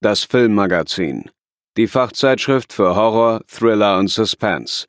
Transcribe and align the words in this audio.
das 0.00 0.24
Filmmagazin, 0.24 1.30
die 1.76 1.86
Fachzeitschrift 1.86 2.72
für 2.72 2.96
Horror, 2.96 3.42
Thriller 3.46 3.98
und 3.98 4.08
Suspense. 4.08 4.86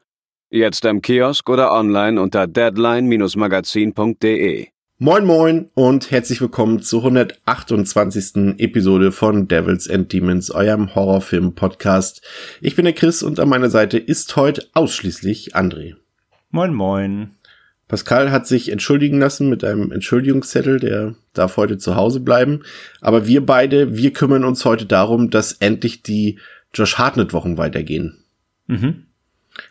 Jetzt 0.49 0.85
im 0.85 1.01
Kiosk 1.01 1.49
oder 1.49 1.73
online 1.73 2.21
unter 2.21 2.47
deadline-magazin.de. 2.47 4.67
Moin 4.99 5.25
moin 5.25 5.69
und 5.73 6.11
herzlich 6.11 6.39
willkommen 6.39 6.81
zur 6.81 7.01
128. 7.01 8.59
Episode 8.59 9.11
von 9.11 9.47
Devils 9.47 9.89
and 9.89 10.13
Demons, 10.13 10.51
eurem 10.51 10.95
Horrorfilm-Podcast. 10.95 12.21
Ich 12.61 12.77
bin 12.77 12.85
der 12.85 12.93
Chris 12.93 13.21
und 13.23 13.37
an 13.39 13.49
meiner 13.49 13.69
Seite 13.69 13.97
ist 13.97 14.37
heute 14.37 14.65
ausschließlich 14.73 15.55
André. 15.55 15.95
Moin 16.51 16.73
moin. 16.73 17.31
Pascal 17.91 18.31
hat 18.31 18.47
sich 18.47 18.71
entschuldigen 18.71 19.19
lassen 19.19 19.49
mit 19.49 19.65
einem 19.65 19.91
Entschuldigungszettel, 19.91 20.79
der 20.79 21.15
darf 21.33 21.57
heute 21.57 21.77
zu 21.77 21.97
Hause 21.97 22.21
bleiben. 22.21 22.61
Aber 23.01 23.27
wir 23.27 23.45
beide, 23.45 23.97
wir 23.97 24.13
kümmern 24.13 24.45
uns 24.45 24.63
heute 24.63 24.85
darum, 24.85 25.29
dass 25.29 25.51
endlich 25.51 26.01
die 26.01 26.39
Josh 26.73 26.97
Hartnett 26.97 27.33
Wochen 27.33 27.57
weitergehen. 27.57 28.23
Mhm. 28.67 29.07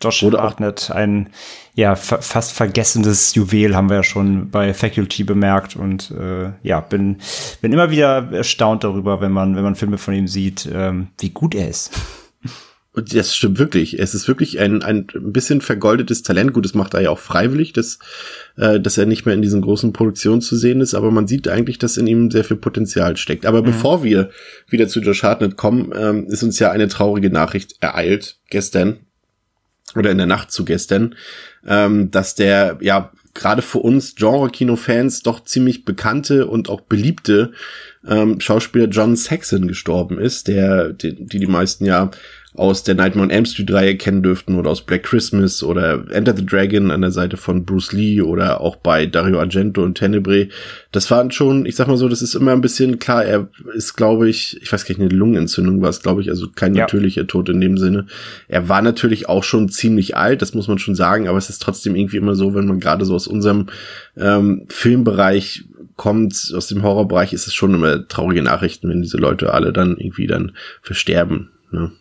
Josh 0.03 0.23
Wurde 0.23 0.43
Hartnett, 0.43 0.91
ein 0.91 1.31
ja 1.75 1.95
fa 1.95 2.21
fast 2.21 2.53
vergessenes 2.53 3.35
Juwel, 3.35 3.75
haben 3.75 3.89
wir 3.89 3.97
ja 3.97 4.03
schon 4.03 4.51
bei 4.51 4.75
Faculty 4.75 5.25
bemerkt 5.25 5.75
und 5.75 6.11
äh, 6.11 6.51
ja 6.63 6.81
bin 6.81 7.17
bin 7.63 7.73
immer 7.73 7.91
wieder 7.91 8.31
erstaunt 8.33 8.85
darüber, 8.85 9.23
wenn 9.23 9.33
man 9.33 9.57
wenn 9.57 9.63
man 9.63 9.77
Filme 9.77 9.97
von 9.97 10.13
ihm 10.13 10.29
sieht, 10.29 10.69
ähm, 10.71 11.09
wie 11.19 11.31
gut 11.31 11.55
er 11.55 11.71
ist. 11.71 11.91
Und 12.93 13.15
das 13.15 13.37
stimmt 13.37 13.59
wirklich. 13.61 14.01
Es 14.01 14.15
ist 14.15 14.27
wirklich 14.27 14.59
ein, 14.59 14.83
ein 14.83 15.07
bisschen 15.07 15.61
vergoldetes 15.61 16.23
Talent. 16.23 16.53
Gut, 16.53 16.65
das 16.65 16.75
macht 16.75 16.95
er 16.95 17.03
ja 17.03 17.11
auch 17.11 17.21
freiwillig, 17.21 17.73
dass, 17.73 18.01
äh, 18.57 18.81
dass 18.81 18.99
er 18.99 19.07
nicht 19.07 19.27
mehr 19.27 19.35
in 19.35 19.43
diesen 19.43 19.61
großen 19.61 19.93
Produktionen 19.93 20.41
zu 20.41 20.57
sehen 20.57 20.81
ist, 20.81 20.95
aber 20.95 21.13
man 21.13 21.29
sieht 21.29 21.47
eigentlich, 21.47 21.79
dass 21.79 21.97
in 21.97 22.09
ihm 22.09 22.33
sehr 22.33 22.43
viel 22.43 22.57
Potenzial 22.57 23.17
steckt. 23.17 23.47
Aber 23.47 23.63
mhm. 23.63 23.67
bevor 23.67 24.03
wir 24.03 24.31
wieder 24.69 24.89
zu 24.89 25.01
Josh 25.01 25.23
Hartnett 25.23 25.57
kommen, 25.57 25.93
ähm, 25.95 26.27
ist 26.27 26.43
uns 26.43 26.59
ja 26.59 26.73
eine 26.73 26.89
traurige 26.89 27.31
Nachricht 27.31 27.77
ereilt 27.81 28.39
gestern 28.49 28.99
oder 29.95 30.11
in 30.11 30.19
der 30.19 30.27
Nacht 30.27 30.51
zu 30.51 30.65
gestern, 30.65 31.15
ähm, 31.67 32.11
dass 32.11 32.35
der 32.35 32.79
ja 32.81 33.13
gerade 33.35 33.63
für 33.63 33.79
uns 33.79 34.17
Genre-Kino-Fans 34.17 35.23
doch 35.23 35.45
ziemlich 35.45 35.85
bekannte 35.85 36.49
und 36.49 36.69
auch 36.69 36.81
beliebte 36.81 37.53
ähm, 38.07 38.41
Schauspieler 38.41 38.87
John 38.87 39.15
Saxon 39.15 39.69
gestorben 39.69 40.19
ist, 40.19 40.49
der 40.49 40.93
die 40.93 41.15
die, 41.15 41.39
die 41.39 41.47
meisten 41.47 41.85
ja 41.85 42.11
aus 42.57 42.83
der 42.83 42.97
Nightmare 42.97 43.27
on 43.27 43.31
Elm 43.31 43.45
Street 43.45 43.73
Reihe 43.73 43.97
kennen 43.97 44.25
dürften 44.25 44.59
oder 44.59 44.71
aus 44.71 44.83
Black 44.83 45.05
Christmas 45.05 45.63
oder 45.63 46.05
Enter 46.11 46.37
the 46.37 46.45
Dragon 46.45 46.91
an 46.91 47.01
der 47.01 47.13
Seite 47.13 47.37
von 47.37 47.65
Bruce 47.65 47.93
Lee 47.93 48.21
oder 48.23 48.61
auch 48.61 48.77
bei 48.77 49.07
Dario 49.07 49.39
Argento 49.39 49.85
und 49.85 49.95
Tenebrae. 49.95 50.49
Das 50.91 51.11
waren 51.13 51.31
schon, 51.31 51.65
ich 51.65 51.77
sag 51.77 51.87
mal 51.87 51.97
so, 51.97 52.09
das 52.09 52.23
ist 52.23 52.35
immer 52.35 52.51
ein 52.53 52.61
bisschen 52.61 52.99
klar, 52.99 53.25
er 53.25 53.49
ist 53.75 53.95
glaube 53.95 54.29
ich, 54.29 54.61
ich 54.63 54.73
weiß 54.73 54.85
gar 54.85 54.91
nicht, 54.91 55.01
eine 55.01 55.11
Lungenentzündung 55.11 55.81
war 55.81 55.91
es 55.91 56.03
glaube 56.03 56.23
ich, 56.23 56.29
also 56.29 56.49
kein 56.51 56.75
ja. 56.75 56.83
natürlicher 56.83 57.27
Tod 57.27 57.49
in 57.49 57.61
dem 57.61 57.79
Sinne. 57.79 58.07
Er 58.49 58.69
war 58.69 58.83
natürlich 58.83 59.29
auch 59.29 59.45
schon 59.45 59.69
ziemlich 59.69 60.17
alt, 60.17 60.43
das 60.43 60.53
muss 60.53 60.67
man 60.67 60.79
schon 60.79 60.97
sagen, 60.97 61.29
aber 61.29 61.39
es 61.39 61.51
ist 61.51 61.63
trotzdem 61.63 61.95
irgendwie 61.95 62.17
immer 62.17 62.35
so, 62.35 62.55
wenn 62.55 62.67
man 62.67 62.81
gerade 62.81 63.05
so 63.05 63.15
aus 63.15 63.29
unserem 63.29 63.67
ähm, 64.17 64.67
Filmbereich 64.69 65.65
kommt, 65.95 66.53
aus 66.57 66.67
dem 66.67 66.83
Horrorbereich, 66.83 67.33
ist 67.33 67.47
es 67.47 67.55
schon 67.55 67.75
immer 67.75 68.09
traurige 68.09 68.43
Nachrichten, 68.43 68.89
wenn 68.89 69.03
diese 69.03 69.19
Leute 69.19 69.55
alle 69.55 69.73
dann 69.73 69.97
irgendwie 69.99 70.27
dann 70.27 70.53
versterben. 70.83 71.51
Ne? 71.71 71.93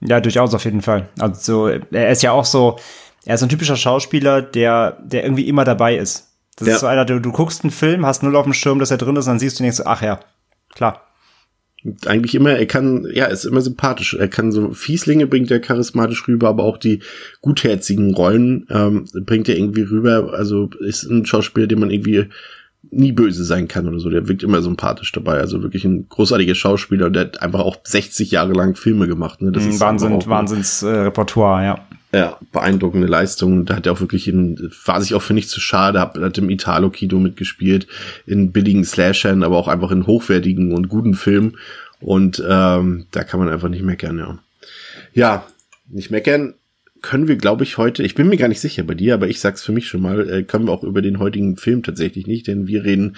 Ja, 0.00 0.20
durchaus 0.20 0.54
auf 0.54 0.64
jeden 0.64 0.82
Fall. 0.82 1.08
Also 1.18 1.68
er 1.68 2.10
ist 2.10 2.22
ja 2.22 2.32
auch 2.32 2.44
so, 2.44 2.78
er 3.24 3.34
ist 3.34 3.42
ein 3.42 3.48
typischer 3.48 3.76
Schauspieler, 3.76 4.42
der, 4.42 4.98
der 5.02 5.24
irgendwie 5.24 5.48
immer 5.48 5.64
dabei 5.64 5.96
ist. 5.96 6.28
Das 6.56 6.68
ja. 6.68 6.74
ist 6.74 6.80
so 6.80 6.86
einer, 6.86 7.04
du, 7.04 7.20
du 7.20 7.32
guckst 7.32 7.64
einen 7.64 7.70
Film, 7.70 8.04
hast 8.06 8.22
null 8.22 8.36
auf 8.36 8.44
dem 8.44 8.54
Schirm, 8.54 8.78
dass 8.78 8.90
er 8.90 8.98
drin 8.98 9.16
ist, 9.16 9.26
und 9.26 9.32
dann 9.32 9.38
siehst 9.38 9.58
du 9.58 9.62
und 9.62 9.66
denkst, 9.66 9.82
ach 9.84 10.02
ja, 10.02 10.20
klar. 10.74 11.06
Eigentlich 12.04 12.34
immer, 12.34 12.50
er 12.50 12.66
kann, 12.66 13.06
ja, 13.10 13.24
ist 13.24 13.46
immer 13.46 13.62
sympathisch. 13.62 14.12
Er 14.12 14.28
kann 14.28 14.52
so 14.52 14.74
Fieslinge 14.74 15.26
bringt 15.26 15.50
er 15.50 15.60
charismatisch 15.60 16.28
rüber, 16.28 16.50
aber 16.50 16.64
auch 16.64 16.76
die 16.76 17.02
gutherzigen 17.40 18.14
Rollen 18.14 18.66
ähm, 18.68 19.06
bringt 19.24 19.48
er 19.48 19.56
irgendwie 19.56 19.82
rüber. 19.82 20.34
Also 20.34 20.68
ist 20.80 21.04
ein 21.04 21.24
Schauspieler, 21.24 21.66
den 21.66 21.80
man 21.80 21.90
irgendwie 21.90 22.26
nie 22.90 23.12
böse 23.12 23.44
sein 23.44 23.68
kann 23.68 23.88
oder 23.88 24.00
so. 24.00 24.10
Der 24.10 24.28
wirkt 24.28 24.42
immer 24.42 24.62
sympathisch 24.62 25.12
dabei. 25.12 25.38
Also 25.38 25.62
wirklich 25.62 25.84
ein 25.84 26.08
großartiger 26.08 26.54
Schauspieler, 26.54 27.10
der 27.10 27.22
hat 27.22 27.42
einfach 27.42 27.60
auch 27.60 27.78
60 27.82 28.30
Jahre 28.30 28.52
lang 28.52 28.74
Filme 28.74 29.06
gemacht. 29.06 29.40
Ne? 29.42 29.52
Das 29.52 29.64
ist 29.64 29.80
Wahnsinn, 29.80 30.24
Wahnsinns 30.26 30.82
äh, 30.82 30.88
Repertoire, 30.88 31.64
ja. 31.64 31.86
Ja, 32.12 32.38
beeindruckende 32.50 33.06
Leistung. 33.06 33.66
Da 33.66 33.76
hat 33.76 33.86
er 33.86 33.92
auch 33.92 34.00
wirklich 34.00 34.26
in, 34.26 34.72
war 34.84 35.00
sich 35.00 35.14
auch 35.14 35.22
für 35.22 35.34
nichts 35.34 35.52
zu 35.52 35.60
schade, 35.60 36.00
hat, 36.00 36.18
hat 36.18 36.38
im 36.38 36.50
Italo-Kino 36.50 37.20
mitgespielt, 37.20 37.86
in 38.26 38.50
billigen 38.50 38.84
Slashern, 38.84 39.44
aber 39.44 39.56
auch 39.56 39.68
einfach 39.68 39.92
in 39.92 40.08
hochwertigen 40.08 40.72
und 40.72 40.88
guten 40.88 41.14
Filmen. 41.14 41.56
Und 42.00 42.42
ähm, 42.48 43.06
da 43.12 43.22
kann 43.22 43.38
man 43.38 43.48
einfach 43.48 43.68
nicht 43.68 43.84
meckern, 43.84 44.18
ja. 44.18 44.38
Ja, 45.12 45.44
nicht 45.88 46.10
meckern 46.10 46.54
können 47.02 47.28
wir, 47.28 47.36
glaube 47.36 47.64
ich, 47.64 47.78
heute, 47.78 48.02
ich 48.02 48.14
bin 48.14 48.28
mir 48.28 48.36
gar 48.36 48.48
nicht 48.48 48.60
sicher 48.60 48.82
bei 48.82 48.94
dir, 48.94 49.14
aber 49.14 49.28
ich 49.28 49.40
sag's 49.40 49.62
für 49.62 49.72
mich 49.72 49.88
schon 49.88 50.02
mal, 50.02 50.28
äh, 50.28 50.42
können 50.42 50.66
wir 50.66 50.72
auch 50.72 50.84
über 50.84 51.02
den 51.02 51.18
heutigen 51.18 51.56
Film 51.56 51.82
tatsächlich 51.82 52.26
nicht, 52.26 52.46
denn 52.46 52.66
wir 52.66 52.84
reden 52.84 53.16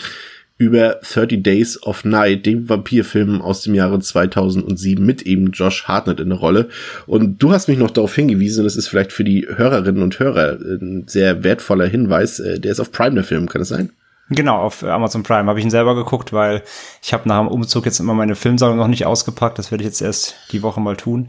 über 0.59 1.01
30 1.03 1.43
Days 1.43 1.83
of 1.83 2.05
Night, 2.05 2.47
dem 2.47 2.69
Vampirfilm 2.69 3.43
aus 3.43 3.63
dem 3.63 3.75
Jahre 3.75 3.99
2007 3.99 5.05
mit 5.05 5.23
eben 5.23 5.51
Josh 5.51 5.89
Hartnett 5.89 6.21
in 6.21 6.29
der 6.29 6.39
Rolle. 6.39 6.69
Und 7.07 7.43
du 7.43 7.53
hast 7.53 7.69
mich 7.69 7.79
noch 7.79 7.91
darauf 7.91 8.15
hingewiesen, 8.15 8.63
das 8.63 8.77
ist 8.77 8.89
vielleicht 8.89 9.13
für 9.13 9.25
die 9.25 9.47
Hörerinnen 9.49 10.03
und 10.03 10.19
Hörer 10.19 10.59
ein 10.61 11.05
sehr 11.09 11.43
wertvoller 11.43 11.87
Hinweis, 11.87 12.39
äh, 12.39 12.61
der 12.61 12.73
ist 12.73 12.81
auf 12.81 12.93
Prime 12.93 13.15
der 13.15 13.25
Film, 13.25 13.49
kann 13.49 13.61
das 13.61 13.69
sein? 13.69 13.91
Genau, 14.31 14.57
auf 14.57 14.83
Amazon 14.85 15.25
Prime 15.25 15.49
habe 15.49 15.59
ich 15.59 15.65
ihn 15.65 15.71
selber 15.71 15.95
geguckt, 15.95 16.33
weil 16.33 16.63
ich 17.03 17.13
habe 17.13 17.29
nach 17.29 17.41
dem 17.41 17.49
Umzug 17.49 17.85
jetzt 17.85 18.01
immer 18.01 18.15
meine 18.15 18.35
Filmsammlung 18.35 18.79
noch 18.79 18.89
nicht 18.89 19.05
ausgepackt. 19.05 19.59
Das 19.59 19.71
werde 19.71 19.83
ich 19.83 19.89
jetzt 19.89 20.01
erst 20.01 20.37
die 20.53 20.63
Woche 20.63 20.81
mal 20.81 20.97
tun. 20.97 21.29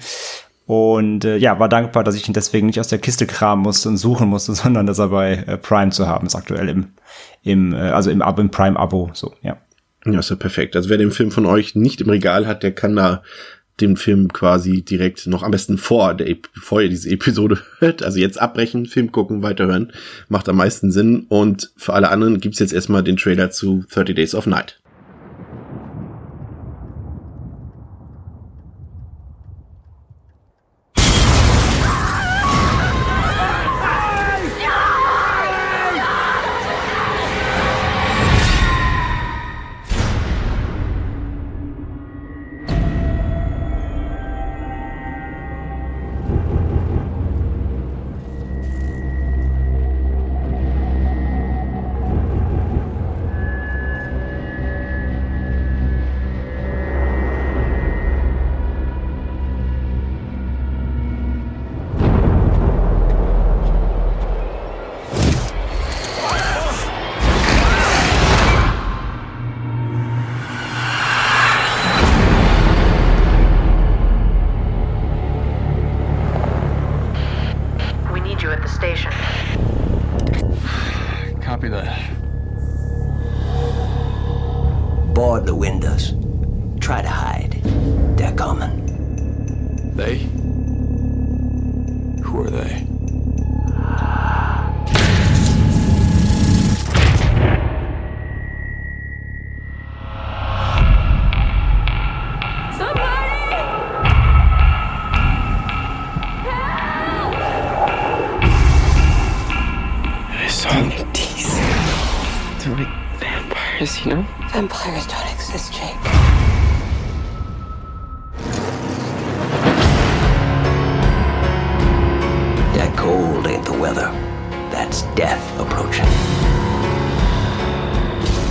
Und 0.66 1.26
äh, 1.26 1.38
ja, 1.38 1.60
war 1.60 1.68
dankbar, 1.68 2.04
dass 2.04 2.16
ich 2.16 2.28
ihn 2.28 2.34
deswegen 2.34 2.68
nicht 2.68 2.80
aus 2.80 2.88
der 2.88 3.00
Kiste 3.00 3.28
kramen 3.28 3.64
musste 3.64 3.90
und 3.90 3.98
suchen 3.98 4.30
musste, 4.30 4.54
sondern 4.56 4.86
dass 4.86 5.00
er 5.00 5.10
bei 5.10 5.34
äh, 5.34 5.58
Prime 5.58 5.92
zu 5.92 6.08
haben 6.08 6.28
ist 6.28 6.36
aktuell 6.36 6.70
im, 6.70 6.88
im 7.44 7.74
äh, 7.74 7.78
also 7.78 8.10
im, 8.10 8.22
im 8.22 8.50
Prime-Abo, 8.50 9.12
so, 9.14 9.34
ja. 9.42 9.58
Ja, 10.06 10.20
ist 10.20 10.30
ja 10.30 10.36
perfekt. 10.36 10.76
Also 10.76 10.90
wer 10.90 10.98
den 10.98 11.12
Film 11.12 11.32
von 11.32 11.46
euch 11.46 11.76
nicht 11.76 12.02
im 12.02 12.10
Regal 12.10 12.46
hat, 12.46 12.62
der 12.62 12.74
kann 12.74 12.96
da 12.96 13.24
den 13.80 13.98
Film 13.98 14.32
quasi 14.32 14.84
direkt 14.84 15.26
noch 15.28 15.44
am 15.44 15.52
besten 15.52 15.78
vor, 15.78 16.14
der, 16.14 16.36
bevor 16.54 16.82
ihr 16.82 16.90
diese 16.90 17.10
Episode 17.10 17.60
hört, 17.80 18.04
also 18.04 18.20
jetzt 18.20 18.40
abbrechen, 18.40 18.86
Film 18.86 19.12
gucken, 19.12 19.42
weiterhören, 19.42 19.94
macht 20.30 20.48
am 20.50 20.58
meisten 20.58 20.92
Sinn. 20.92 21.26
Und 21.30 21.72
für 21.78 21.94
alle 21.94 22.10
anderen 22.10 22.40
gibt's 22.40 22.60
jetzt 22.60 22.74
erstmal 22.74 23.04
den 23.04 23.18
Trailer 23.18 23.50
zu 23.50 23.86
30 23.92 24.16
Days 24.16 24.36
of 24.36 24.46
Night. 24.46 24.80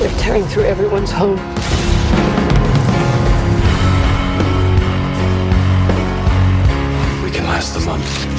They're 0.02 0.19
tearing 0.19 0.44
through 0.46 0.64
everyone's 0.64 1.12
home. 1.12 1.37
We 7.22 7.31
can 7.31 7.44
last 7.44 7.75
the 7.75 7.82
month. 7.87 8.31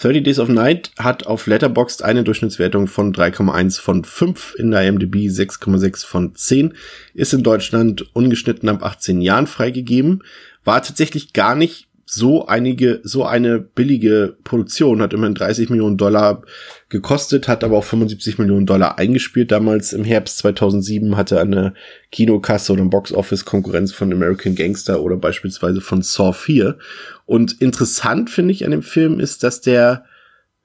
30 0.00 0.22
Days 0.24 0.38
of 0.38 0.48
Night 0.48 0.90
hat 0.98 1.26
auf 1.26 1.46
Letterboxd 1.46 2.02
eine 2.02 2.22
Durchschnittswertung 2.22 2.86
von 2.86 3.14
3,1 3.14 3.80
von 3.80 4.04
5, 4.04 4.54
in 4.58 4.70
der 4.70 4.86
IMDb 4.86 5.28
6,6 5.28 6.06
von 6.06 6.34
10, 6.34 6.74
ist 7.14 7.32
in 7.32 7.42
Deutschland 7.42 8.14
ungeschnitten 8.14 8.68
ab 8.68 8.82
18 8.82 9.20
Jahren 9.20 9.46
freigegeben, 9.46 10.22
war 10.64 10.82
tatsächlich 10.82 11.32
gar 11.32 11.54
nicht 11.54 11.88
so 12.08 12.46
einige, 12.46 13.00
so 13.02 13.24
eine 13.24 13.58
billige 13.58 14.36
Produktion, 14.44 15.02
hat 15.02 15.12
immerhin 15.12 15.34
30 15.34 15.70
Millionen 15.70 15.96
Dollar 15.96 16.42
gekostet, 16.88 17.48
hat 17.48 17.64
aber 17.64 17.78
auch 17.78 17.84
75 17.84 18.38
Millionen 18.38 18.64
Dollar 18.64 18.96
eingespielt. 18.96 19.50
Damals 19.50 19.92
im 19.92 20.04
Herbst 20.04 20.38
2007 20.38 21.16
hatte 21.16 21.40
eine 21.40 21.74
Kinokasse 22.12 22.72
oder 22.72 22.84
Box-Office 22.84 23.44
Konkurrenz 23.44 23.92
von 23.92 24.12
American 24.12 24.54
Gangster 24.54 25.02
oder 25.02 25.16
beispielsweise 25.16 25.80
von 25.80 26.02
Saw 26.02 26.32
4. 26.32 26.78
Und 27.26 27.60
interessant 27.60 28.30
finde 28.30 28.52
ich 28.52 28.64
an 28.64 28.70
dem 28.70 28.82
Film 28.82 29.20
ist, 29.20 29.42
dass 29.42 29.60
der 29.60 30.04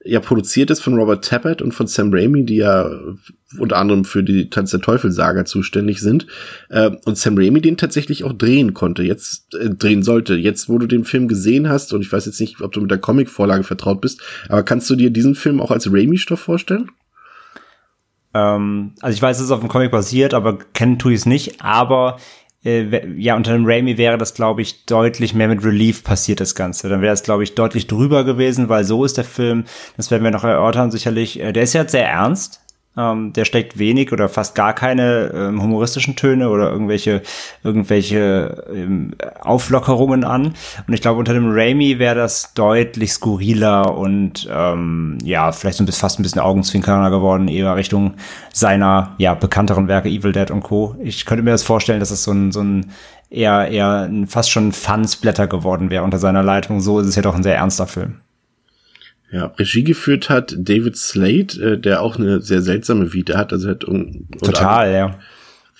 ja 0.04 0.20
produziert 0.20 0.70
ist 0.70 0.80
von 0.80 0.94
Robert 0.94 1.24
Tappert 1.24 1.62
und 1.62 1.72
von 1.72 1.86
Sam 1.86 2.12
Raimi, 2.12 2.44
die 2.44 2.56
ja 2.56 2.90
unter 3.58 3.76
anderem 3.76 4.04
für 4.04 4.22
die 4.22 4.50
Tanz 4.50 4.70
der 4.70 4.80
Teufel 4.80 5.12
Saga 5.12 5.44
zuständig 5.44 6.00
sind. 6.00 6.26
Äh, 6.70 6.90
und 7.04 7.18
Sam 7.18 7.36
Raimi 7.36 7.60
den 7.60 7.76
tatsächlich 7.76 8.24
auch 8.24 8.32
drehen 8.32 8.74
konnte, 8.74 9.02
jetzt 9.02 9.54
äh, 9.54 9.70
drehen 9.70 10.02
sollte. 10.02 10.34
Jetzt, 10.34 10.68
wo 10.68 10.78
du 10.78 10.86
den 10.86 11.04
Film 11.04 11.28
gesehen 11.28 11.68
hast, 11.68 11.92
und 11.92 12.00
ich 12.00 12.12
weiß 12.12 12.26
jetzt 12.26 12.40
nicht, 12.40 12.60
ob 12.60 12.72
du 12.72 12.80
mit 12.80 12.90
der 12.90 12.98
Comic-Vorlage 12.98 13.62
vertraut 13.62 14.00
bist, 14.00 14.22
aber 14.48 14.62
kannst 14.62 14.90
du 14.90 14.96
dir 14.96 15.10
diesen 15.10 15.34
Film 15.34 15.60
auch 15.60 15.70
als 15.70 15.92
Raimi-Stoff 15.92 16.40
vorstellen? 16.40 16.90
Ähm, 18.34 18.94
also 19.00 19.14
ich 19.14 19.22
weiß, 19.22 19.38
es 19.38 19.44
ist 19.44 19.50
auf 19.50 19.60
dem 19.60 19.68
Comic 19.68 19.90
basiert, 19.90 20.34
aber 20.34 20.58
kennen 20.58 20.98
tue 20.98 21.12
ich 21.12 21.20
es 21.20 21.26
nicht. 21.26 21.62
Aber 21.62 22.18
äh, 22.64 23.06
ja, 23.16 23.36
unter 23.36 23.52
dem 23.52 23.66
Raimi 23.66 23.98
wäre 23.98 24.18
das, 24.18 24.34
glaube 24.34 24.62
ich, 24.62 24.86
deutlich 24.86 25.34
mehr 25.34 25.48
mit 25.48 25.64
Relief 25.64 26.04
passiert, 26.04 26.40
das 26.40 26.54
Ganze. 26.54 26.88
Dann 26.88 27.02
wäre 27.02 27.14
es, 27.14 27.22
glaube 27.22 27.42
ich, 27.42 27.54
deutlich 27.54 27.86
drüber 27.86 28.24
gewesen, 28.24 28.68
weil 28.68 28.84
so 28.84 29.04
ist 29.04 29.16
der 29.16 29.24
Film, 29.24 29.64
das 29.96 30.10
werden 30.10 30.22
wir 30.24 30.30
noch 30.30 30.44
erörtern 30.44 30.90
sicherlich, 30.90 31.40
äh, 31.40 31.52
der 31.52 31.64
ist 31.64 31.72
ja 31.72 31.86
sehr 31.86 32.08
ernst. 32.08 32.61
Ähm, 32.94 33.32
der 33.32 33.46
steckt 33.46 33.78
wenig 33.78 34.12
oder 34.12 34.28
fast 34.28 34.54
gar 34.54 34.74
keine 34.74 35.32
ähm, 35.34 35.62
humoristischen 35.62 36.14
Töne 36.14 36.50
oder 36.50 36.70
irgendwelche 36.70 37.22
irgendwelche 37.64 38.66
ähm, 38.70 39.14
Auflockerungen 39.40 40.24
an. 40.24 40.54
Und 40.86 40.92
ich 40.92 41.00
glaube, 41.00 41.18
unter 41.18 41.32
dem 41.32 41.50
Raimi 41.50 41.98
wäre 41.98 42.16
das 42.16 42.52
deutlich 42.52 43.12
skurriler 43.14 43.96
und 43.96 44.46
ähm, 44.52 45.16
ja, 45.24 45.52
vielleicht 45.52 45.78
so 45.78 45.84
ein 45.84 45.86
bisschen 45.86 46.00
fast 46.00 46.20
ein 46.20 46.22
bisschen 46.22 46.42
augenzwinkerner 46.42 47.10
geworden, 47.10 47.48
eher 47.48 47.76
Richtung 47.76 48.14
seiner 48.52 49.14
ja 49.16 49.32
bekannteren 49.34 49.88
Werke 49.88 50.10
Evil 50.10 50.32
Dead 50.32 50.50
und 50.50 50.62
Co. 50.62 50.94
Ich 51.02 51.24
könnte 51.24 51.42
mir 51.42 51.52
das 51.52 51.62
vorstellen, 51.62 52.00
dass 52.00 52.10
es 52.10 52.24
so 52.24 52.32
ein 52.32 52.52
so 52.52 52.60
ein 52.60 52.90
eher 53.30 53.68
eher 53.68 54.10
fast 54.26 54.50
schon 54.50 54.72
Fun-Splatter 54.72 55.46
geworden 55.46 55.88
wäre 55.88 56.04
unter 56.04 56.18
seiner 56.18 56.42
Leitung. 56.42 56.82
So 56.82 57.00
ist 57.00 57.06
es 57.06 57.16
ja 57.16 57.22
doch 57.22 57.34
ein 57.34 57.42
sehr 57.42 57.56
ernster 57.56 57.86
Film. 57.86 58.20
Ja, 59.32 59.46
Regie 59.46 59.82
geführt 59.82 60.28
hat 60.28 60.54
David 60.58 60.96
Slade, 60.96 61.72
äh, 61.72 61.78
der 61.78 62.02
auch 62.02 62.18
eine 62.18 62.42
sehr 62.42 62.60
seltsame 62.60 63.14
Vita 63.14 63.38
hat. 63.38 63.52
Also 63.52 63.70
hat 63.70 63.84
un 63.84 64.28
Total, 64.42 64.92
ja. 64.92 65.18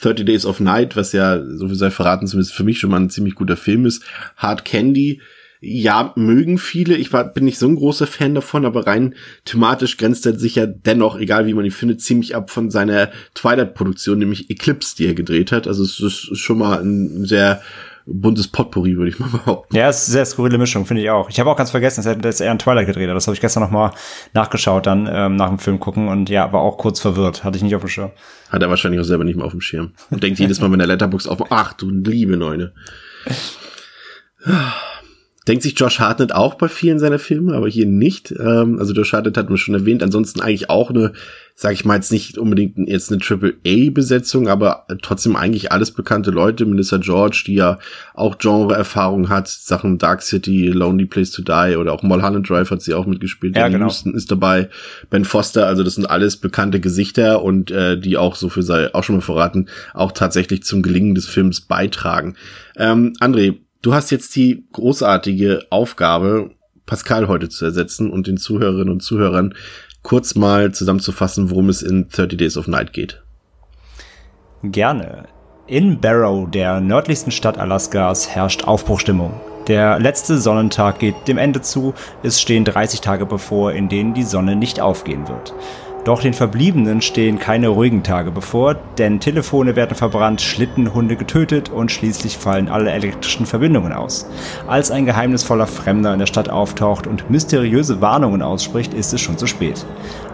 30 0.00 0.24
Days 0.24 0.46
of 0.46 0.58
Night, 0.58 0.96
was 0.96 1.12
ja, 1.12 1.40
so 1.44 1.68
viel 1.68 1.76
sei 1.76 1.90
verraten, 1.90 2.26
zumindest 2.26 2.54
für 2.54 2.64
mich 2.64 2.80
schon 2.80 2.90
mal 2.90 2.98
ein 2.98 3.10
ziemlich 3.10 3.34
guter 3.34 3.56
Film 3.56 3.86
ist. 3.86 4.02
Hard 4.36 4.64
Candy, 4.64 5.20
ja, 5.60 6.12
mögen 6.16 6.58
viele. 6.58 6.96
Ich 6.96 7.12
war, 7.12 7.24
bin 7.24 7.44
nicht 7.44 7.58
so 7.58 7.68
ein 7.68 7.76
großer 7.76 8.08
Fan 8.08 8.34
davon, 8.34 8.64
aber 8.64 8.86
rein 8.86 9.14
thematisch 9.44 9.96
grenzt 9.96 10.26
er 10.26 10.36
sich 10.36 10.56
ja 10.56 10.66
dennoch, 10.66 11.16
egal 11.16 11.46
wie 11.46 11.54
man 11.54 11.64
ihn 11.64 11.70
findet, 11.70 12.00
ziemlich 12.00 12.34
ab 12.34 12.50
von 12.50 12.70
seiner 12.70 13.12
Twilight-Produktion, 13.34 14.18
nämlich 14.18 14.50
Eclipse, 14.50 14.96
die 14.96 15.06
er 15.06 15.14
gedreht 15.14 15.52
hat. 15.52 15.68
Also 15.68 15.84
es 15.84 16.00
ist 16.00 16.36
schon 16.36 16.58
mal 16.58 16.80
ein 16.80 17.26
sehr 17.26 17.62
buntes 18.06 18.48
Potpourri, 18.48 18.96
würde 18.96 19.10
ich 19.10 19.18
mal 19.18 19.28
behaupten. 19.28 19.76
Ja, 19.76 19.88
es 19.88 20.02
ist 20.02 20.08
eine 20.08 20.12
sehr 20.12 20.26
skurrile 20.26 20.58
Mischung, 20.58 20.86
finde 20.86 21.02
ich 21.02 21.10
auch. 21.10 21.30
Ich 21.30 21.38
habe 21.40 21.50
auch 21.50 21.56
ganz 21.56 21.70
vergessen, 21.70 22.20
dass 22.20 22.40
er 22.40 22.50
einen 22.50 22.58
Twilight 22.58 22.86
gedreht 22.86 23.08
hat. 23.08 23.16
Das 23.16 23.26
habe 23.26 23.34
ich 23.34 23.40
gestern 23.40 23.62
noch 23.62 23.70
mal 23.70 23.92
nachgeschaut, 24.34 24.86
dann 24.86 25.08
ähm, 25.10 25.36
nach 25.36 25.48
dem 25.48 25.58
Film 25.58 25.80
gucken 25.80 26.08
und 26.08 26.28
ja, 26.28 26.52
war 26.52 26.60
auch 26.60 26.78
kurz 26.78 27.00
verwirrt. 27.00 27.44
Hatte 27.44 27.56
ich 27.56 27.62
nicht 27.62 27.74
auf 27.74 27.82
dem 27.82 27.88
Schirm. 27.88 28.10
Hat 28.50 28.62
er 28.62 28.70
wahrscheinlich 28.70 29.00
auch 29.00 29.04
selber 29.04 29.24
nicht 29.24 29.36
mehr 29.36 29.46
auf 29.46 29.52
dem 29.52 29.60
Schirm. 29.60 29.92
Und 30.10 30.22
denkt 30.22 30.38
jedes 30.38 30.60
Mal, 30.60 30.70
wenn 30.70 30.78
der 30.78 30.88
Letterbox 30.88 31.26
auf, 31.26 31.50
ach 31.50 31.72
du 31.74 31.90
liebe 31.90 32.36
Neune. 32.36 32.72
Denkt 35.48 35.64
sich 35.64 35.76
Josh 35.76 35.98
Hartnett 35.98 36.32
auch 36.32 36.54
bei 36.54 36.68
vielen 36.68 37.00
seiner 37.00 37.18
Filme, 37.18 37.54
aber 37.54 37.68
hier 37.68 37.86
nicht. 37.86 38.32
Ähm, 38.38 38.78
also 38.78 38.92
Josh 38.92 39.12
Hartnett 39.12 39.36
hatten 39.36 39.50
wir 39.50 39.56
schon 39.56 39.74
erwähnt. 39.74 40.00
Ansonsten 40.00 40.40
eigentlich 40.40 40.70
auch 40.70 40.90
eine, 40.90 41.14
sag 41.56 41.72
ich 41.72 41.84
mal 41.84 41.96
jetzt 41.96 42.12
nicht 42.12 42.38
unbedingt 42.38 42.78
jetzt 42.88 43.10
eine 43.10 43.20
Triple-A-Besetzung, 43.20 44.46
aber 44.46 44.86
trotzdem 45.02 45.34
eigentlich 45.34 45.72
alles 45.72 45.90
bekannte 45.90 46.30
Leute. 46.30 46.64
Melissa 46.64 46.98
George, 46.98 47.42
die 47.44 47.54
ja 47.54 47.80
auch 48.14 48.38
Genre-Erfahrung 48.38 49.30
hat, 49.30 49.48
Sachen 49.48 49.98
Dark 49.98 50.22
City, 50.22 50.68
Lonely 50.68 51.06
Place 51.06 51.32
to 51.32 51.42
Die 51.42 51.76
oder 51.76 51.92
auch 51.92 52.04
Mulholland 52.04 52.48
Drive 52.48 52.70
hat 52.70 52.82
sie 52.82 52.94
auch 52.94 53.06
mitgespielt. 53.06 53.56
Ja, 53.56 53.62
Danny 53.62 53.74
genau. 53.74 53.86
Houston 53.86 54.14
ist 54.14 54.30
dabei, 54.30 54.68
Ben 55.10 55.24
Foster, 55.24 55.66
also 55.66 55.82
das 55.82 55.96
sind 55.96 56.08
alles 56.08 56.36
bekannte 56.36 56.78
Gesichter 56.78 57.42
und 57.42 57.72
äh, 57.72 57.98
die 57.98 58.16
auch, 58.16 58.36
so 58.36 58.48
viel 58.48 58.62
sei 58.62 58.94
auch 58.94 59.02
schon 59.02 59.16
mal 59.16 59.22
verraten, 59.22 59.68
auch 59.92 60.12
tatsächlich 60.12 60.62
zum 60.62 60.82
Gelingen 60.82 61.16
des 61.16 61.26
Films 61.26 61.62
beitragen. 61.62 62.36
Ähm, 62.76 63.14
André, 63.20 63.56
du 63.82 63.92
hast 63.92 64.10
jetzt 64.10 64.34
die 64.36 64.64
großartige 64.72 65.66
Aufgabe, 65.70 66.52
Pascal 66.86 67.28
heute 67.28 67.48
zu 67.48 67.64
ersetzen 67.64 68.10
und 68.10 68.26
den 68.26 68.38
Zuhörerinnen 68.38 68.92
und 68.92 69.02
Zuhörern 69.02 69.54
kurz 70.02 70.34
mal 70.34 70.72
zusammenzufassen, 70.72 71.50
worum 71.50 71.68
es 71.68 71.82
in 71.82 72.08
30 72.08 72.38
Days 72.38 72.56
of 72.56 72.66
Night 72.66 72.92
geht. 72.92 73.22
Gerne. 74.64 75.24
In 75.66 76.00
Barrow, 76.00 76.50
der 76.50 76.80
nördlichsten 76.80 77.30
Stadt 77.30 77.58
Alaskas, 77.58 78.28
herrscht 78.28 78.64
Aufbruchstimmung. 78.64 79.40
Der 79.68 80.00
letzte 80.00 80.38
Sonnentag 80.38 80.98
geht 80.98 81.14
dem 81.28 81.38
Ende 81.38 81.60
zu, 81.60 81.94
es 82.24 82.40
stehen 82.40 82.64
30 82.64 83.00
Tage 83.00 83.26
bevor, 83.26 83.72
in 83.72 83.88
denen 83.88 84.12
die 84.12 84.24
Sonne 84.24 84.56
nicht 84.56 84.80
aufgehen 84.80 85.28
wird. 85.28 85.54
Doch 86.04 86.20
den 86.20 86.34
Verbliebenen 86.34 87.00
stehen 87.00 87.38
keine 87.38 87.68
ruhigen 87.68 88.02
Tage 88.02 88.32
bevor, 88.32 88.74
denn 88.98 89.20
Telefone 89.20 89.76
werden 89.76 89.96
verbrannt, 89.96 90.40
Schlittenhunde 90.40 91.14
getötet 91.14 91.70
und 91.70 91.92
schließlich 91.92 92.38
fallen 92.38 92.68
alle 92.68 92.90
elektrischen 92.90 93.46
Verbindungen 93.46 93.92
aus. 93.92 94.26
Als 94.66 94.90
ein 94.90 95.06
geheimnisvoller 95.06 95.68
Fremder 95.68 96.12
in 96.12 96.18
der 96.18 96.26
Stadt 96.26 96.48
auftaucht 96.48 97.06
und 97.06 97.30
mysteriöse 97.30 98.00
Warnungen 98.00 98.42
ausspricht, 98.42 98.94
ist 98.94 99.12
es 99.12 99.20
schon 99.20 99.38
zu 99.38 99.46
spät. 99.46 99.86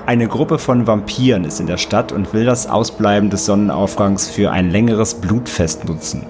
Eine 0.06 0.26
Gruppe 0.26 0.58
von 0.58 0.86
Vampiren 0.86 1.44
ist 1.44 1.60
in 1.60 1.66
der 1.66 1.76
Stadt 1.76 2.12
und 2.12 2.32
will 2.32 2.46
das 2.46 2.66
Ausbleiben 2.66 3.28
des 3.28 3.44
Sonnenaufgangs 3.44 4.30
für 4.30 4.50
ein 4.50 4.70
längeres 4.70 5.16
Blutfest 5.16 5.86
nutzen. 5.86 6.24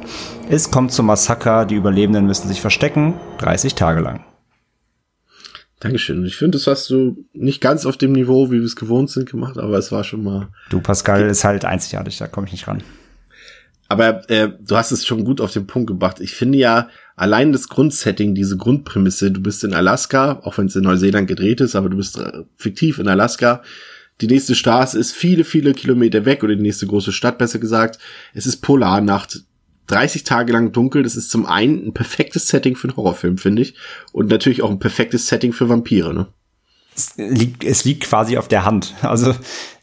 Es 0.51 0.73
kommt 0.73 0.91
zum 0.91 1.07
Massaker, 1.07 1.65
die 1.65 1.77
Überlebenden 1.77 2.27
müssen 2.27 2.49
sich 2.49 2.61
verstecken, 2.61 3.15
30 3.39 3.77
Tage 3.77 4.01
lang. 4.01 4.25
Dankeschön. 5.81 6.25
Ich 6.25 6.37
finde, 6.37 6.59
das 6.59 6.67
hast 6.67 6.91
du 6.91 7.25
nicht 7.33 7.61
ganz 7.61 7.87
auf 7.87 7.97
dem 7.97 8.13
Niveau, 8.13 8.51
wie 8.51 8.59
wir 8.59 8.65
es 8.65 8.75
gewohnt 8.75 9.11
sind, 9.11 9.31
gemacht, 9.31 9.59
aber 9.59 9.79
es 9.79 9.93
war 9.93 10.03
schon 10.03 10.25
mal. 10.25 10.49
Du, 10.71 10.81
Pascal, 10.81 11.29
ist 11.29 11.45
halt 11.45 11.65
einzigartig, 11.65 12.19
da 12.19 12.27
komme 12.27 12.47
ich 12.49 12.53
nicht 12.53 12.67
ran. 12.67 12.83
Aber 13.89 14.29
äh, 14.29 14.51
du 14.61 14.77
hast 14.77 14.91
es 14.91 15.07
schon 15.07 15.25
gut 15.25 15.41
auf 15.41 15.53
den 15.53 15.67
Punkt 15.67 15.87
gebracht. 15.87 16.21
Ich 16.21 16.33
finde 16.33 16.59
ja, 16.59 16.89
allein 17.17 17.53
das 17.53 17.69
Grundsetting, 17.69 18.35
diese 18.35 18.57
Grundprämisse, 18.57 19.31
du 19.31 19.41
bist 19.41 19.65
in 19.65 19.73
Alaska, 19.73 20.41
auch 20.43 20.59
wenn 20.59 20.67
es 20.67 20.77
in 20.77 20.83
Neuseeland 20.83 21.27
gedreht 21.27 21.61
ist, 21.61 21.75
aber 21.75 21.89
du 21.89 21.97
bist 21.97 22.19
äh, 22.19 22.43
fiktiv 22.57 22.99
in 22.99 23.09
Alaska. 23.09 23.63
Die 24.21 24.27
nächste 24.27 24.57
Straße 24.57 24.99
ist 24.99 25.13
viele, 25.13 25.45
viele 25.45 25.73
Kilometer 25.75 26.25
weg 26.25 26.43
oder 26.43 26.57
die 26.57 26.63
nächste 26.63 26.87
große 26.87 27.13
Stadt, 27.13 27.39
besser 27.39 27.61
gesagt. 27.61 27.99
Es 28.35 28.47
ist 28.47 28.59
Polarnacht. 28.59 29.45
30 29.89 30.25
Tage 30.25 30.53
lang 30.53 30.73
dunkel, 30.73 31.03
das 31.03 31.17
ist 31.17 31.31
zum 31.31 31.47
einen 31.47 31.89
ein 31.89 31.95
perfektes 31.95 32.47
Setting 32.49 32.77
für 32.77 32.89
einen 32.89 32.97
Horrorfilm, 32.97 33.39
finde 33.39 33.63
ich. 33.63 33.75
Und 34.13 34.31
natürlich 34.31 34.63
auch 34.63 34.71
ein 34.71 34.79
perfektes 34.79 35.27
Setting 35.27 35.53
für 35.53 35.69
Vampire, 35.69 36.15
ne? 36.15 36.29
Es 36.95 37.13
liegt, 37.17 37.63
es 37.63 37.85
liegt 37.85 38.05
quasi 38.05 38.39
auf 38.39 38.49
der 38.49 38.65
Hand. 38.65 38.95
Also 39.03 39.35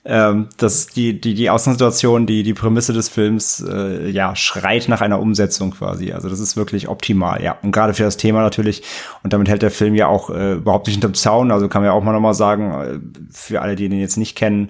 ähm, 0.07 0.50
das 0.57 0.88
die, 0.88 1.19
die, 1.19 1.33
die 1.33 1.50
Außensituation, 1.50 2.27
die, 2.27 2.43
die 2.43 2.53
Prämisse 2.53 2.93
des 2.93 3.09
Films, 3.09 3.65
äh, 3.67 4.07
ja, 4.07 4.35
schreit 4.35 4.88
nach 4.88 5.01
einer 5.01 5.19
Umsetzung 5.19 5.71
quasi. 5.71 6.12
Also 6.12 6.29
das 6.29 6.39
ist 6.39 6.55
wirklich 6.55 6.88
optimal, 6.88 7.41
ja. 7.41 7.57
Und 7.63 7.71
gerade 7.71 7.95
für 7.95 8.03
das 8.03 8.17
Thema 8.17 8.41
natürlich. 8.41 8.83
Und 9.24 9.33
damit 9.33 9.50
hält 9.50 9.63
der 9.63 9.71
Film 9.71 9.95
ja 9.95 10.07
auch 10.07 10.29
äh, 10.29 10.53
überhaupt 10.53 10.85
nicht 10.85 10.95
hinterm 10.95 11.15
Zaun. 11.15 11.51
Also 11.51 11.67
kann 11.69 11.81
man 11.81 11.89
ja 11.89 11.93
auch 11.93 12.03
mal 12.03 12.12
nochmal 12.12 12.35
sagen, 12.35 12.71
äh, 12.71 13.00
für 13.31 13.62
alle, 13.62 13.75
die 13.75 13.89
den 13.89 14.00
jetzt 14.00 14.17
nicht 14.17 14.38
kennen, 14.38 14.69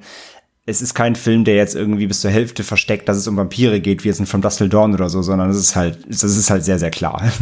es 0.65 0.81
ist 0.81 0.93
kein 0.95 1.15
Film, 1.15 1.43
der 1.43 1.55
jetzt 1.55 1.75
irgendwie 1.75 2.07
bis 2.07 2.21
zur 2.21 2.31
Hälfte 2.31 2.63
versteckt, 2.63 3.07
dass 3.07 3.17
es 3.17 3.27
um 3.27 3.37
Vampire 3.37 3.79
geht, 3.79 4.03
wie 4.03 4.07
jetzt 4.07 4.19
in 4.19 4.25
From 4.25 4.41
Dust 4.41 4.57
Till 4.57 4.69
Dawn 4.69 4.93
oder 4.93 5.09
so, 5.09 5.21
sondern 5.21 5.49
es 5.49 5.57
ist 5.57 5.75
halt, 5.75 5.99
das 6.07 6.23
ist 6.23 6.49
halt 6.49 6.63
sehr, 6.63 6.79
sehr 6.79 6.91
klar. 6.91 7.31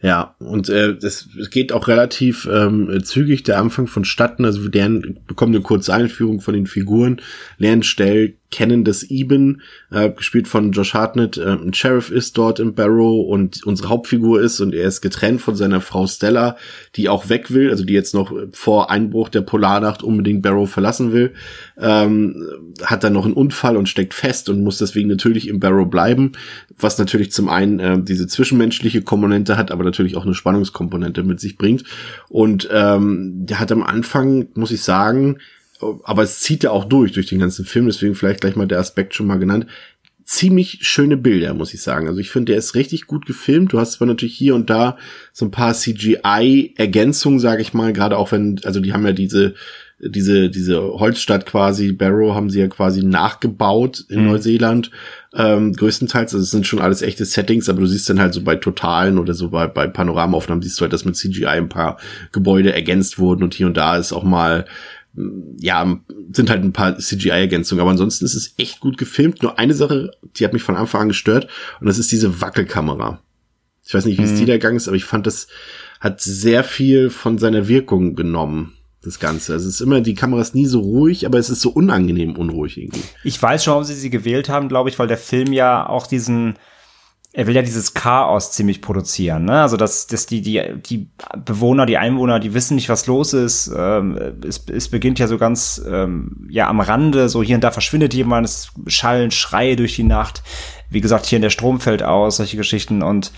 Ja, 0.00 0.36
und 0.38 0.68
äh, 0.68 0.96
das 0.96 1.28
geht 1.50 1.72
auch 1.72 1.88
relativ 1.88 2.48
ähm, 2.48 3.02
zügig 3.02 3.42
der 3.42 3.58
Anfang 3.58 3.88
vonstatten. 3.88 4.44
Also 4.44 4.62
wir 4.62 4.70
lernen, 4.70 5.18
bekommen 5.26 5.52
eine 5.52 5.62
kurze 5.62 5.92
Einführung 5.92 6.40
von 6.40 6.54
den 6.54 6.68
Figuren, 6.68 7.20
lernen 7.58 7.82
schnell 7.82 8.34
kennen, 8.50 8.84
dass 8.84 9.02
Eben, 9.02 9.62
äh, 9.90 10.10
gespielt 10.10 10.48
von 10.48 10.72
Josh 10.72 10.94
Hartnett, 10.94 11.36
äh, 11.36 11.50
ein 11.50 11.74
Sheriff 11.74 12.10
ist 12.10 12.38
dort 12.38 12.60
im 12.60 12.74
Barrow 12.74 13.26
und 13.28 13.64
unsere 13.64 13.88
Hauptfigur 13.88 14.40
ist 14.40 14.60
und 14.60 14.74
er 14.74 14.88
ist 14.88 15.00
getrennt 15.00 15.40
von 15.40 15.54
seiner 15.54 15.80
Frau 15.80 16.06
Stella, 16.06 16.56
die 16.96 17.08
auch 17.08 17.28
weg 17.28 17.52
will, 17.52 17.70
also 17.70 17.84
die 17.84 17.92
jetzt 17.92 18.14
noch 18.14 18.32
vor 18.52 18.90
Einbruch 18.90 19.28
der 19.28 19.42
Polarnacht 19.42 20.02
unbedingt 20.02 20.42
Barrow 20.42 20.68
verlassen 20.68 21.12
will, 21.12 21.34
ähm, 21.78 22.46
hat 22.82 23.04
dann 23.04 23.12
noch 23.12 23.26
einen 23.26 23.34
Unfall 23.34 23.76
und 23.76 23.88
steckt 23.88 24.14
fest 24.14 24.48
und 24.48 24.62
muss 24.62 24.78
deswegen 24.78 25.08
natürlich 25.08 25.48
im 25.48 25.60
Barrow 25.60 25.88
bleiben, 25.88 26.32
was 26.78 26.98
natürlich 26.98 27.32
zum 27.32 27.48
einen 27.48 27.80
äh, 27.80 28.02
diese 28.02 28.26
zwischenmenschliche 28.26 29.02
Komponente 29.02 29.56
hat, 29.58 29.70
aber 29.70 29.84
natürlich 29.84 30.16
auch 30.16 30.24
eine 30.24 30.34
Spannungskomponente 30.34 31.22
mit 31.22 31.40
sich 31.40 31.58
bringt. 31.58 31.84
Und 32.28 32.68
ähm, 32.72 33.46
der 33.46 33.60
hat 33.60 33.72
am 33.72 33.82
Anfang, 33.82 34.48
muss 34.54 34.70
ich 34.70 34.82
sagen, 34.82 35.38
aber 35.80 36.22
es 36.22 36.40
zieht 36.40 36.64
ja 36.64 36.70
auch 36.70 36.84
durch, 36.84 37.12
durch 37.12 37.26
den 37.26 37.38
ganzen 37.38 37.64
Film, 37.64 37.86
deswegen 37.86 38.14
vielleicht 38.14 38.40
gleich 38.40 38.56
mal 38.56 38.66
der 38.66 38.80
Aspekt 38.80 39.14
schon 39.14 39.26
mal 39.26 39.38
genannt. 39.38 39.66
Ziemlich 40.24 40.80
schöne 40.82 41.16
Bilder, 41.16 41.54
muss 41.54 41.72
ich 41.72 41.80
sagen. 41.80 42.06
Also 42.06 42.20
ich 42.20 42.30
finde, 42.30 42.52
der 42.52 42.58
ist 42.58 42.74
richtig 42.74 43.06
gut 43.06 43.24
gefilmt. 43.24 43.72
Du 43.72 43.78
hast 43.78 43.92
zwar 43.92 44.06
natürlich 44.06 44.36
hier 44.36 44.54
und 44.54 44.68
da 44.68 44.98
so 45.32 45.46
ein 45.46 45.50
paar 45.50 45.72
CGI-Ergänzungen, 45.72 47.38
sage 47.38 47.62
ich 47.62 47.72
mal, 47.72 47.92
gerade 47.94 48.18
auch 48.18 48.30
wenn, 48.32 48.60
also 48.64 48.80
die 48.80 48.92
haben 48.92 49.06
ja 49.06 49.12
diese, 49.12 49.54
diese, 50.00 50.48
diese 50.48 50.80
Holzstadt 50.80 51.46
quasi, 51.46 51.92
Barrow 51.92 52.34
haben 52.34 52.50
sie 52.50 52.60
ja 52.60 52.68
quasi 52.68 53.02
nachgebaut 53.02 54.04
in 54.08 54.20
mhm. 54.20 54.26
Neuseeland, 54.26 54.90
ähm, 55.34 55.72
größtenteils. 55.72 56.34
Also 56.34 56.42
es 56.42 56.50
sind 56.50 56.66
schon 56.66 56.78
alles 56.78 57.02
echte 57.02 57.24
Settings, 57.24 57.68
aber 57.68 57.80
du 57.80 57.86
siehst 57.86 58.08
dann 58.08 58.20
halt 58.20 58.32
so 58.32 58.42
bei 58.42 58.56
Totalen 58.56 59.18
oder 59.18 59.34
so 59.34 59.50
bei, 59.50 59.66
bei 59.66 59.88
Panoramaaufnahmen 59.88 60.62
siehst 60.62 60.78
du 60.78 60.82
halt, 60.82 60.92
dass 60.92 61.04
mit 61.04 61.16
CGI 61.16 61.46
ein 61.46 61.68
paar 61.68 61.98
Gebäude 62.32 62.72
ergänzt 62.72 63.18
wurden 63.18 63.42
und 63.42 63.54
hier 63.54 63.66
und 63.66 63.76
da 63.76 63.96
ist 63.96 64.12
auch 64.12 64.24
mal 64.24 64.66
ja, 65.58 65.98
sind 66.32 66.50
halt 66.50 66.62
ein 66.62 66.72
paar 66.72 66.98
CGI-Ergänzungen, 66.98 67.80
aber 67.80 67.90
ansonsten 67.90 68.24
ist 68.24 68.34
es 68.34 68.54
echt 68.58 68.80
gut 68.80 68.98
gefilmt. 68.98 69.42
Nur 69.42 69.58
eine 69.58 69.74
Sache, 69.74 70.12
die 70.36 70.44
hat 70.44 70.52
mich 70.52 70.62
von 70.62 70.76
Anfang 70.76 71.02
an 71.02 71.08
gestört, 71.08 71.48
und 71.80 71.86
das 71.86 71.98
ist 71.98 72.12
diese 72.12 72.40
Wackelkamera. 72.40 73.20
Ich 73.84 73.94
weiß 73.94 74.04
nicht, 74.04 74.18
wie 74.18 74.24
es 74.24 74.32
mhm. 74.32 74.36
dir 74.36 74.46
der 74.46 74.58
Gang 74.58 74.76
ist, 74.76 74.88
aber 74.88 74.96
ich 74.96 75.04
fand, 75.04 75.26
das 75.26 75.48
hat 76.00 76.20
sehr 76.20 76.62
viel 76.62 77.10
von 77.10 77.38
seiner 77.38 77.68
Wirkung 77.68 78.14
genommen 78.14 78.74
das 79.02 79.18
Ganze. 79.18 79.52
Also 79.52 79.68
es 79.68 79.76
ist 79.76 79.80
immer, 79.80 80.00
die 80.00 80.14
Kamera 80.14 80.40
ist 80.40 80.54
nie 80.54 80.66
so 80.66 80.80
ruhig, 80.80 81.24
aber 81.24 81.38
es 81.38 81.50
ist 81.50 81.60
so 81.60 81.70
unangenehm 81.70 82.36
unruhig 82.36 82.78
irgendwie. 82.78 83.02
Ich 83.24 83.40
weiß 83.40 83.64
schon, 83.64 83.72
warum 83.72 83.84
sie 83.84 83.94
sie 83.94 84.10
gewählt 84.10 84.48
haben, 84.48 84.68
glaube 84.68 84.90
ich, 84.90 84.98
weil 84.98 85.06
der 85.06 85.18
Film 85.18 85.52
ja 85.52 85.88
auch 85.88 86.06
diesen, 86.06 86.54
er 87.34 87.46
will 87.46 87.54
ja 87.54 87.62
dieses 87.62 87.92
Chaos 87.92 88.52
ziemlich 88.52 88.80
produzieren, 88.80 89.44
ne? 89.44 89.60
Also 89.60 89.76
dass, 89.76 90.06
dass 90.06 90.26
die, 90.26 90.40
die, 90.40 90.62
die 90.84 91.10
Bewohner, 91.44 91.84
die 91.84 91.98
Einwohner, 91.98 92.40
die 92.40 92.54
wissen 92.54 92.74
nicht, 92.74 92.88
was 92.88 93.06
los 93.06 93.34
ist. 93.34 93.70
Ähm, 93.76 94.18
es, 94.46 94.64
es 94.68 94.88
beginnt 94.88 95.18
ja 95.18 95.26
so 95.26 95.36
ganz 95.36 95.80
ähm, 95.86 96.48
ja 96.50 96.68
am 96.68 96.80
Rande, 96.80 97.28
so 97.28 97.42
hier 97.42 97.56
und 97.56 97.64
da 97.64 97.70
verschwindet 97.70 98.14
jemand, 98.14 98.46
es 98.46 98.72
schallen 98.86 99.30
Schreie 99.30 99.76
durch 99.76 99.94
die 99.94 100.04
Nacht. 100.04 100.42
Wie 100.88 101.02
gesagt, 101.02 101.26
hier 101.26 101.36
in 101.36 101.42
der 101.42 101.50
Strom 101.50 101.80
fällt 101.80 102.02
aus, 102.02 102.38
solche 102.38 102.56
Geschichten 102.56 103.02
und 103.02 103.30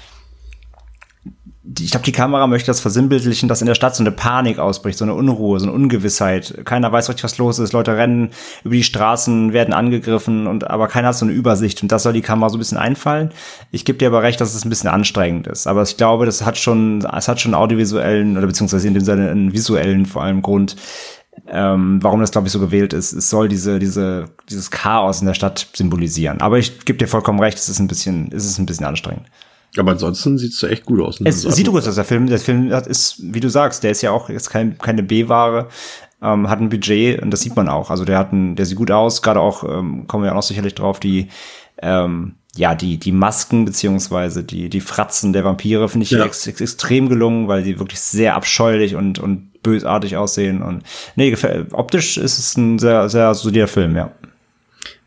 ich 1.62 1.90
glaube, 1.90 2.06
die 2.06 2.12
Kamera 2.12 2.46
möchte 2.46 2.68
das 2.68 2.80
versinnbildlichen, 2.80 3.46
dass 3.46 3.60
in 3.60 3.66
der 3.66 3.74
Stadt 3.74 3.94
so 3.94 4.02
eine 4.02 4.12
Panik 4.12 4.58
ausbricht, 4.58 4.96
so 4.96 5.04
eine 5.04 5.12
Unruhe, 5.12 5.60
so 5.60 5.66
eine 5.66 5.74
Ungewissheit. 5.74 6.62
Keiner 6.64 6.90
weiß 6.90 7.10
richtig, 7.10 7.24
was 7.24 7.36
los 7.36 7.58
ist. 7.58 7.74
Leute 7.74 7.98
rennen 7.98 8.30
über 8.64 8.74
die 8.74 8.82
Straßen, 8.82 9.52
werden 9.52 9.74
angegriffen 9.74 10.46
und 10.46 10.70
aber 10.70 10.88
keiner 10.88 11.08
hat 11.08 11.16
so 11.16 11.26
eine 11.26 11.34
Übersicht. 11.34 11.82
Und 11.82 11.92
das 11.92 12.02
soll 12.02 12.14
die 12.14 12.22
Kamera 12.22 12.48
so 12.48 12.56
ein 12.56 12.60
bisschen 12.60 12.78
einfallen. 12.78 13.30
Ich 13.72 13.84
gebe 13.84 13.98
dir 13.98 14.08
aber 14.08 14.22
recht, 14.22 14.40
dass 14.40 14.54
es 14.54 14.64
ein 14.64 14.70
bisschen 14.70 14.88
anstrengend 14.88 15.48
ist. 15.48 15.66
Aber 15.66 15.82
ich 15.82 15.98
glaube, 15.98 16.24
das 16.24 16.46
hat 16.46 16.56
schon, 16.56 17.04
es 17.04 17.28
hat 17.28 17.40
schon 17.42 17.54
audiovisuellen 17.54 18.38
oder 18.38 18.46
beziehungsweise 18.46 18.88
in 18.88 18.94
dem 18.94 19.04
Sinne 19.04 19.30
einen 19.30 19.52
visuellen 19.52 20.06
vor 20.06 20.22
allem 20.22 20.40
Grund, 20.40 20.76
ähm, 21.46 21.98
warum 22.02 22.20
das, 22.20 22.30
glaube 22.30 22.46
ich, 22.46 22.54
so 22.54 22.60
gewählt 22.60 22.94
ist. 22.94 23.12
Es 23.12 23.28
soll 23.28 23.48
diese, 23.48 23.78
diese, 23.78 24.30
dieses 24.48 24.70
Chaos 24.70 25.20
in 25.20 25.26
der 25.26 25.34
Stadt 25.34 25.68
symbolisieren. 25.74 26.40
Aber 26.40 26.58
ich 26.58 26.86
gebe 26.86 26.98
dir 26.98 27.06
vollkommen 27.06 27.38
recht, 27.38 27.58
es 27.58 27.68
ist 27.68 27.80
ein 27.80 27.86
bisschen, 27.86 28.32
es 28.32 28.46
ist 28.46 28.58
ein 28.58 28.64
bisschen 28.64 28.86
anstrengend. 28.86 29.26
Aber 29.76 29.92
ansonsten 29.92 30.38
sieht 30.38 30.52
es 30.52 30.62
echt 30.62 30.84
gut 30.84 31.00
aus. 31.00 31.20
Ne? 31.20 31.28
Es 31.28 31.42
sieht 31.42 31.68
gut 31.68 31.86
aus, 31.86 31.94
der 31.94 32.04
Film. 32.04 32.26
Der 32.26 32.38
Film 32.38 32.70
ist, 32.70 33.16
wie 33.20 33.40
du 33.40 33.48
sagst, 33.48 33.84
der 33.84 33.92
ist 33.92 34.02
ja 34.02 34.10
auch 34.10 34.28
jetzt 34.28 34.50
kein, 34.50 34.78
keine 34.78 35.02
B-Ware, 35.02 35.68
ähm, 36.22 36.48
hat 36.48 36.60
ein 36.60 36.68
Budget 36.68 37.22
und 37.22 37.30
das 37.30 37.40
sieht 37.40 37.56
man 37.56 37.68
auch. 37.68 37.90
Also 37.90 38.04
der 38.04 38.18
hat 38.18 38.32
ein, 38.32 38.56
der 38.56 38.66
sieht 38.66 38.76
gut 38.76 38.90
aus, 38.90 39.22
gerade 39.22 39.40
auch, 39.40 39.64
ähm, 39.64 40.06
kommen 40.06 40.24
wir 40.24 40.32
auch 40.32 40.36
noch 40.36 40.42
sicherlich 40.42 40.74
drauf, 40.74 40.98
die, 41.00 41.28
ähm, 41.80 42.34
ja, 42.56 42.74
die, 42.74 42.98
die 42.98 43.12
Masken 43.12 43.64
beziehungsweise 43.64 44.42
die, 44.42 44.68
die 44.68 44.80
Fratzen 44.80 45.32
der 45.32 45.44
Vampire 45.44 45.88
finde 45.88 46.04
ich 46.04 46.10
ja. 46.10 46.24
ex, 46.24 46.46
ex, 46.48 46.60
extrem 46.60 47.08
gelungen, 47.08 47.46
weil 47.46 47.62
die 47.62 47.78
wirklich 47.78 48.00
sehr 48.00 48.34
abscheulich 48.34 48.96
und, 48.96 49.20
und 49.20 49.62
bösartig 49.62 50.16
aussehen. 50.16 50.62
Und 50.62 50.82
nee, 51.14 51.34
optisch 51.70 52.18
ist 52.18 52.38
es 52.38 52.56
ein 52.56 52.80
sehr, 52.80 53.08
sehr 53.08 53.34
solider 53.34 53.68
Film, 53.68 53.94
ja 53.94 54.10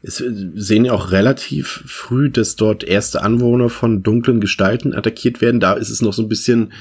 es 0.03 0.17
sehen 0.17 0.85
ja 0.85 0.91
auch 0.91 1.11
relativ 1.11 1.83
früh, 1.87 2.29
dass 2.29 2.57
dort 2.57 2.83
erste 2.83 3.21
Anwohner 3.23 3.69
von 3.69 4.03
dunklen 4.03 4.41
Gestalten 4.41 4.93
attackiert 4.93 5.39
werden. 5.39 5.61
Da 5.61 5.73
ist 5.73 5.89
es 5.89 6.01
noch 6.01 6.11
so 6.11 6.23
ein 6.23 6.29
bisschen, 6.29 6.73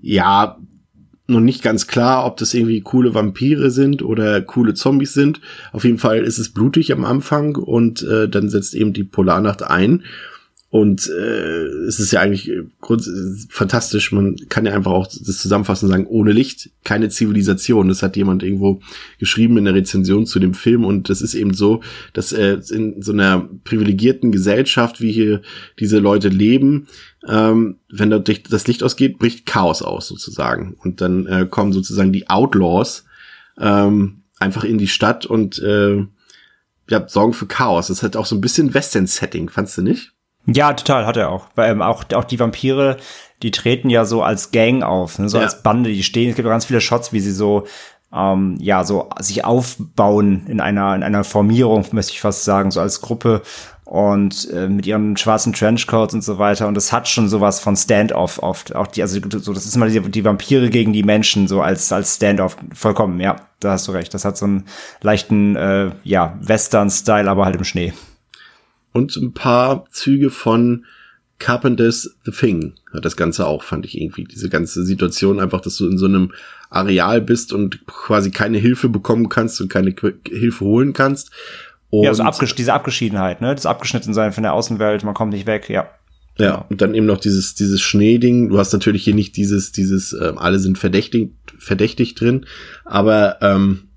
ja, 0.00 0.58
noch 1.26 1.40
nicht 1.40 1.62
ganz 1.62 1.88
klar, 1.88 2.24
ob 2.24 2.36
das 2.38 2.54
irgendwie 2.54 2.80
coole 2.80 3.14
Vampire 3.14 3.70
sind 3.70 4.00
oder 4.02 4.40
coole 4.40 4.74
Zombies 4.74 5.12
sind. 5.12 5.40
Auf 5.72 5.84
jeden 5.84 5.98
Fall 5.98 6.20
ist 6.20 6.38
es 6.38 6.54
blutig 6.54 6.92
am 6.92 7.04
Anfang 7.04 7.56
und 7.56 8.02
äh, 8.02 8.28
dann 8.28 8.48
setzt 8.48 8.74
eben 8.74 8.92
die 8.92 9.04
Polarnacht 9.04 9.62
ein. 9.64 10.04
Und 10.70 11.08
äh, 11.08 11.64
es 11.86 11.98
ist 11.98 12.12
ja 12.12 12.20
eigentlich 12.20 12.52
grund 12.82 13.02
fantastisch. 13.48 14.12
Man 14.12 14.36
kann 14.50 14.66
ja 14.66 14.74
einfach 14.74 14.92
auch 14.92 15.06
das 15.06 15.38
zusammenfassen 15.38 15.86
und 15.86 15.92
sagen, 15.92 16.06
ohne 16.06 16.32
Licht 16.32 16.70
keine 16.84 17.08
Zivilisation. 17.08 17.88
Das 17.88 18.02
hat 18.02 18.18
jemand 18.18 18.42
irgendwo 18.42 18.80
geschrieben 19.18 19.56
in 19.56 19.64
der 19.64 19.74
Rezension 19.74 20.26
zu 20.26 20.38
dem 20.38 20.52
Film. 20.52 20.84
Und 20.84 21.08
das 21.08 21.22
ist 21.22 21.32
eben 21.32 21.54
so, 21.54 21.80
dass 22.12 22.32
äh, 22.32 22.58
in 22.70 23.00
so 23.00 23.12
einer 23.12 23.48
privilegierten 23.64 24.30
Gesellschaft, 24.30 25.00
wie 25.00 25.10
hier 25.10 25.40
diese 25.78 26.00
Leute 26.00 26.28
leben, 26.28 26.86
ähm, 27.26 27.76
wenn 27.88 28.10
da 28.10 28.18
das 28.18 28.66
Licht 28.66 28.82
ausgeht, 28.82 29.18
bricht 29.18 29.46
Chaos 29.46 29.80
aus 29.80 30.06
sozusagen. 30.06 30.76
Und 30.84 31.00
dann 31.00 31.26
äh, 31.26 31.46
kommen 31.48 31.72
sozusagen 31.72 32.12
die 32.12 32.28
Outlaws 32.28 33.06
ähm, 33.58 34.24
einfach 34.38 34.64
in 34.64 34.76
die 34.76 34.88
Stadt 34.88 35.24
und 35.24 35.58
äh, 35.60 36.04
ja, 36.90 37.08
sorgen 37.08 37.32
für 37.32 37.46
Chaos. 37.46 37.86
Das 37.88 38.02
hat 38.02 38.16
auch 38.16 38.26
so 38.26 38.36
ein 38.36 38.42
bisschen 38.42 38.74
Western-Setting, 38.74 39.48
fandst 39.48 39.78
du 39.78 39.82
nicht? 39.82 40.12
Ja, 40.50 40.72
total, 40.72 41.06
hat 41.06 41.16
er 41.16 41.30
auch. 41.30 41.46
Weil 41.54 41.70
ähm, 41.70 41.82
auch, 41.82 42.04
auch 42.14 42.24
die 42.24 42.40
Vampire, 42.40 42.96
die 43.42 43.50
treten 43.50 43.90
ja 43.90 44.04
so 44.04 44.22
als 44.22 44.50
Gang 44.50 44.82
auf, 44.82 45.18
ne? 45.18 45.28
so 45.28 45.38
ja. 45.38 45.44
als 45.44 45.62
Bande, 45.62 45.90
die 45.90 46.02
stehen. 46.02 46.30
Es 46.30 46.36
gibt 46.36 46.48
ganz 46.48 46.64
viele 46.64 46.80
Shots, 46.80 47.12
wie 47.12 47.20
sie 47.20 47.32
so 47.32 47.66
ähm, 48.12 48.56
ja, 48.58 48.84
so 48.84 49.10
sich 49.20 49.44
aufbauen 49.44 50.46
in 50.46 50.60
einer, 50.60 50.94
in 50.94 51.02
einer 51.02 51.24
Formierung, 51.24 51.84
möchte 51.92 52.12
ich 52.12 52.20
fast 52.20 52.44
sagen, 52.44 52.70
so 52.70 52.80
als 52.80 53.02
Gruppe 53.02 53.42
und 53.84 54.50
äh, 54.50 54.68
mit 54.68 54.86
ihren 54.86 55.16
schwarzen 55.16 55.52
Trenchcoats 55.52 56.14
und 56.14 56.22
so 56.22 56.38
weiter. 56.38 56.68
Und 56.68 56.74
das 56.74 56.92
hat 56.92 57.08
schon 57.08 57.28
sowas 57.28 57.60
von 57.60 57.76
Standoff 57.76 58.42
oft. 58.42 58.74
Auch 58.74 58.86
die, 58.86 59.02
also 59.02 59.20
so, 59.38 59.52
das 59.52 59.66
ist 59.66 59.76
mal 59.76 59.90
die, 59.90 60.00
die 60.00 60.24
Vampire 60.24 60.70
gegen 60.70 60.92
die 60.92 61.02
Menschen, 61.02 61.48
so 61.48 61.60
als, 61.60 61.92
als 61.92 62.16
Standoff. 62.16 62.56
Vollkommen, 62.74 63.20
ja, 63.20 63.36
da 63.60 63.72
hast 63.72 63.88
du 63.88 63.92
recht. 63.92 64.12
Das 64.14 64.24
hat 64.24 64.36
so 64.36 64.46
einen 64.46 64.64
leichten, 65.02 65.56
äh, 65.56 65.90
ja, 66.04 66.38
Western-Style, 66.40 67.30
aber 67.30 67.44
halt 67.44 67.56
im 67.56 67.64
Schnee 67.64 67.92
und 68.92 69.16
ein 69.16 69.32
paar 69.32 69.86
Züge 69.90 70.30
von 70.30 70.84
Carpenter's 71.38 72.16
The 72.24 72.32
Thing 72.32 72.74
hat 72.92 73.04
das 73.04 73.16
Ganze 73.16 73.46
auch, 73.46 73.62
fand 73.62 73.84
ich 73.84 74.00
irgendwie. 74.00 74.24
Diese 74.24 74.48
ganze 74.48 74.84
Situation 74.84 75.40
einfach, 75.40 75.60
dass 75.60 75.76
du 75.76 75.88
in 75.88 75.98
so 75.98 76.06
einem 76.06 76.32
Areal 76.70 77.20
bist 77.20 77.52
und 77.52 77.86
quasi 77.86 78.30
keine 78.30 78.58
Hilfe 78.58 78.88
bekommen 78.88 79.28
kannst 79.28 79.60
und 79.60 79.68
keine 79.68 79.94
Hilfe 80.28 80.64
holen 80.64 80.92
kannst. 80.92 81.30
Und 81.90 82.04
ja, 82.04 82.10
also 82.10 82.24
abgesch 82.24 82.54
diese 82.54 82.74
Abgeschiedenheit, 82.74 83.40
ne? 83.40 83.54
Das 83.54 83.66
Abgeschnittensein 83.66 84.32
von 84.32 84.42
der 84.42 84.52
Außenwelt, 84.52 85.04
man 85.04 85.14
kommt 85.14 85.32
nicht 85.32 85.46
weg, 85.46 85.70
ja. 85.70 85.88
Ja, 86.36 86.50
genau. 86.50 86.66
und 86.68 86.80
dann 86.80 86.94
eben 86.94 87.06
noch 87.06 87.18
dieses, 87.18 87.54
dieses 87.54 87.80
Schneeding. 87.80 88.48
Du 88.50 88.58
hast 88.58 88.72
natürlich 88.72 89.04
hier 89.04 89.14
nicht 89.14 89.36
dieses, 89.36 89.72
dieses, 89.72 90.12
äh, 90.12 90.32
alle 90.36 90.58
sind 90.58 90.78
verdächtig, 90.78 91.32
verdächtig 91.58 92.14
drin, 92.14 92.46
aber 92.84 93.38
ähm, 93.42 93.87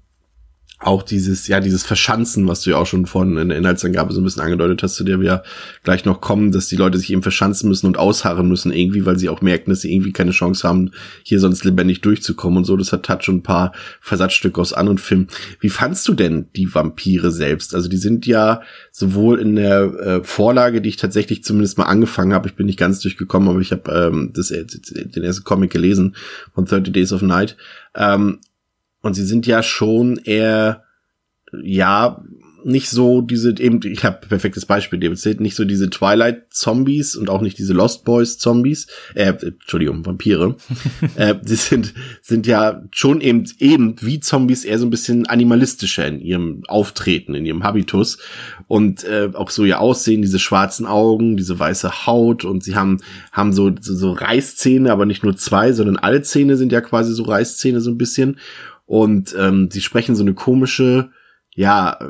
auch 0.81 1.03
dieses, 1.03 1.47
ja, 1.47 1.59
dieses 1.59 1.83
Verschanzen, 1.83 2.47
was 2.47 2.61
du 2.61 2.71
ja 2.71 2.77
auch 2.77 2.87
schon 2.87 3.05
von 3.05 3.37
in 3.37 3.49
der 3.49 3.57
Inhaltsangabe 3.57 4.13
so 4.13 4.19
ein 4.19 4.23
bisschen 4.23 4.41
angedeutet 4.41 4.81
hast, 4.81 4.95
zu 4.95 5.03
der 5.03 5.21
wir 5.21 5.43
gleich 5.83 6.05
noch 6.05 6.21
kommen, 6.21 6.51
dass 6.51 6.67
die 6.67 6.75
Leute 6.75 6.97
sich 6.97 7.11
eben 7.11 7.21
verschanzen 7.21 7.69
müssen 7.69 7.85
und 7.85 7.97
ausharren 7.97 8.47
müssen 8.47 8.73
irgendwie, 8.73 9.05
weil 9.05 9.17
sie 9.19 9.29
auch 9.29 9.41
merken, 9.41 9.69
dass 9.69 9.81
sie 9.81 9.93
irgendwie 9.93 10.11
keine 10.11 10.31
Chance 10.31 10.67
haben, 10.67 10.91
hier 11.21 11.39
sonst 11.39 11.63
lebendig 11.63 12.01
durchzukommen 12.01 12.57
und 12.57 12.65
so. 12.65 12.75
Das 12.77 12.91
hat 12.91 13.03
Touch 13.03 13.29
und 13.29 13.37
ein 13.37 13.43
paar 13.43 13.73
Versatzstücke 14.01 14.59
aus 14.59 14.73
anderen 14.73 14.97
Filmen. 14.97 15.27
Wie 15.59 15.69
fandst 15.69 16.07
du 16.07 16.15
denn 16.15 16.47
die 16.55 16.73
Vampire 16.73 17.29
selbst? 17.29 17.75
Also 17.75 17.87
die 17.87 17.97
sind 17.97 18.25
ja 18.25 18.61
sowohl 18.91 19.39
in 19.39 19.55
der 19.55 19.81
äh, 19.81 20.23
Vorlage, 20.23 20.81
die 20.81 20.89
ich 20.89 20.97
tatsächlich 20.97 21.43
zumindest 21.43 21.77
mal 21.77 21.85
angefangen 21.85 22.33
habe, 22.33 22.47
ich 22.47 22.55
bin 22.55 22.65
nicht 22.65 22.79
ganz 22.79 22.99
durchgekommen, 22.99 23.49
aber 23.49 23.59
ich 23.59 23.71
habe 23.71 23.91
ähm, 23.91 24.33
äh, 24.35 24.65
den 25.05 25.23
ersten 25.23 25.43
Comic 25.43 25.71
gelesen 25.71 26.15
von 26.55 26.65
30 26.65 26.91
Days 26.91 27.13
of 27.13 27.21
Night. 27.21 27.55
Ähm, 27.95 28.39
und 29.01 29.13
sie 29.13 29.25
sind 29.25 29.47
ja 29.47 29.63
schon 29.63 30.17
eher, 30.17 30.83
ja, 31.63 32.23
nicht 32.63 32.89
so 32.89 33.21
diese 33.21 33.57
eben 33.57 33.79
ich 33.83 34.03
habe 34.03 34.27
perfektes 34.27 34.65
Beispiel 34.65 34.99
David 34.99 35.39
nicht 35.39 35.55
so 35.55 35.65
diese 35.65 35.89
Twilight 35.89 36.53
Zombies 36.53 37.15
und 37.15 37.29
auch 37.29 37.41
nicht 37.41 37.57
diese 37.57 37.73
Lost 37.73 38.05
Boys 38.05 38.37
Zombies 38.37 38.87
äh, 39.15 39.33
Entschuldigung 39.33 40.05
Vampire. 40.05 40.55
Äh, 41.15 41.35
die 41.41 41.55
sind 41.55 41.93
sind 42.21 42.47
ja 42.47 42.83
schon 42.91 43.21
eben 43.21 43.45
eben 43.59 43.95
wie 44.01 44.19
Zombies 44.19 44.63
eher 44.63 44.79
so 44.79 44.85
ein 44.85 44.89
bisschen 44.89 45.25
animalistischer 45.25 46.07
in 46.07 46.19
ihrem 46.19 46.63
Auftreten 46.67 47.33
in 47.33 47.45
ihrem 47.45 47.63
Habitus. 47.63 48.17
Und 48.67 49.03
äh, 49.03 49.29
auch 49.33 49.49
so 49.49 49.65
ihr 49.65 49.79
Aussehen 49.79 50.21
diese 50.21 50.39
schwarzen 50.39 50.85
Augen 50.85 51.37
diese 51.37 51.59
weiße 51.59 52.05
Haut 52.05 52.45
und 52.45 52.63
sie 52.63 52.75
haben 52.75 52.99
haben 53.31 53.51
so 53.51 53.71
so, 53.79 53.95
so 53.95 54.11
Reißzähne 54.11 54.91
aber 54.91 55.05
nicht 55.05 55.23
nur 55.23 55.35
zwei 55.35 55.73
sondern 55.73 55.97
alle 55.97 56.21
Zähne 56.21 56.55
sind 56.55 56.71
ja 56.71 56.81
quasi 56.81 57.13
so 57.13 57.23
Reißzähne 57.23 57.81
so 57.81 57.89
ein 57.89 57.97
bisschen 57.97 58.37
und 58.91 59.33
ähm, 59.39 59.69
sie 59.71 59.79
sprechen 59.79 60.17
so 60.17 60.21
eine 60.21 60.33
komische, 60.33 61.11
ja, 61.55 61.97
äh, 62.01 62.07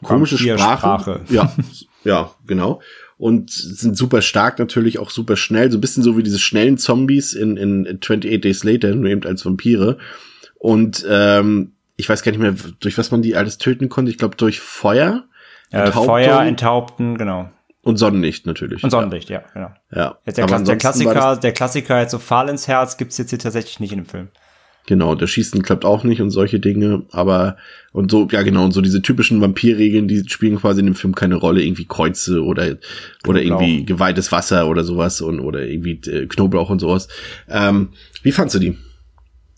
komische 0.00 0.38
Sprache. 0.38 1.22
Ja, 1.28 1.52
ja, 2.04 2.30
genau. 2.46 2.80
Und 3.16 3.50
sind 3.50 3.96
super 3.96 4.22
stark 4.22 4.60
natürlich, 4.60 5.00
auch 5.00 5.10
super 5.10 5.34
schnell, 5.34 5.72
so 5.72 5.78
ein 5.78 5.80
bisschen 5.80 6.04
so 6.04 6.16
wie 6.16 6.22
diese 6.22 6.38
schnellen 6.38 6.78
Zombies 6.78 7.32
in, 7.32 7.56
in 7.56 7.84
28 7.84 8.40
Days 8.40 8.62
Later, 8.62 8.94
nur 8.94 9.10
eben 9.10 9.24
als 9.24 9.44
Vampire. 9.44 9.98
Und 10.54 11.04
ähm, 11.10 11.72
ich 11.96 12.08
weiß 12.08 12.22
gar 12.22 12.30
nicht 12.30 12.40
mehr, 12.40 12.54
durch 12.78 12.96
was 12.96 13.10
man 13.10 13.20
die 13.20 13.34
alles 13.34 13.58
töten 13.58 13.88
konnte. 13.88 14.12
Ich 14.12 14.18
glaube, 14.18 14.36
durch 14.36 14.60
Feuer. 14.60 15.24
Äh, 15.72 15.90
Feuer, 15.90 16.42
Enthaupten, 16.42 17.18
genau. 17.18 17.50
Und 17.82 17.96
Sonnenlicht 17.96 18.46
natürlich. 18.46 18.84
Und 18.84 18.90
Sonnenlicht, 18.90 19.30
ja, 19.30 19.40
ja 19.40 19.46
genau. 19.52 19.70
Ja. 19.90 20.18
Jetzt 20.26 20.38
der, 20.38 20.46
Kla 20.46 20.60
der 20.60 20.76
Klassiker, 20.76 21.36
der 21.36 21.52
Klassiker 21.52 22.00
jetzt 22.00 22.12
so 22.12 22.20
Fall 22.20 22.48
ins 22.48 22.68
Herz 22.68 22.96
gibt's 22.96 23.18
jetzt 23.18 23.30
hier 23.30 23.40
tatsächlich 23.40 23.80
nicht 23.80 23.90
in 23.90 23.98
dem 23.98 24.06
Film. 24.06 24.28
Genau, 24.88 25.14
der 25.14 25.26
Schießen 25.26 25.62
klappt 25.62 25.84
auch 25.84 26.02
nicht 26.02 26.22
und 26.22 26.30
solche 26.30 26.60
Dinge, 26.60 27.02
aber 27.10 27.58
und 27.92 28.10
so, 28.10 28.26
ja 28.32 28.40
genau, 28.40 28.64
und 28.64 28.72
so 28.72 28.80
diese 28.80 29.02
typischen 29.02 29.42
Vampirregeln, 29.42 30.08
die 30.08 30.26
spielen 30.26 30.56
quasi 30.56 30.80
in 30.80 30.86
dem 30.86 30.94
Film 30.94 31.14
keine 31.14 31.34
Rolle, 31.34 31.62
irgendwie 31.62 31.84
Kreuze 31.84 32.42
oder 32.42 32.78
oder 33.26 33.42
irgendwie 33.42 33.84
geweihtes 33.84 34.32
Wasser 34.32 34.66
oder 34.66 34.84
sowas 34.84 35.20
und 35.20 35.40
oder 35.40 35.66
irgendwie 35.66 36.00
äh, 36.10 36.24
Knoblauch 36.24 36.70
und 36.70 36.78
sowas. 36.78 37.08
Ähm, 37.50 37.90
wie 38.22 38.32
fandst 38.32 38.54
du 38.54 38.60
die? 38.60 38.78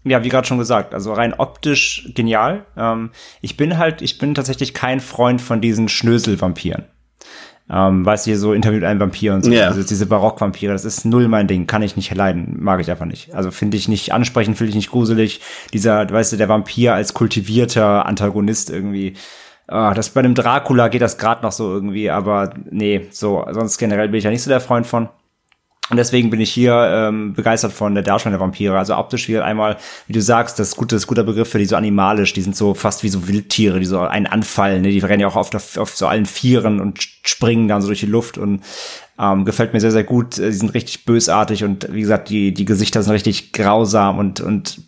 Ja, 0.03 0.25
wie 0.25 0.31
gerade 0.31 0.49
schon 0.49 0.59
gesagt, 0.59 0.95
also 0.95 1.13
rein 1.13 1.33
optisch 1.33 2.11
genial. 2.17 2.67
Ähm, 2.77 3.11
ich 3.41 3.57
bin 3.57 3.79
halt, 3.79 4.03
ich 4.03 4.19
bin 4.19 4.35
tatsächlich 4.35 4.75
kein 4.75 4.99
Freund 4.99 5.41
von 5.41 5.61
diesen 5.61 5.89
Schnösel-Vampiren. 5.89 6.87
Ähm, 7.73 8.05
weißt 8.05 8.27
du, 8.27 8.31
hier 8.31 8.39
so 8.39 8.53
Interview 8.53 8.79
mit 8.79 8.85
einem 8.85 9.01
Vampir 9.01 9.35
und 9.35 9.45
so. 9.45 9.51
Yeah. 9.51 9.69
Also 9.69 9.83
diese 9.83 10.07
Barockvampire, 10.07 10.73
das 10.73 10.85
ist 10.85 11.05
null 11.05 11.29
mein 11.29 11.47
Ding. 11.47 11.67
Kann 11.67 11.83
ich 11.83 11.97
nicht 11.97 12.13
leiden. 12.15 12.57
Mag 12.59 12.81
ich 12.81 12.91
einfach 12.91 13.07
nicht. 13.07 13.35
Also 13.35 13.51
finde 13.51 13.77
ich 13.77 13.89
nicht 13.89 14.13
ansprechend, 14.13 14.59
finde 14.59 14.71
ich 14.71 14.77
nicht 14.77 14.91
gruselig. 14.91 15.41
Dieser, 15.73 16.11
weißt 16.11 16.33
du, 16.33 16.37
der 16.37 16.49
Vampir 16.49 16.95
als 16.95 17.15
kultivierter 17.15 18.07
Antagonist 18.07 18.71
irgendwie. 18.71 19.15
Ah, 19.69 19.95
das 19.95 20.11
bei 20.11 20.19
einem 20.19 20.35
Dracula 20.35 20.89
geht 20.89 21.01
das 21.01 21.17
gerade 21.17 21.43
noch 21.43 21.53
so 21.53 21.73
irgendwie, 21.73 22.11
aber 22.11 22.55
nee, 22.71 23.07
so, 23.13 23.47
sonst 23.53 23.79
generell 23.79 24.09
bin 24.09 24.19
ich 24.19 24.25
ja 24.25 24.31
nicht 24.31 24.43
so 24.43 24.51
der 24.51 24.61
Freund 24.61 24.85
von. 24.85 25.09
Und 25.91 25.97
deswegen 25.97 26.31
bin 26.31 26.41
ich 26.41 26.53
hier 26.53 26.75
ähm, 26.75 27.35
begeistert 27.35 27.73
von 27.73 27.95
der 27.95 28.05
Darstellung 28.05 28.39
der 28.39 28.41
Vampire. 28.41 28.79
Also 28.79 28.97
optisch 28.97 29.29
wie 29.29 29.39
einmal, 29.39 29.77
wie 30.07 30.13
du 30.13 30.23
sagst, 30.23 30.59
das 30.59 30.69
ist, 30.69 30.77
gut, 30.77 30.93
das 30.93 31.03
ist 31.03 31.07
guter 31.09 31.25
Begriff 31.25 31.49
für 31.49 31.59
die 31.59 31.67
so 31.67 31.75
animalisch. 31.75 32.33
Die 32.33 32.43
sind 32.43 32.55
so 32.55 32.75
fast 32.75 33.03
wie 33.03 33.09
so 33.09 33.27
Wildtiere, 33.27 33.81
die 33.81 33.87
so 33.87 34.01
einen 34.01 34.27
anfallen. 34.27 34.83
Ne? 34.83 34.91
Die 34.91 35.01
rennen 35.01 35.21
ja 35.21 35.27
auch 35.27 35.37
auf, 35.37 35.51
der, 35.51 35.61
auf 35.77 35.97
so 35.97 36.07
allen 36.07 36.27
Vieren 36.27 36.81
und 36.81 37.03
springen 37.03 37.67
dann 37.67 37.83
so 37.83 37.89
durch 37.89 38.01
die 38.01 38.07
Luft 38.07 38.39
und 38.39 38.63
ähm, 39.19 39.45
gefällt 39.45 39.73
mir 39.73 39.81
sehr, 39.81 39.91
sehr 39.91 40.05
gut. 40.05 40.39
Die 40.39 40.53
sind 40.53 40.75
richtig 40.75 41.05
bösartig 41.05 41.65
und 41.65 41.93
wie 41.93 42.01
gesagt, 42.01 42.29
die, 42.29 42.55
die 42.55 42.65
Gesichter 42.65 43.03
sind 43.03 43.13
richtig 43.13 43.53
grausam 43.53 44.19
und, 44.19 44.41
und 44.41 44.83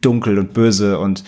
dunkel 0.00 0.38
und 0.38 0.54
böse 0.54 0.98
und 0.98 1.22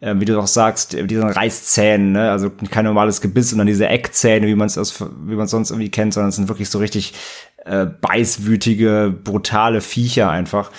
äh, 0.00 0.14
wie 0.18 0.24
du 0.24 0.38
auch 0.38 0.46
sagst, 0.46 0.96
diese 0.98 1.22
Reißzähnen, 1.22 2.12
ne? 2.12 2.30
also 2.30 2.50
kein 2.70 2.86
normales 2.86 3.20
Gebiss, 3.20 3.50
sondern 3.50 3.66
diese 3.66 3.86
Eckzähne, 3.86 4.46
wie 4.46 4.54
man 4.54 4.66
es 4.66 5.00
wie 5.26 5.34
man 5.34 5.46
sonst 5.46 5.70
irgendwie 5.70 5.90
kennt, 5.90 6.14
sondern 6.14 6.30
es 6.30 6.36
sind 6.36 6.48
wirklich 6.48 6.70
so 6.70 6.78
richtig 6.78 7.12
äh, 7.64 7.86
beißwütige, 7.86 9.14
brutale 9.24 9.80
Viecher 9.80 10.30
einfach. 10.30 10.70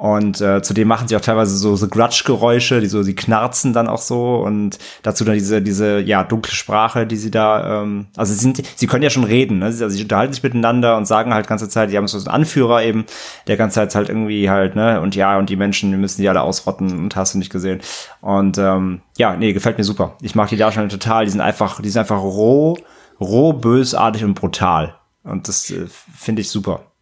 Und 0.00 0.40
äh, 0.40 0.62
zudem 0.62 0.88
machen 0.88 1.08
sie 1.08 1.16
auch 1.16 1.20
teilweise 1.20 1.54
so, 1.58 1.76
so 1.76 1.86
Grudge-Geräusche, 1.86 2.80
die 2.80 2.86
so, 2.86 3.02
sie 3.02 3.14
knarzen 3.14 3.74
dann 3.74 3.86
auch 3.86 4.00
so 4.00 4.36
und 4.36 4.78
dazu 5.02 5.26
dann 5.26 5.34
diese, 5.34 5.60
diese, 5.60 6.00
ja, 6.00 6.24
dunkle 6.24 6.54
Sprache, 6.54 7.06
die 7.06 7.18
sie 7.18 7.30
da, 7.30 7.82
ähm, 7.82 8.06
also 8.16 8.32
sie 8.32 8.38
sind, 8.38 8.62
sie 8.76 8.86
können 8.86 9.02
ja 9.02 9.10
schon 9.10 9.24
reden, 9.24 9.58
ne? 9.58 9.66
Also 9.66 9.90
sie 9.90 10.02
unterhalten 10.02 10.32
sich 10.32 10.42
miteinander 10.42 10.96
und 10.96 11.04
sagen 11.04 11.34
halt 11.34 11.46
ganze 11.48 11.68
Zeit, 11.68 11.90
die 11.90 11.98
haben 11.98 12.08
so 12.08 12.16
einen 12.16 12.28
Anführer 12.28 12.82
eben, 12.82 13.04
der 13.46 13.58
ganze 13.58 13.74
Zeit 13.74 13.94
halt 13.94 14.08
irgendwie 14.08 14.48
halt, 14.48 14.74
ne, 14.74 15.02
und 15.02 15.16
ja, 15.16 15.36
und 15.36 15.50
die 15.50 15.56
Menschen, 15.56 15.90
wir 15.90 15.98
müssen 15.98 16.22
die 16.22 16.30
alle 16.30 16.40
ausrotten 16.40 16.98
und 16.98 17.14
hast 17.14 17.34
du 17.34 17.38
nicht 17.38 17.52
gesehen. 17.52 17.80
Und 18.22 18.56
ähm, 18.56 19.02
ja, 19.18 19.36
nee, 19.36 19.52
gefällt 19.52 19.76
mir 19.76 19.84
super. 19.84 20.16
Ich 20.22 20.34
mag 20.34 20.48
die 20.48 20.56
Darstellung 20.56 20.88
total, 20.88 21.26
die 21.26 21.30
sind 21.30 21.42
einfach, 21.42 21.82
die 21.82 21.90
sind 21.90 22.00
einfach 22.00 22.22
roh, 22.22 22.78
roh, 23.20 23.52
bösartig 23.52 24.24
und 24.24 24.32
brutal. 24.32 24.94
Und 25.22 25.48
das 25.48 25.70
äh, 25.70 25.86
finde 25.86 26.42
ich 26.42 26.48
super. 26.48 26.92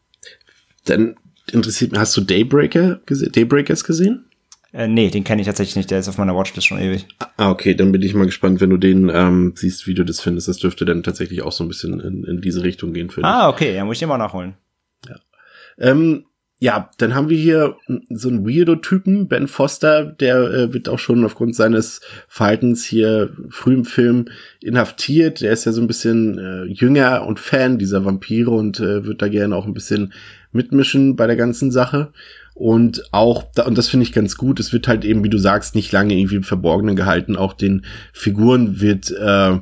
Dann 0.84 1.16
interessiert 1.52 1.92
mich, 1.92 2.00
hast 2.00 2.16
du 2.16 2.20
Daybreaker 2.20 3.00
gese 3.06 3.30
Daybreakers 3.30 3.84
gesehen? 3.84 4.24
Äh, 4.72 4.86
nee, 4.86 5.08
den 5.08 5.24
kenne 5.24 5.40
ich 5.40 5.46
tatsächlich 5.46 5.76
nicht, 5.76 5.90
der 5.90 5.98
ist 5.98 6.08
auf 6.08 6.18
meiner 6.18 6.36
Watchlist 6.36 6.66
schon 6.66 6.78
ewig. 6.78 7.06
Ah, 7.38 7.50
okay, 7.50 7.74
dann 7.74 7.90
bin 7.90 8.02
ich 8.02 8.14
mal 8.14 8.26
gespannt, 8.26 8.60
wenn 8.60 8.70
du 8.70 8.76
den 8.76 9.08
ähm, 9.08 9.54
siehst, 9.56 9.86
wie 9.86 9.94
du 9.94 10.04
das 10.04 10.20
findest. 10.20 10.48
Das 10.48 10.58
dürfte 10.58 10.84
dann 10.84 11.02
tatsächlich 11.02 11.42
auch 11.42 11.52
so 11.52 11.64
ein 11.64 11.68
bisschen 11.68 12.00
in, 12.00 12.24
in 12.24 12.40
diese 12.42 12.62
Richtung 12.62 12.92
gehen, 12.92 13.08
finde 13.08 13.28
Ah, 13.28 13.48
okay, 13.48 13.74
ja, 13.74 13.84
muss 13.84 13.96
ich 13.96 14.00
den 14.00 14.08
mal 14.10 14.18
nachholen. 14.18 14.54
Ja. 15.08 15.16
Ähm, 15.78 16.26
ja, 16.60 16.90
dann 16.98 17.14
haben 17.14 17.28
wir 17.28 17.38
hier 17.38 17.76
so 18.10 18.28
einen 18.28 18.44
Weirdo-Typen, 18.44 19.28
Ben 19.28 19.46
Foster, 19.46 20.04
der 20.04 20.38
äh, 20.50 20.72
wird 20.72 20.88
auch 20.88 20.98
schon 20.98 21.24
aufgrund 21.24 21.54
seines 21.54 22.00
Verhaltens 22.26 22.84
hier 22.84 23.30
früh 23.48 23.74
im 23.74 23.84
Film 23.84 24.26
inhaftiert. 24.60 25.40
Der 25.40 25.52
ist 25.52 25.66
ja 25.66 25.72
so 25.72 25.80
ein 25.80 25.86
bisschen 25.86 26.38
äh, 26.38 26.64
jünger 26.64 27.24
und 27.26 27.38
Fan 27.38 27.78
dieser 27.78 28.04
Vampire 28.04 28.50
und 28.50 28.80
äh, 28.80 29.04
wird 29.04 29.22
da 29.22 29.28
gerne 29.28 29.54
auch 29.54 29.66
ein 29.66 29.74
bisschen 29.74 30.12
mitmischen 30.50 31.14
bei 31.14 31.28
der 31.28 31.36
ganzen 31.36 31.70
Sache. 31.70 32.12
Und 32.54 33.04
auch, 33.12 33.44
und 33.64 33.78
das 33.78 33.88
finde 33.88 34.02
ich 34.02 34.12
ganz 34.12 34.36
gut, 34.36 34.58
es 34.58 34.72
wird 34.72 34.88
halt 34.88 35.04
eben, 35.04 35.22
wie 35.22 35.30
du 35.30 35.38
sagst, 35.38 35.76
nicht 35.76 35.92
lange 35.92 36.14
irgendwie 36.14 36.36
im 36.36 36.42
Verborgenen 36.42 36.96
gehalten. 36.96 37.36
Auch 37.36 37.52
den 37.52 37.84
Figuren 38.12 38.80
wird 38.80 39.12
äh, 39.12 39.58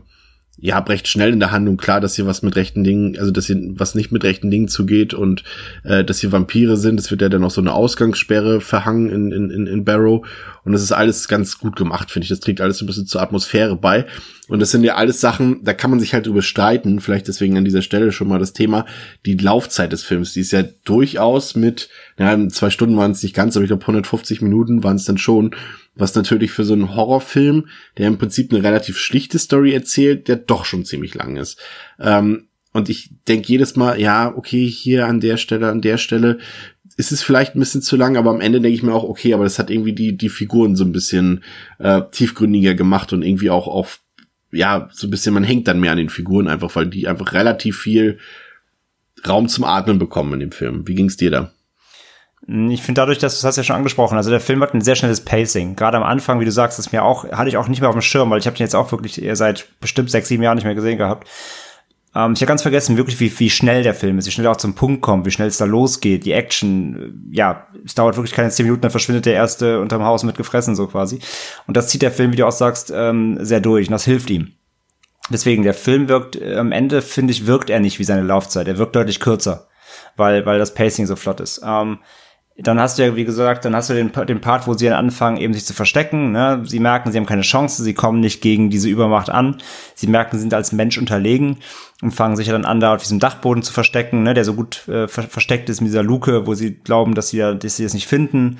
ja, 0.59 0.79
recht 0.79 1.07
schnell 1.07 1.35
in 1.35 1.41
der 1.41 1.51
Handlung 1.51 1.77
klar, 1.77 2.01
dass 2.01 2.17
hier 2.17 2.27
was 2.27 2.43
mit 2.43 2.57
rechten 2.57 2.83
Dingen, 2.83 3.19
also 3.19 3.31
dass 3.31 3.47
hier 3.47 3.59
was 3.75 3.95
nicht 3.95 4.11
mit 4.11 4.25
rechten 4.25 4.51
Dingen 4.51 4.69
zugeht 4.69 5.13
und 5.13 5.45
äh, 5.85 6.03
dass 6.03 6.21
hier 6.21 6.33
Vampire 6.33 6.79
sind. 6.79 6.99
Es 6.99 7.11
wird 7.11 7.21
ja 7.21 7.29
dann 7.29 7.43
noch 7.43 7.51
so 7.51 7.61
eine 7.61 7.75
Ausgangssperre 7.75 8.63
verhangen 8.63 9.11
in, 9.11 9.51
in, 9.51 9.67
in 9.67 9.85
Barrow. 9.85 10.27
Und 10.65 10.73
das 10.73 10.83
ist 10.83 10.93
alles 10.93 11.29
ganz 11.29 11.59
gut 11.59 11.77
gemacht, 11.77 12.11
finde 12.11 12.25
ich. 12.25 12.31
Das 12.31 12.41
trägt 12.41 12.63
alles 12.63 12.79
so 12.79 12.85
ein 12.85 12.87
bisschen 12.87 13.07
zur 13.07 13.21
Atmosphäre 13.21 13.77
bei. 13.77 14.07
Und 14.49 14.61
das 14.61 14.71
sind 14.71 14.83
ja 14.83 14.95
alles 14.95 15.21
Sachen, 15.21 15.63
da 15.63 15.75
kann 15.75 15.91
man 15.91 16.01
sich 16.01 16.15
halt 16.15 16.27
überstreiten. 16.27 17.01
Vielleicht 17.01 17.29
deswegen 17.29 17.59
an 17.59 17.65
dieser 17.67 17.83
Stelle 17.83 18.11
schon 18.11 18.29
mal 18.29 18.39
das 18.39 18.55
Thema, 18.55 18.87
die 19.27 19.35
Laufzeit 19.35 19.93
des 19.93 20.05
Films. 20.05 20.33
Die 20.33 20.41
ist 20.41 20.53
ja 20.53 20.63
durchaus 20.85 21.55
mit, 21.55 21.91
ja, 22.19 22.49
zwei 22.49 22.71
Stunden 22.71 22.97
waren 22.97 23.11
es 23.11 23.23
nicht 23.23 23.35
ganz, 23.35 23.57
aber 23.57 23.65
ich 23.65 23.69
glaube 23.69 23.83
150 23.83 24.41
Minuten 24.41 24.83
waren 24.83 24.97
es 24.97 25.05
dann 25.05 25.19
schon 25.19 25.55
was 25.97 26.15
natürlich 26.15 26.53
für 26.53 26.65
so 26.65 26.75
einen 26.75 26.95
Horrorfilm, 26.95 27.69
der 27.99 28.07
im 28.07 28.19
Prinzip 28.19 28.53
eine 28.53 28.63
relativ 28.63 28.99
schlichte 28.99 29.39
Story 29.39 29.73
erzählt, 29.73 30.29
der 30.29 30.37
doch 30.37 30.65
schon 30.65 30.85
ziemlich 30.85 31.15
lang 31.15 31.37
ist. 31.37 31.59
Ähm, 31.99 32.49
und 32.73 32.91
ich 32.91 33.11
denke 33.27 33.49
jedes 33.49 33.75
Mal, 33.75 33.99
ja, 33.99 34.33
okay, 34.37 34.67
hier 34.69 35.07
an 35.07 35.21
der 35.21 35.39
Stelle, 35.39 35.71
an 35.71 35.81
der 35.81 35.97
Stelle 35.97 36.39
ist 36.99 37.13
es 37.13 37.23
vielleicht 37.23 37.55
ein 37.55 37.59
bisschen 37.59 37.83
zu 37.83 37.97
lang, 37.97 38.17
aber 38.17 38.31
am 38.31 38.41
Ende 38.41 38.61
denke 38.61 38.75
ich 38.75 38.83
mir 38.83 38.95
auch, 38.95 39.05
okay, 39.05 39.35
aber 39.35 39.45
das 39.45 39.59
hat 39.59 39.71
irgendwie 39.71 39.95
die, 39.95 40.17
die 40.17 40.29
Figuren 40.29 40.77
so 40.77 40.85
ein 40.85 40.93
bisschen 40.93 41.43
äh, 41.79 42.03
tiefgründiger 42.11 42.75
gemacht 42.75 43.13
und 43.13 43.23
irgendwie 43.23 43.51
auch 43.51 43.67
auf, 43.67 44.01
ja, 44.53 44.89
so 44.93 45.07
ein 45.07 45.11
bisschen, 45.11 45.35
man 45.35 45.45
hängt 45.45 45.69
dann 45.69 45.81
mehr 45.81 45.93
an 45.93 45.99
den 45.99 46.09
Figuren 46.11 46.49
einfach, 46.49 46.75
weil 46.77 46.87
die 46.87 47.09
einfach 47.09 47.33
relativ 47.33 47.79
viel 47.79 48.19
Raum 49.27 49.49
zum 49.49 49.65
Atmen 49.65 49.99
bekommen 49.99 50.35
in 50.35 50.41
dem 50.41 50.53
Film. 50.53 50.87
Wie 50.87 50.95
ging's 50.95 51.17
dir 51.17 51.31
da? 51.31 51.53
Ich 52.43 52.83
finde 52.83 53.01
dadurch, 53.01 53.19
dass 53.19 53.41
du 53.41 53.47
hast 53.47 53.57
ja 53.57 53.65
schon 53.65 53.77
angesprochen, 53.77 54.17
also 54.17 54.31
der 54.31 54.41
Film 54.41 54.63
hat 54.63 54.73
ein 54.73 54.81
sehr 54.81 54.95
schnelles 54.95 55.25
Pacing. 55.25 55.75
Gerade 55.75 55.97
am 55.97 56.05
Anfang, 56.05 56.39
wie 56.39 56.45
du 56.45 56.53
sagst, 56.53 56.79
ist 56.79 56.93
mir 56.93 57.03
auch, 57.03 57.25
hatte 57.33 57.49
ich 57.49 57.57
auch 57.57 57.67
nicht 57.67 57.81
mehr 57.81 57.89
auf 57.89 57.97
dem 57.97 58.03
Schirm, 58.03 58.31
weil 58.31 58.39
ich 58.39 58.47
habe 58.47 58.57
den 58.57 58.65
jetzt 58.65 58.77
auch 58.77 58.93
wirklich 58.93 59.21
seit 59.33 59.67
bestimmt 59.81 60.11
sechs, 60.11 60.29
sieben 60.29 60.43
Jahren 60.43 60.57
nicht 60.57 60.65
mehr 60.65 60.75
gesehen 60.75 60.99
gehabt. 60.99 61.27
Ähm, 62.17 62.33
ich 62.33 62.41
habe 62.41 62.49
ganz 62.49 62.63
vergessen, 62.63 62.97
wirklich, 62.97 63.21
wie, 63.21 63.39
wie 63.39 63.51
schnell 63.51 63.83
der 63.83 63.95
Film 63.95 64.19
ist, 64.19 64.27
wie 64.27 64.31
schnell 64.31 64.47
er 64.47 64.53
auch 64.53 64.57
zum 64.57 64.75
Punkt 64.75 65.03
kommt, 65.03 65.27
wie 65.27 65.31
schnell 65.31 65.49
es 65.49 65.59
da 65.59 65.67
losgeht, 65.67 66.25
die 66.25 66.33
Action, 66.33 67.29
äh, 67.31 67.37
ja, 67.37 67.67
es 67.85 67.95
dauert 67.95 68.17
wirklich 68.17 68.33
keine 68.33 68.51
zehn 68.51 68.65
Minuten, 68.65 68.83
dann 68.83 68.91
verschwindet 68.91 69.27
der 69.27 69.35
Erste 69.35 69.81
unterm 69.81 70.05
Haus 70.05 70.23
mit 70.23 70.37
gefressen, 70.37 70.75
so 70.75 70.87
quasi. 70.87 71.19
Und 71.67 71.77
das 71.77 71.89
zieht 71.89 72.03
der 72.03 72.13
Film, 72.13 72.33
wie 72.33 72.37
du 72.37 72.47
auch 72.47 72.53
sagst, 72.53 72.91
ähm, 72.95 73.39
sehr 73.45 73.61
durch 73.61 73.89
und 73.89 73.93
das 73.93 74.05
hilft 74.05 74.31
ihm. 74.31 74.53
Deswegen, 75.31 75.63
der 75.63 75.75
Film 75.75 76.09
wirkt, 76.09 76.37
äh, 76.37 76.57
am 76.57 76.73
Ende, 76.73 77.03
finde 77.03 77.33
ich, 77.33 77.47
wirkt 77.47 77.69
er 77.69 77.81
nicht 77.81 77.99
wie 77.99 78.05
seine 78.05 78.23
Laufzeit. 78.23 78.67
Er 78.67 78.79
wirkt 78.79 78.97
deutlich 78.97 79.21
kürzer, 79.21 79.69
weil, 80.17 80.47
weil 80.47 80.59
das 80.59 80.73
Pacing 80.73 81.07
so 81.07 81.17
flott 81.17 81.41
ist. 81.41 81.61
Ähm, 81.65 81.99
dann 82.59 82.81
hast 82.81 82.99
du 82.99 83.05
ja, 83.05 83.17
wie 83.17 83.25
gesagt, 83.25 83.67
dann 83.67 83.77
hast 83.77 83.91
du 83.91 83.95
den, 83.95 84.11
den 84.27 84.41
Part, 84.41 84.67
wo 84.67 84.73
sie 84.73 84.87
dann 84.87 84.95
anfangen, 84.95 85.37
eben 85.37 85.53
sich 85.53 85.67
zu 85.67 85.75
verstecken. 85.75 86.33
Ne? 86.33 86.63
Sie 86.65 86.81
merken, 86.81 87.13
sie 87.13 87.19
haben 87.19 87.27
keine 87.27 87.43
Chance, 87.43 87.83
sie 87.83 87.93
kommen 87.93 88.21
nicht 88.21 88.41
gegen 88.41 88.71
diese 88.71 88.89
Übermacht 88.89 89.29
an. 89.29 89.59
Sie 89.95 90.07
merken, 90.07 90.37
sie 90.37 90.41
sind 90.41 90.55
als 90.55 90.73
Mensch 90.73 90.97
unterlegen 90.97 91.59
und 92.01 92.13
fangen 92.13 92.37
sich 92.37 92.47
ja 92.47 92.55
dann 92.55 92.65
an, 92.65 92.81
da 92.81 92.95
auf 92.95 93.03
diesem 93.03 93.19
Dachboden 93.19 93.63
zu 93.63 93.75
verstecken, 93.75 94.23
ne? 94.23 94.33
der 94.33 94.45
so 94.45 94.55
gut 94.55 94.89
äh, 94.89 95.07
ver 95.07 95.25
versteckt 95.25 95.69
ist 95.69 95.83
mit 95.83 95.89
dieser 95.89 96.03
Luke, 96.03 96.47
wo 96.47 96.55
sie 96.55 96.75
glauben, 96.75 97.15
dass 97.15 97.29
sie, 97.29 97.39
dass 97.39 97.77
sie 97.77 97.85
das 97.85 97.95
nicht 97.95 98.07
finden. 98.07 98.59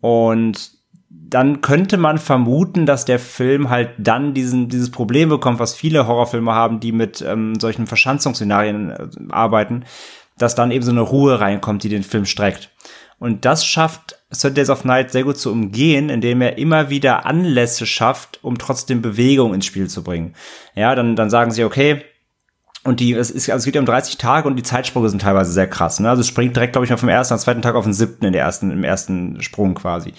Und 0.00 0.76
dann 1.08 1.60
könnte 1.62 1.96
man 1.96 2.18
vermuten, 2.18 2.86
dass 2.86 3.04
der 3.04 3.18
Film 3.18 3.70
halt 3.70 3.90
dann 3.98 4.34
diesen, 4.34 4.68
dieses 4.68 4.90
Problem 4.90 5.28
bekommt, 5.28 5.58
was 5.58 5.74
viele 5.74 6.06
Horrorfilme 6.06 6.52
haben, 6.52 6.78
die 6.78 6.92
mit 6.92 7.24
ähm, 7.26 7.58
solchen 7.58 7.88
Verschanzungsszenarien 7.88 8.90
äh, 8.90 9.08
arbeiten, 9.30 9.84
dass 10.38 10.54
dann 10.54 10.70
eben 10.70 10.84
so 10.84 10.92
eine 10.92 11.00
Ruhe 11.00 11.40
reinkommt, 11.40 11.82
die 11.82 11.88
den 11.88 12.04
Film 12.04 12.24
streckt. 12.24 12.70
Und 13.18 13.44
das 13.44 13.64
schafft 13.64 14.18
Third 14.30 14.56
Days 14.56 14.70
of 14.70 14.84
Night 14.84 15.10
sehr 15.10 15.24
gut 15.24 15.38
zu 15.38 15.50
umgehen, 15.50 16.10
indem 16.10 16.42
er 16.42 16.58
immer 16.58 16.90
wieder 16.90 17.24
Anlässe 17.24 17.86
schafft, 17.86 18.40
um 18.42 18.58
trotzdem 18.58 19.00
Bewegung 19.00 19.54
ins 19.54 19.66
Spiel 19.66 19.88
zu 19.88 20.02
bringen. 20.02 20.34
Ja, 20.74 20.94
dann, 20.94 21.16
dann 21.16 21.30
sagen 21.30 21.50
sie, 21.50 21.64
okay, 21.64 22.04
und 22.86 23.00
die, 23.00 23.14
es, 23.14 23.30
ist, 23.30 23.50
also 23.50 23.58
es 23.58 23.64
geht 23.64 23.74
ja 23.74 23.80
um 23.80 23.86
30 23.86 24.16
Tage 24.16 24.46
und 24.46 24.56
die 24.56 24.62
Zeitsprünge 24.62 25.08
sind 25.08 25.22
teilweise 25.22 25.50
sehr 25.50 25.66
krass. 25.66 25.98
Ne? 25.98 26.08
Also 26.08 26.20
es 26.20 26.28
springt 26.28 26.54
direkt, 26.54 26.72
glaube 26.72 26.84
ich, 26.84 26.90
mal 26.90 26.96
vom 26.96 27.08
ersten 27.08 27.34
am 27.34 27.40
zweiten 27.40 27.62
Tag 27.62 27.74
auf 27.74 27.84
den 27.84 27.92
siebten 27.92 28.24
in 28.24 28.32
der 28.32 28.42
ersten, 28.42 28.70
im 28.70 28.84
ersten 28.84 29.42
Sprung 29.42 29.74
quasi. 29.74 30.12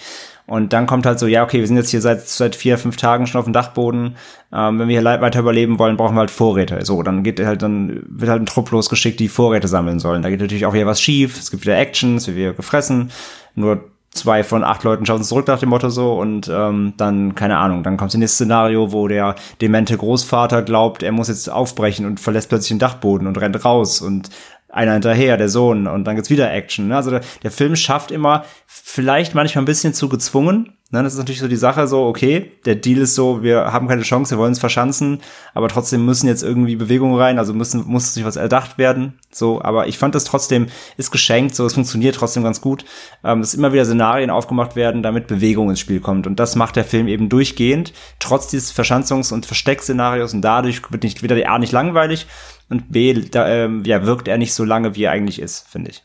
Und 0.48 0.72
dann 0.72 0.86
kommt 0.86 1.04
halt 1.04 1.18
so, 1.18 1.26
ja, 1.26 1.44
okay, 1.44 1.60
wir 1.60 1.66
sind 1.66 1.76
jetzt 1.76 1.90
hier 1.90 2.00
seit, 2.00 2.26
seit 2.26 2.56
vier, 2.56 2.78
fünf 2.78 2.96
Tagen 2.96 3.26
schon 3.26 3.38
auf 3.38 3.44
dem 3.44 3.52
Dachboden. 3.52 4.16
Ähm, 4.50 4.78
wenn 4.78 4.88
wir 4.88 4.98
hier 4.98 5.04
weiter 5.04 5.40
überleben 5.40 5.78
wollen, 5.78 5.98
brauchen 5.98 6.16
wir 6.16 6.20
halt 6.20 6.30
Vorräte. 6.30 6.82
So, 6.86 7.02
dann 7.02 7.22
geht 7.22 7.38
halt, 7.38 7.60
dann 7.60 8.02
wird 8.08 8.30
halt 8.30 8.40
ein 8.40 8.46
Trupp 8.46 8.70
losgeschickt, 8.70 9.20
die 9.20 9.28
Vorräte 9.28 9.68
sammeln 9.68 10.00
sollen. 10.00 10.22
Da 10.22 10.30
geht 10.30 10.40
natürlich 10.40 10.64
auch 10.64 10.72
wieder 10.72 10.86
was 10.86 11.02
schief. 11.02 11.38
Es 11.38 11.50
gibt 11.50 11.64
wieder 11.64 11.76
Actions, 11.76 12.26
wird 12.26 12.38
wieder 12.38 12.52
gefressen. 12.54 13.10
Nur 13.54 13.84
zwei 14.10 14.42
von 14.42 14.64
acht 14.64 14.84
Leuten 14.84 15.04
schauen 15.04 15.22
zurück 15.22 15.46
nach 15.46 15.58
dem 15.58 15.68
Motto 15.68 15.90
so 15.90 16.18
und 16.18 16.48
ähm, 16.48 16.94
dann, 16.96 17.34
keine 17.34 17.58
Ahnung, 17.58 17.82
dann 17.82 17.96
kommt 17.96 18.12
das 18.12 18.18
nächste 18.18 18.36
Szenario, 18.36 18.90
wo 18.90 19.06
der 19.06 19.34
demente 19.60 19.96
Großvater 19.96 20.62
glaubt, 20.62 21.02
er 21.02 21.12
muss 21.12 21.28
jetzt 21.28 21.50
aufbrechen 21.50 22.06
und 22.06 22.18
verlässt 22.18 22.48
plötzlich 22.48 22.70
den 22.70 22.78
Dachboden 22.78 23.26
und 23.26 23.38
rennt 23.38 23.64
raus 23.64 24.00
und 24.00 24.30
einer 24.68 24.92
hinterher, 24.92 25.36
der 25.36 25.48
Sohn, 25.48 25.86
und 25.86 26.04
dann 26.04 26.14
gibt's 26.14 26.30
wieder 26.30 26.52
Action. 26.52 26.88
Ne? 26.88 26.96
Also 26.96 27.10
der, 27.10 27.20
der 27.42 27.50
Film 27.50 27.76
schafft 27.76 28.10
immer, 28.10 28.44
vielleicht 28.66 29.34
manchmal 29.34 29.62
ein 29.62 29.66
bisschen 29.66 29.94
zu 29.94 30.08
gezwungen, 30.08 30.78
Ne, 30.90 31.02
das 31.02 31.12
ist 31.12 31.18
natürlich 31.18 31.40
so 31.40 31.48
die 31.48 31.56
Sache, 31.56 31.86
so, 31.86 32.06
okay, 32.06 32.50
der 32.64 32.74
Deal 32.74 33.00
ist 33.00 33.14
so, 33.14 33.42
wir 33.42 33.74
haben 33.74 33.88
keine 33.88 34.00
Chance, 34.00 34.34
wir 34.34 34.38
wollen 34.38 34.52
uns 34.52 34.58
verschanzen, 34.58 35.20
aber 35.52 35.68
trotzdem 35.68 36.06
müssen 36.06 36.28
jetzt 36.28 36.42
irgendwie 36.42 36.76
Bewegungen 36.76 37.14
rein, 37.20 37.38
also 37.38 37.52
müssen, 37.52 37.86
muss 37.86 38.14
sich 38.14 38.24
was 38.24 38.36
erdacht 38.36 38.78
werden. 38.78 39.18
So, 39.30 39.60
aber 39.60 39.86
ich 39.86 39.98
fand 39.98 40.14
das 40.14 40.24
trotzdem, 40.24 40.68
ist 40.96 41.10
geschenkt, 41.10 41.54
so, 41.54 41.66
es 41.66 41.74
funktioniert 41.74 42.14
trotzdem 42.16 42.42
ganz 42.42 42.62
gut, 42.62 42.86
ähm, 43.22 43.42
dass 43.42 43.52
immer 43.52 43.74
wieder 43.74 43.84
Szenarien 43.84 44.30
aufgemacht 44.30 44.76
werden, 44.76 45.02
damit 45.02 45.26
Bewegung 45.26 45.68
ins 45.68 45.80
Spiel 45.80 46.00
kommt. 46.00 46.26
Und 46.26 46.40
das 46.40 46.56
macht 46.56 46.76
der 46.76 46.86
Film 46.86 47.06
eben 47.06 47.28
durchgehend, 47.28 47.92
trotz 48.18 48.46
dieses 48.46 48.72
Verschanzungs- 48.74 49.30
und 49.30 49.44
Versteckszenarios 49.44 50.32
und 50.32 50.40
dadurch 50.40 50.90
wird 50.90 51.02
nicht 51.02 51.22
wieder 51.22 51.36
A 51.50 51.58
nicht 51.58 51.72
langweilig 51.72 52.26
und 52.68 52.92
B, 52.92 53.14
da, 53.14 53.48
ähm, 53.48 53.84
ja, 53.84 54.04
wirkt 54.04 54.28
er 54.28 54.38
nicht 54.38 54.54
so 54.54 54.64
lange, 54.64 54.94
wie 54.94 55.04
er 55.04 55.12
eigentlich 55.12 55.40
ist, 55.40 55.68
finde 55.68 55.90
ich 55.90 56.02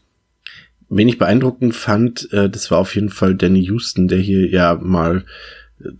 wenig 0.95 1.17
beeindruckend 1.17 1.75
fand, 1.75 2.31
äh, 2.33 2.49
das 2.49 2.71
war 2.71 2.77
auf 2.77 2.93
jeden 2.95 3.09
Fall 3.09 3.35
Danny 3.35 3.63
Houston, 3.65 4.07
der 4.07 4.19
hier 4.19 4.47
ja 4.49 4.75
mal 4.75 5.25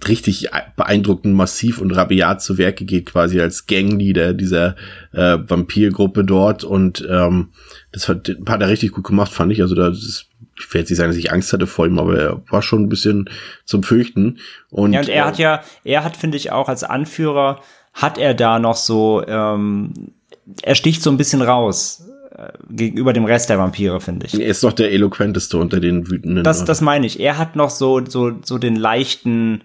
richtig 0.08 0.50
beeindruckend 0.76 1.36
massiv 1.36 1.80
und 1.80 1.92
rabiat 1.92 2.42
zu 2.42 2.58
Werke 2.58 2.86
geht, 2.86 3.08
quasi 3.08 3.42
als 3.42 3.66
Gangleader 3.66 4.34
dieser 4.34 4.76
äh, 5.12 5.38
Vampirgruppe 5.46 6.24
dort. 6.24 6.64
Und 6.64 7.06
ähm, 7.10 7.50
das 7.92 8.08
hat, 8.08 8.34
hat 8.48 8.62
er 8.62 8.70
richtig 8.70 8.92
gut 8.92 9.04
gemacht, 9.04 9.34
fand 9.34 9.52
ich. 9.52 9.62
Also 9.62 9.76
da 9.76 9.90
ist, 9.90 10.28
ich 10.58 10.74
werde 10.74 10.80
jetzt 10.80 10.90
nicht 10.90 10.98
sagen, 10.98 11.10
dass 11.10 11.18
ich 11.18 11.32
Angst 11.32 11.52
hatte 11.52 11.68
vor 11.68 11.86
ihm, 11.86 12.00
aber 12.00 12.18
er 12.18 12.42
war 12.50 12.62
schon 12.62 12.84
ein 12.84 12.90
bisschen 12.90 13.30
zum 13.66 13.84
Fürchten. 13.84 14.38
Und, 14.70 14.94
ja, 14.94 15.02
und 15.02 15.10
er 15.10 15.26
hat 15.26 15.38
ja, 15.38 15.64
er 15.84 16.04
hat, 16.04 16.16
finde 16.16 16.38
ich, 16.38 16.52
auch 16.52 16.70
als 16.70 16.84
Anführer, 16.84 17.60
hat 17.94 18.18
er 18.18 18.34
da 18.34 18.60
noch 18.60 18.78
so, 18.78 19.24
ähm, 19.28 20.14
er 20.62 20.76
sticht 20.76 21.02
so 21.02 21.10
ein 21.10 21.18
bisschen 21.18 21.42
raus 21.42 22.06
äh, 22.36 22.50
gegenüber 22.70 23.14
dem 23.14 23.26
Rest 23.26 23.50
der 23.50 23.60
Vampire, 23.60 24.00
finde 24.02 24.26
ich. 24.26 24.40
Er 24.40 24.48
ist 24.48 24.64
doch 24.64 24.74
der 24.74 24.92
eloquenteste 24.92 25.58
unter 25.58 25.80
den 25.80 26.10
wütenden. 26.10 26.44
Das, 26.44 26.66
das 26.66 26.82
meine 26.82 27.06
ich. 27.06 27.20
Er 27.20 27.38
hat 27.38 27.56
noch 27.56 27.70
so, 27.70 28.06
so, 28.06 28.32
so 28.44 28.58
den 28.58 28.76
leichten 28.76 29.64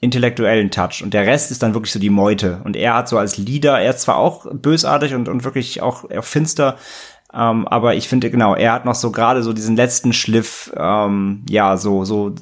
intellektuellen 0.00 0.70
Touch 0.70 1.02
und 1.02 1.14
der 1.14 1.26
Rest 1.26 1.50
ist 1.50 1.62
dann 1.62 1.72
wirklich 1.72 1.92
so 1.92 1.98
die 1.98 2.10
Meute. 2.10 2.60
Und 2.64 2.76
er 2.76 2.94
hat 2.94 3.08
so 3.08 3.16
als 3.16 3.38
Leader, 3.38 3.80
er 3.80 3.90
ist 3.90 4.00
zwar 4.00 4.16
auch 4.18 4.46
bösartig 4.52 5.14
und, 5.14 5.28
und 5.28 5.44
wirklich 5.44 5.80
auch, 5.80 6.10
auch 6.10 6.24
finster, 6.24 6.76
ähm, 7.34 7.66
aber 7.66 7.96
ich 7.96 8.08
finde, 8.08 8.30
genau, 8.30 8.54
er 8.54 8.72
hat 8.72 8.84
noch 8.84 8.94
so 8.94 9.10
gerade 9.10 9.42
so 9.42 9.52
diesen 9.52 9.74
letzten 9.74 10.12
Schliff, 10.12 10.72
ähm, 10.76 11.44
ja, 11.48 11.76
so, 11.76 12.04
so 12.04 12.34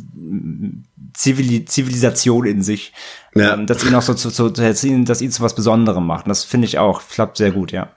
Zivil 1.15 1.65
Zivilisation 1.65 2.47
in 2.47 2.63
sich, 2.63 2.93
ja. 3.35 3.55
ähm, 3.55 3.67
dass 3.67 3.85
ihn 3.85 3.95
auch 3.95 4.03
so 4.03 4.15
zu, 4.15 4.31
zu, 4.31 4.51
dass 4.51 4.85
ihn, 4.85 5.05
dass 5.05 5.23
ihn 5.23 5.31
zu 5.31 5.43
was 5.43 5.55
Besonderem 5.55 6.07
macht. 6.07 6.27
Und 6.27 6.31
das 6.31 6.45
finde 6.45 6.67
ich 6.67 6.79
auch, 6.79 7.03
klappt 7.09 7.37
sehr 7.37 7.51
gut, 7.51 7.73
ja. 7.73 7.91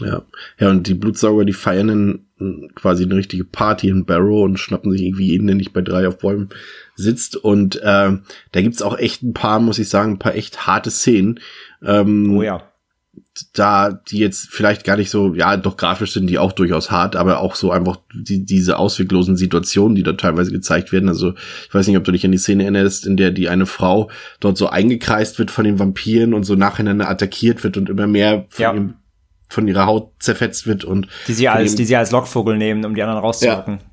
Ja. 0.00 0.22
Ja, 0.58 0.70
und 0.70 0.86
die 0.86 0.94
Blutsauger, 0.94 1.44
die 1.44 1.52
feiern 1.52 1.88
dann 1.88 2.70
quasi 2.74 3.04
eine 3.04 3.16
richtige 3.16 3.44
Party 3.44 3.88
in 3.88 4.04
Barrow 4.04 4.44
und 4.44 4.58
schnappen 4.58 4.92
sich 4.92 5.02
irgendwie 5.02 5.30
jeden, 5.30 5.46
der 5.48 5.56
nicht 5.56 5.72
bei 5.72 5.82
drei 5.82 6.06
auf 6.06 6.18
Bäumen 6.18 6.50
sitzt. 6.94 7.36
Und 7.36 7.76
äh, 7.76 8.12
da 8.52 8.60
gibt's 8.60 8.82
auch 8.82 8.96
echt 8.96 9.22
ein 9.22 9.34
paar, 9.34 9.58
muss 9.58 9.78
ich 9.78 9.88
sagen, 9.88 10.12
ein 10.12 10.18
paar 10.18 10.34
echt 10.34 10.66
harte 10.66 10.90
Szenen. 10.90 11.40
Ähm, 11.82 12.36
oh 12.36 12.42
ja. 12.42 12.67
Da, 13.52 13.92
die 13.92 14.18
jetzt 14.18 14.48
vielleicht 14.50 14.84
gar 14.84 14.96
nicht 14.96 15.10
so, 15.10 15.34
ja, 15.34 15.56
doch 15.56 15.76
grafisch 15.76 16.12
sind 16.12 16.26
die 16.28 16.38
auch 16.38 16.52
durchaus 16.52 16.90
hart, 16.90 17.16
aber 17.16 17.40
auch 17.40 17.54
so 17.54 17.70
einfach 17.70 17.98
die, 18.14 18.44
diese 18.44 18.78
ausweglosen 18.78 19.36
Situationen, 19.36 19.94
die 19.94 20.02
da 20.02 20.12
teilweise 20.12 20.52
gezeigt 20.52 20.92
werden. 20.92 21.08
Also, 21.08 21.34
ich 21.66 21.74
weiß 21.74 21.86
nicht, 21.86 21.96
ob 21.96 22.04
du 22.04 22.12
dich 22.12 22.24
an 22.24 22.32
die 22.32 22.38
Szene 22.38 22.64
erinnerst, 22.64 23.06
in 23.06 23.16
der 23.16 23.30
die 23.30 23.48
eine 23.48 23.66
Frau 23.66 24.10
dort 24.40 24.58
so 24.58 24.68
eingekreist 24.68 25.38
wird 25.38 25.50
von 25.50 25.64
den 25.64 25.78
Vampiren 25.78 26.34
und 26.34 26.44
so 26.44 26.54
nacheinander 26.54 27.08
attackiert 27.08 27.64
wird 27.64 27.76
und 27.76 27.88
immer 27.88 28.06
mehr 28.06 28.46
von 28.48 28.62
ja. 28.62 28.72
ihrem 28.72 28.94
von 29.48 29.66
ihrer 29.66 29.86
Haut 29.86 30.12
zerfetzt 30.18 30.66
wird 30.66 30.84
und 30.84 31.08
die 31.26 31.32
sie 31.32 31.48
als 31.48 31.74
die 31.74 31.84
sie 31.84 31.96
als 31.96 32.10
Lockvogel 32.10 32.58
nehmen, 32.58 32.84
um 32.84 32.94
die 32.94 33.02
anderen 33.02 33.20
rauszulocken. 33.20 33.78
Ja. 33.78 33.84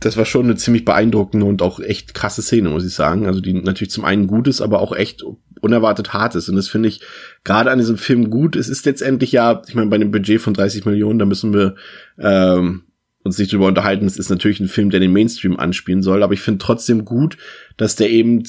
Das 0.00 0.16
war 0.16 0.24
schon 0.24 0.46
eine 0.46 0.56
ziemlich 0.56 0.86
beeindruckende 0.86 1.44
und 1.44 1.60
auch 1.60 1.78
echt 1.78 2.14
krasse 2.14 2.40
Szene, 2.40 2.70
muss 2.70 2.86
ich 2.86 2.94
sagen. 2.94 3.26
Also 3.26 3.40
die 3.42 3.52
natürlich 3.52 3.90
zum 3.90 4.06
einen 4.06 4.28
gut 4.28 4.48
ist, 4.48 4.62
aber 4.62 4.80
auch 4.80 4.96
echt 4.96 5.22
unerwartet 5.60 6.12
hart 6.12 6.34
ist. 6.34 6.48
Und 6.48 6.56
das 6.56 6.68
finde 6.68 6.88
ich 6.88 7.00
gerade 7.44 7.70
an 7.70 7.78
diesem 7.78 7.96
Film 7.96 8.30
gut. 8.30 8.56
Es 8.56 8.68
ist 8.68 8.86
letztendlich 8.86 9.32
ja, 9.32 9.62
ich 9.66 9.74
meine, 9.74 9.88
bei 9.88 9.96
einem 9.96 10.10
Budget 10.10 10.40
von 10.40 10.54
30 10.54 10.84
Millionen, 10.84 11.18
da 11.18 11.26
müssen 11.26 11.52
wir 11.52 11.74
ähm, 12.18 12.82
uns 13.22 13.38
nicht 13.38 13.52
drüber 13.52 13.66
unterhalten. 13.66 14.06
Es 14.06 14.16
ist 14.16 14.30
natürlich 14.30 14.60
ein 14.60 14.68
Film, 14.68 14.90
der 14.90 15.00
den 15.00 15.12
Mainstream 15.12 15.58
anspielen 15.58 16.02
soll, 16.02 16.22
aber 16.22 16.34
ich 16.34 16.40
finde 16.40 16.58
trotzdem 16.58 17.04
gut, 17.04 17.36
dass 17.76 17.96
der 17.96 18.10
eben 18.10 18.44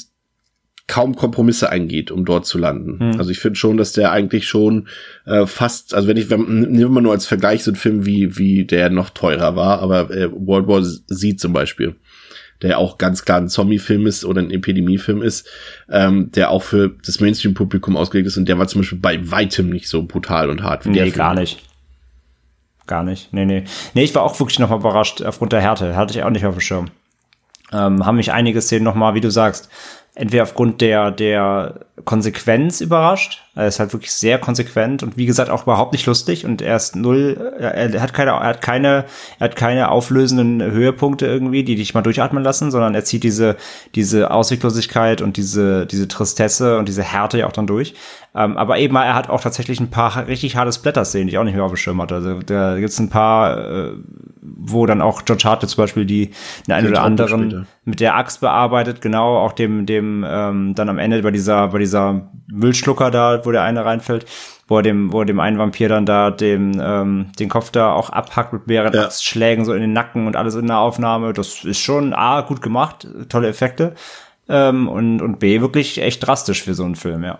kaum 0.88 1.16
Kompromisse 1.16 1.70
eingeht, 1.70 2.12
um 2.12 2.26
dort 2.26 2.46
zu 2.46 2.58
landen. 2.58 3.00
Hm. 3.00 3.18
Also 3.18 3.32
ich 3.32 3.40
finde 3.40 3.56
schon, 3.56 3.78
dass 3.78 3.94
der 3.94 4.12
eigentlich 4.12 4.48
schon 4.48 4.88
äh, 5.26 5.46
fast, 5.46 5.94
also 5.94 6.08
wenn 6.08 6.18
ich, 6.18 6.30
wenn, 6.30 6.72
nehmen 6.72 6.94
wir 6.94 7.02
nur 7.02 7.14
als 7.14 7.26
Vergleich 7.26 7.64
so 7.64 7.72
einen 7.72 7.78
Film 7.78 8.06
wie, 8.06 8.38
wie 8.38 8.66
der 8.66 8.90
noch 8.90 9.10
teurer 9.10 9.56
war, 9.56 9.80
aber 9.80 10.12
äh, 10.12 10.30
World 10.32 10.68
War 10.68 10.84
Z 10.84 11.40
zum 11.40 11.54
Beispiel, 11.54 11.96
der 12.62 12.78
auch 12.78 12.98
ganz 12.98 13.26
klar 13.26 13.40
ein 13.40 13.50
Zombie-Film 13.50 14.08
ist 14.08 14.26
oder 14.26 14.42
ein 14.42 14.52
Epidemie-Film 14.52 15.22
ist, 15.22 15.48
ähm, 15.90 16.32
der 16.32 16.52
auch 16.52 16.64
für 16.64 16.96
das 17.06 17.20
Mainstream-Publikum 17.20 17.98
ausgelegt 17.98 18.28
ist 18.28 18.38
und 18.38 18.48
der 18.48 18.60
war 18.60 18.68
zum 18.68 18.82
Beispiel 18.82 19.00
bei 19.00 19.32
weitem 19.32 19.70
nicht 19.70 19.88
so 19.88 20.04
brutal 20.04 20.50
und 20.50 20.64
hart 20.64 20.86
wie 20.86 20.90
nee, 20.90 20.96
der 20.96 21.06
Film. 21.06 21.18
gar 21.18 21.34
nicht. 21.34 21.64
Gar 22.88 23.04
nicht. 23.04 23.32
Nee, 23.34 23.46
nee. 23.46 23.64
Nee, 23.94 24.04
ich 24.04 24.14
war 24.16 24.24
auch 24.24 24.38
wirklich 24.40 24.60
noch 24.60 24.70
mal 24.70 24.80
überrascht 24.80 25.22
aufgrund 25.22 25.54
der 25.54 25.62
Härte. 25.62 25.96
Hatte 25.96 26.18
ich 26.18 26.24
auch 26.24 26.30
nicht 26.30 26.46
auf 26.46 26.56
dem 26.56 26.62
Schirm. 26.62 26.92
Ähm, 27.72 28.06
haben 28.06 28.18
mich 28.18 28.34
einige 28.34 28.62
Szenen 28.62 28.84
noch 28.84 28.96
mal, 28.96 29.14
wie 29.14 29.22
du 29.22 29.32
sagst, 29.32 29.70
entweder 30.14 30.44
aufgrund 30.44 30.82
der, 30.82 31.12
der 31.12 31.86
Konsequenz 32.04 32.82
überrascht. 32.82 33.44
Er 33.54 33.68
ist 33.68 33.80
halt 33.80 33.92
wirklich 33.92 34.14
sehr 34.14 34.40
konsequent 34.40 35.04
und 35.04 35.18
wie 35.18 35.26
gesagt 35.26 35.50
auch 35.50 35.64
überhaupt 35.64 35.92
nicht 35.92 36.06
lustig 36.06 36.46
und 36.46 36.62
er 36.62 36.78
ist 36.78 36.96
null, 36.96 37.54
er 37.60 38.02
hat 38.02 38.14
keine, 38.14 38.32
er 38.32 38.44
hat 38.44 38.62
keine, 38.62 39.06
er 39.40 39.46
hat 39.46 39.56
keine 39.58 39.92
auflösenden 39.92 40.62
Höhepunkte 40.62 41.26
irgendwie, 41.26 41.64
die 41.64 41.76
dich 41.76 41.94
mal 41.94 42.02
durchatmen 42.02 42.44
lassen, 42.44 42.72
sondern 42.72 42.96
er 42.96 43.04
zieht 43.04 43.24
diese, 43.24 43.58
diese 43.94 44.32
Ausweglosigkeit 44.32 45.22
und 45.22 45.36
diese, 45.36 45.86
diese 45.86 46.08
Tristesse 46.08 46.78
und 46.78 46.88
diese 46.88 47.04
Härte 47.04 47.40
ja 47.40 47.48
auch 47.48 47.52
dann 47.52 47.68
durch. 47.68 47.94
Ähm, 48.34 48.58
aber 48.58 48.78
eben, 48.78 48.96
er 48.96 49.14
hat 49.14 49.30
auch 49.30 49.42
tatsächlich 49.42 49.82
ein 49.82 49.90
paar 49.90 50.28
richtig 50.28 50.56
harte 50.56 50.80
Blätter-Szenen, 50.80 51.28
die 51.28 51.34
ich 51.34 51.38
auch 51.38 51.44
nicht 51.44 51.56
mehr 51.56 51.66
auf 51.66 51.72
dem 51.72 51.78
Schirm 51.78 52.02
hatte. 52.02 52.16
Also 52.16 52.40
da 52.40 52.80
gibt's 52.80 52.98
ein 53.00 53.10
paar, 53.10 53.58
äh, 53.58 53.92
wo 54.42 54.86
dann 54.86 55.02
auch 55.02 55.26
George 55.26 55.44
Hartley 55.46 55.68
zum 55.68 55.84
Beispiel 55.84 56.06
die 56.06 56.32
den 56.66 56.74
einen 56.74 56.88
oder 56.88 57.04
anderen 57.04 57.50
später. 57.52 57.66
mit 57.84 58.00
der 58.00 58.16
Axt 58.16 58.40
bearbeitet, 58.40 59.02
genau, 59.02 59.38
auch 59.38 59.52
dem, 59.52 59.86
dem, 59.86 60.26
ähm, 60.26 60.76
dann 60.76 60.88
am 60.88 60.98
Ende 60.98 61.22
bei 61.22 61.32
dieser, 61.32 61.68
bei 61.68 61.80
dieser 61.80 62.30
Müllschlucker 62.48 63.12
da, 63.12 63.41
wo 63.46 63.52
der 63.52 63.64
eine 63.64 63.86
reinfällt, 63.86 64.26
wo 64.68 64.78
er 64.78 64.84
dem, 64.84 65.12
wo 65.12 65.22
er 65.22 65.26
dem 65.26 65.40
einen 65.40 65.58
Vampir 65.58 65.90
dann 65.90 66.06
da 66.06 66.32
dem, 66.32 66.80
ähm, 66.82 67.32
den 67.40 67.50
Kopf 67.50 67.72
da 67.72 67.94
auch 67.94 68.10
abhackt 68.10 68.54
mit 68.54 68.68
mehreren 68.68 68.94
Ja. 68.94 69.06
Axtschlägen 69.06 69.66
so 69.66 69.74
in 69.74 69.82
den 69.82 69.94
Nacken 69.94 70.28
und 70.28 70.36
alles 70.36 70.56
in 70.56 70.68
der 70.68 70.80
Aufnahme. 70.80 71.34
Das 71.34 71.64
ist 71.64 71.80
schon 71.80 72.14
A, 72.14 72.42
gut 72.42 72.62
gemacht, 72.62 73.08
tolle 73.30 73.48
Effekte. 73.48 73.96
Ähm, 74.50 74.88
und, 74.88 75.22
und 75.22 75.40
B, 75.40 75.62
wirklich 75.62 76.02
echt 76.02 76.26
drastisch 76.26 76.64
für 76.64 76.74
so 76.74 76.84
einen 76.84 76.96
Film, 76.96 77.24
ja. 77.24 77.40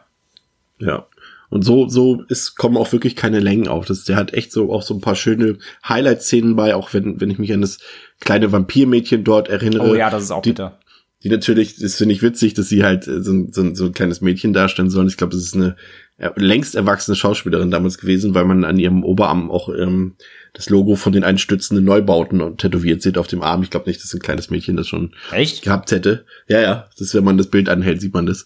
Ja. 0.80 1.06
Und 1.50 1.64
so, 1.64 1.90
so 1.90 2.24
ist, 2.30 2.56
kommen 2.56 2.78
auch 2.78 2.92
wirklich 2.94 3.18
keine 3.18 3.42
Längen 3.42 3.68
auf. 3.68 3.86
Das, 3.86 4.06
der 4.06 4.16
hat 4.16 4.34
echt 4.34 4.54
so 4.54 4.72
auch 4.72 4.84
so 4.84 4.94
ein 4.94 5.02
paar 5.02 5.16
schöne 5.16 5.58
Highlight-Szenen 5.88 6.56
bei, 6.56 6.74
auch 6.76 6.94
wenn, 6.94 7.20
wenn 7.20 7.30
ich 7.30 7.40
mich 7.40 7.54
an 7.54 7.60
das 7.60 7.80
kleine 8.22 8.54
Vampirmädchen 8.54 9.26
dort 9.26 9.50
erinnere. 9.50 9.90
Oh 9.90 9.96
ja, 9.96 10.10
das 10.10 10.24
ist 10.24 10.32
auch 10.32 10.42
die, 10.42 10.52
bitter. 10.52 10.80
Die 11.24 11.30
natürlich, 11.30 11.76
das 11.78 11.96
finde 11.96 12.16
ich 12.16 12.22
witzig, 12.24 12.54
dass 12.56 12.68
sie 12.70 12.84
halt 12.84 13.08
äh, 13.08 13.22
so, 13.22 13.32
ein- 13.32 13.52
so, 13.54 13.74
so 13.76 13.86
ein 13.86 13.94
kleines 13.94 14.22
Mädchen 14.22 14.54
darstellen 14.54 14.90
sollen. 14.90 15.08
Ich 15.08 15.18
glaube, 15.18 15.34
das 15.34 15.44
ist 15.44 15.56
eine 15.56 15.76
äh, 16.18 16.30
längst 16.36 16.74
erwachsene 16.76 17.16
Schauspielerin 17.16 17.70
damals 17.72 17.98
gewesen, 18.00 18.34
weil 18.34 18.46
man 18.46 18.64
an 18.66 18.80
ihrem 18.80 19.04
Oberarm 19.04 19.52
auch 19.52 19.70
ähm, 19.70 20.16
das 20.54 20.70
Logo 20.70 20.96
von 20.96 21.14
den 21.14 21.24
einstürzenden 21.24 21.86
Neubauten 21.86 22.58
tätowiert 22.58 23.02
sieht 23.02 23.18
auf 23.18 23.28
dem 23.28 23.42
Arm. 23.44 23.62
Ich 23.64 23.70
glaube 23.70 23.88
nicht, 23.90 24.04
dass 24.04 24.14
ein 24.14 24.20
kleines 24.20 24.50
Mädchen 24.50 24.76
das 24.78 24.88
schon 24.88 25.14
Echt? 25.32 25.62
gehabt 25.62 25.92
hätte. 25.92 26.26
Ja, 26.48 26.60
ja, 26.60 26.90
das 26.98 27.14
wenn 27.14 27.24
man 27.24 27.38
das 27.38 27.48
Bild 27.48 27.70
anhält, 27.70 28.02
sieht 28.02 28.14
man 28.14 28.26
das. 28.26 28.46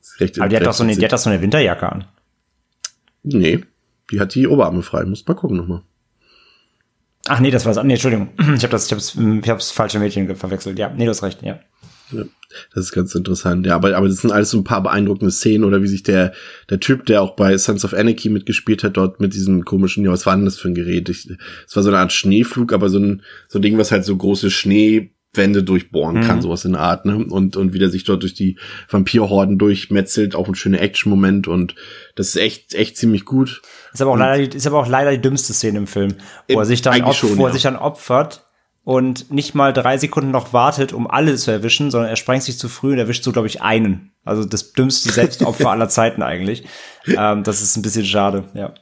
das 0.00 0.20
recht, 0.20 0.40
Aber 0.40 0.48
die 0.48 0.56
hat 0.56 0.66
doch 0.66 0.74
so 0.74 0.82
eine, 0.84 0.96
die 0.96 1.04
hat 1.04 1.12
doch 1.12 1.18
so 1.18 1.30
eine 1.30 1.40
Winterjacke 1.40 1.90
an. 1.90 2.04
Nee, 3.22 3.60
die 4.10 4.20
hat 4.20 4.34
die 4.34 4.46
Oberarme 4.48 4.82
frei. 4.82 5.04
Muss 5.04 5.26
mal 5.26 5.34
gucken 5.34 5.56
nochmal. 5.56 5.82
Ach 7.26 7.40
nee, 7.40 7.50
das 7.50 7.66
war's. 7.66 7.82
Nee, 7.82 7.94
Entschuldigung. 7.94 8.30
Ich 8.56 8.62
habe 8.62 8.68
das, 8.68 8.86
ich 8.86 8.92
hab's, 8.92 9.14
ich 9.16 9.48
hab's 9.48 9.70
falsche 9.70 9.98
Mädchen 9.98 10.34
verwechselt. 10.34 10.78
Ja, 10.78 10.88
nee, 10.90 11.04
du 11.04 11.10
hast 11.10 11.22
recht, 11.22 11.42
ja. 11.42 11.60
Ja, 12.12 12.24
das 12.74 12.86
ist 12.86 12.92
ganz 12.92 13.14
interessant. 13.14 13.66
Ja, 13.66 13.74
aber, 13.74 13.96
aber 13.96 14.08
das 14.08 14.18
sind 14.18 14.32
alles 14.32 14.50
so 14.50 14.58
ein 14.58 14.64
paar 14.64 14.82
beeindruckende 14.82 15.30
Szenen 15.30 15.64
oder 15.64 15.82
wie 15.82 15.86
sich 15.88 16.02
der, 16.02 16.32
der 16.70 16.80
Typ, 16.80 17.04
der 17.06 17.22
auch 17.22 17.36
bei 17.36 17.56
Sons 17.58 17.84
of 17.84 17.92
Anarchy 17.94 18.30
mitgespielt 18.30 18.82
hat, 18.84 18.96
dort 18.96 19.20
mit 19.20 19.34
diesem 19.34 19.64
komischen, 19.64 20.04
ja, 20.04 20.10
was 20.10 20.24
war 20.26 20.34
denn 20.34 20.46
das 20.46 20.58
für 20.58 20.68
ein 20.68 20.74
Gerät? 20.74 21.08
Es 21.08 21.26
war 21.74 21.82
so 21.82 21.90
eine 21.90 21.98
Art 21.98 22.12
Schneeflug, 22.12 22.72
aber 22.72 22.88
so 22.88 22.98
ein, 22.98 23.22
so 23.48 23.58
ein 23.58 23.62
Ding, 23.62 23.76
was 23.76 23.92
halt 23.92 24.04
so 24.06 24.16
große 24.16 24.50
Schneewände 24.50 25.62
durchbohren 25.62 26.22
kann, 26.22 26.40
sowas 26.40 26.64
in 26.64 26.72
der 26.72 26.80
Art, 26.80 27.04
ne? 27.04 27.18
Und, 27.18 27.56
und 27.56 27.74
wie 27.74 27.78
der 27.78 27.90
sich 27.90 28.04
dort 28.04 28.22
durch 28.22 28.32
die 28.34 28.58
Vampirhorden 28.88 29.58
durchmetzelt, 29.58 30.34
auch 30.34 30.48
ein 30.48 30.54
schöner 30.54 30.80
Action-Moment 30.80 31.48
und 31.48 31.74
das 32.16 32.28
ist 32.28 32.36
echt, 32.36 32.74
echt 32.74 32.96
ziemlich 32.96 33.26
gut. 33.26 33.60
Ist 33.92 34.00
aber 34.00 34.12
auch 34.12 34.16
leider, 34.18 34.46
die- 34.46 34.56
ist 34.56 34.66
aber 34.66 34.78
auch 34.78 34.88
leider 34.88 35.10
die 35.10 35.20
dümmste 35.20 35.52
Szene 35.52 35.78
im 35.78 35.86
Film, 35.86 36.14
wo 36.50 36.58
er 36.58 36.64
sich 36.64 36.80
dann, 36.80 37.02
opf 37.02 37.16
schon, 37.18 37.36
wo 37.36 37.42
er 37.44 37.48
ja. 37.48 37.52
sich 37.52 37.62
dann 37.62 37.76
opfert 37.76 38.47
und 38.88 39.30
nicht 39.30 39.54
mal 39.54 39.74
drei 39.74 39.98
Sekunden 39.98 40.30
noch 40.30 40.54
wartet, 40.54 40.94
um 40.94 41.10
alle 41.10 41.36
zu 41.36 41.50
erwischen, 41.50 41.90
sondern 41.90 42.08
er 42.08 42.16
sprengt 42.16 42.42
sich 42.42 42.58
zu 42.58 42.70
früh 42.70 42.92
und 42.92 42.98
erwischt 42.98 43.22
so, 43.22 43.32
glaube 43.32 43.46
ich, 43.46 43.60
einen. 43.60 44.12
Also 44.24 44.46
das 44.46 44.72
dümmste 44.72 45.12
Selbstopfer 45.12 45.70
aller 45.72 45.90
Zeiten 45.90 46.22
eigentlich. 46.22 46.64
Ähm, 47.06 47.44
das 47.44 47.60
ist 47.60 47.76
ein 47.76 47.82
bisschen 47.82 48.06
schade, 48.06 48.44
ja. 48.54 48.72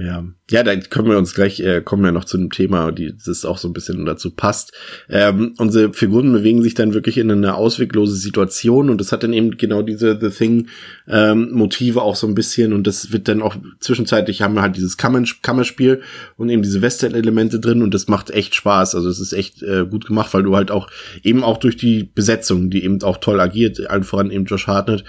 Ja, 0.00 0.24
ja, 0.50 0.62
da 0.62 0.74
können 0.76 1.10
wir 1.10 1.18
uns 1.18 1.34
gleich, 1.34 1.60
äh, 1.60 1.82
kommen 1.82 2.02
wir 2.02 2.10
noch 2.10 2.24
zu 2.24 2.38
einem 2.38 2.50
Thema, 2.50 2.90
die 2.90 3.14
das 3.24 3.44
auch 3.44 3.58
so 3.58 3.68
ein 3.68 3.74
bisschen 3.74 4.06
dazu 4.06 4.30
passt. 4.30 4.72
Ähm, 5.10 5.54
unsere 5.58 5.92
Figuren 5.92 6.32
bewegen 6.32 6.62
sich 6.62 6.72
dann 6.72 6.94
wirklich 6.94 7.18
in 7.18 7.30
eine 7.30 7.54
ausweglose 7.54 8.16
Situation 8.16 8.88
und 8.88 8.98
das 8.98 9.12
hat 9.12 9.22
dann 9.22 9.34
eben 9.34 9.58
genau 9.58 9.82
diese 9.82 10.18
The 10.18 10.30
Thing 10.30 10.68
ähm, 11.06 11.50
Motive 11.52 12.00
auch 12.00 12.16
so 12.16 12.26
ein 12.26 12.34
bisschen 12.34 12.72
und 12.72 12.86
das 12.86 13.12
wird 13.12 13.28
dann 13.28 13.42
auch 13.42 13.56
zwischenzeitlich 13.78 14.40
haben 14.40 14.54
wir 14.54 14.62
halt 14.62 14.76
dieses 14.76 14.96
Kammer 14.96 15.22
Kammerspiel 15.42 16.00
und 16.38 16.48
eben 16.48 16.62
diese 16.62 16.80
Western-Elemente 16.80 17.60
drin 17.60 17.82
und 17.82 17.92
das 17.92 18.08
macht 18.08 18.30
echt 18.30 18.54
Spaß. 18.54 18.94
Also 18.94 19.10
es 19.10 19.20
ist 19.20 19.34
echt 19.34 19.62
äh, 19.62 19.84
gut 19.84 20.06
gemacht, 20.06 20.32
weil 20.32 20.44
du 20.44 20.56
halt 20.56 20.70
auch 20.70 20.88
eben 21.22 21.44
auch 21.44 21.58
durch 21.58 21.76
die 21.76 22.04
Besetzung, 22.04 22.70
die 22.70 22.84
eben 22.84 23.02
auch 23.02 23.18
toll 23.18 23.38
agiert, 23.38 23.86
allen 23.90 24.04
voran 24.04 24.30
eben 24.30 24.46
Josh 24.46 24.66
Hartnett, 24.66 25.04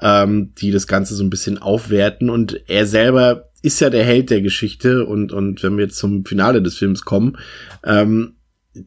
ähm, 0.00 0.52
die 0.58 0.70
das 0.70 0.86
Ganze 0.86 1.16
so 1.16 1.24
ein 1.24 1.30
bisschen 1.30 1.58
aufwerten 1.58 2.30
und 2.30 2.60
er 2.68 2.86
selber 2.86 3.48
ist 3.66 3.80
ja 3.80 3.90
der 3.90 4.04
Held 4.04 4.30
der 4.30 4.42
Geschichte 4.42 5.04
und, 5.04 5.32
und 5.32 5.62
wenn 5.64 5.76
wir 5.76 5.86
jetzt 5.86 5.98
zum 5.98 6.24
Finale 6.24 6.62
des 6.62 6.78
Films 6.78 7.02
kommen, 7.04 7.36
ähm, 7.84 8.36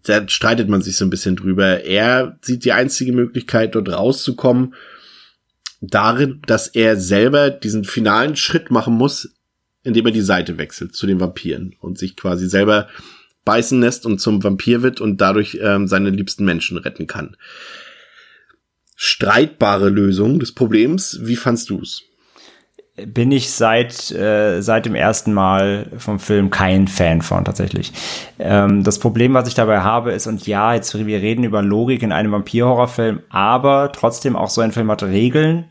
da 0.04 0.28
streitet 0.30 0.70
man 0.70 0.82
sich 0.82 0.96
so 0.96 1.06
ein 1.06 1.10
bisschen 1.10 1.36
drüber. 1.36 1.84
Er 1.84 2.38
sieht 2.42 2.64
die 2.64 2.72
einzige 2.72 3.12
Möglichkeit, 3.12 3.76
dort 3.76 3.90
rauszukommen, 3.90 4.76
darin, 5.82 6.42
dass 6.48 6.68
er 6.68 6.96
selber 6.96 7.50
diesen 7.50 7.84
finalen 7.84 8.38
Schritt 8.38 8.72
machen 8.72 8.94
muss, 8.94 9.36
indem 9.84 10.06
er 10.06 10.12
die 10.14 10.22
Seite 10.22 10.58
wechselt 10.58 10.96
zu 10.96 11.08
den 11.08 11.20
Vampiren 11.20 11.76
und 11.80 11.98
sich 11.98 12.16
quasi 12.16 12.48
selber 12.48 12.88
beißen 13.44 13.82
lässt 13.82 14.06
und 14.06 14.20
zum 14.20 14.44
Vampir 14.44 14.82
wird 14.82 15.02
und 15.02 15.20
dadurch 15.20 15.60
ähm, 15.62 15.88
seine 15.88 16.10
liebsten 16.10 16.46
Menschen 16.46 16.78
retten 16.78 17.08
kann. 17.08 17.36
Streitbare 18.96 19.90
Lösung 19.90 20.40
des 20.40 20.54
Problems. 20.54 21.20
Wie 21.24 21.36
fandst 21.36 21.70
du's? 21.70 22.09
Bin 22.96 23.32
ich 23.32 23.52
seit 23.52 24.12
äh, 24.12 24.62
seit 24.62 24.86
dem 24.86 24.96
ersten 24.96 25.34
Mal 25.34 25.88
vom 25.98 26.20
Film 26.20 26.50
kein 26.50 26.88
Fan 26.88 27.22
von 27.22 27.46
tatsächlich. 27.46 27.94
Ähm, 28.40 28.84
das 28.84 29.00
Problem, 29.00 29.34
was 29.34 29.48
ich 29.48 29.54
dabei 29.54 29.82
habe, 29.82 30.12
ist 30.12 30.28
und 30.28 30.46
ja, 30.48 30.74
jetzt 30.74 30.94
wir 30.94 31.22
reden 31.22 31.44
über 31.44 31.62
Logik 31.62 32.04
in 32.04 32.12
einem 32.12 32.32
Vampir-Horrorfilm, 32.32 33.22
aber 33.30 33.92
trotzdem 33.92 34.36
auch 34.36 34.50
so 34.50 34.62
ein 34.62 34.72
Film 34.72 34.92
hat 34.92 35.04
Regeln 35.04 35.66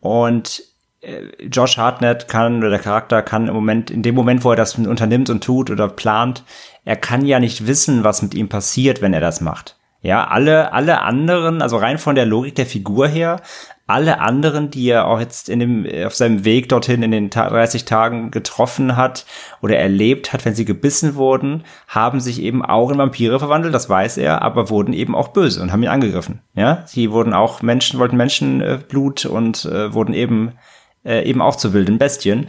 und 0.00 0.62
äh, 1.00 1.26
Josh 1.44 1.76
Hartnett 1.76 2.28
kann 2.28 2.58
oder 2.58 2.70
der 2.70 2.78
Charakter 2.78 3.22
kann 3.22 3.48
im 3.48 3.54
Moment 3.54 3.90
in 3.90 4.02
dem 4.02 4.14
Moment, 4.14 4.44
wo 4.44 4.50
er 4.50 4.56
das 4.56 4.76
unternimmt 4.76 5.30
und 5.30 5.44
tut 5.44 5.70
oder 5.70 5.88
plant, 5.88 6.44
er 6.84 6.96
kann 6.96 7.24
ja 7.24 7.38
nicht 7.38 7.66
wissen, 7.66 8.04
was 8.04 8.22
mit 8.22 8.34
ihm 8.34 8.48
passiert, 8.48 9.02
wenn 9.02 9.14
er 9.14 9.20
das 9.20 9.40
macht. 9.40 9.76
Ja, 10.04 10.26
alle, 10.26 10.72
alle 10.72 11.02
anderen, 11.02 11.62
also 11.62 11.76
rein 11.76 11.96
von 11.96 12.16
der 12.16 12.26
Logik 12.26 12.56
der 12.56 12.66
Figur 12.66 13.06
her, 13.06 13.40
alle 13.86 14.20
anderen, 14.20 14.70
die 14.70 14.88
er 14.88 15.06
auch 15.06 15.18
jetzt 15.20 15.48
in 15.48 15.58
dem, 15.58 15.86
auf 16.06 16.14
seinem 16.14 16.44
Weg 16.44 16.68
dorthin 16.68 17.02
in 17.02 17.10
den 17.10 17.30
Ta 17.30 17.48
30 17.50 17.84
Tagen 17.84 18.30
getroffen 18.30 18.96
hat 18.96 19.26
oder 19.60 19.76
erlebt 19.76 20.32
hat, 20.32 20.44
wenn 20.44 20.54
sie 20.54 20.64
gebissen 20.64 21.14
wurden, 21.16 21.64
haben 21.88 22.20
sich 22.20 22.40
eben 22.40 22.64
auch 22.64 22.90
in 22.90 22.98
Vampire 22.98 23.38
verwandelt, 23.38 23.74
das 23.74 23.88
weiß 23.88 24.18
er, 24.18 24.42
aber 24.42 24.70
wurden 24.70 24.92
eben 24.92 25.14
auch 25.14 25.28
böse 25.28 25.60
und 25.60 25.72
haben 25.72 25.82
ihn 25.82 25.88
angegriffen. 25.88 26.40
Ja, 26.54 26.84
sie 26.86 27.10
wurden 27.10 27.34
auch 27.34 27.62
Menschen, 27.62 27.98
wollten 27.98 28.16
Menschenblut 28.16 29.26
und 29.26 29.64
äh, 29.64 29.92
wurden 29.92 30.14
eben, 30.14 30.52
äh, 31.04 31.28
eben 31.28 31.42
auch 31.42 31.56
zu 31.56 31.72
wilden 31.72 31.98
Bestien. 31.98 32.46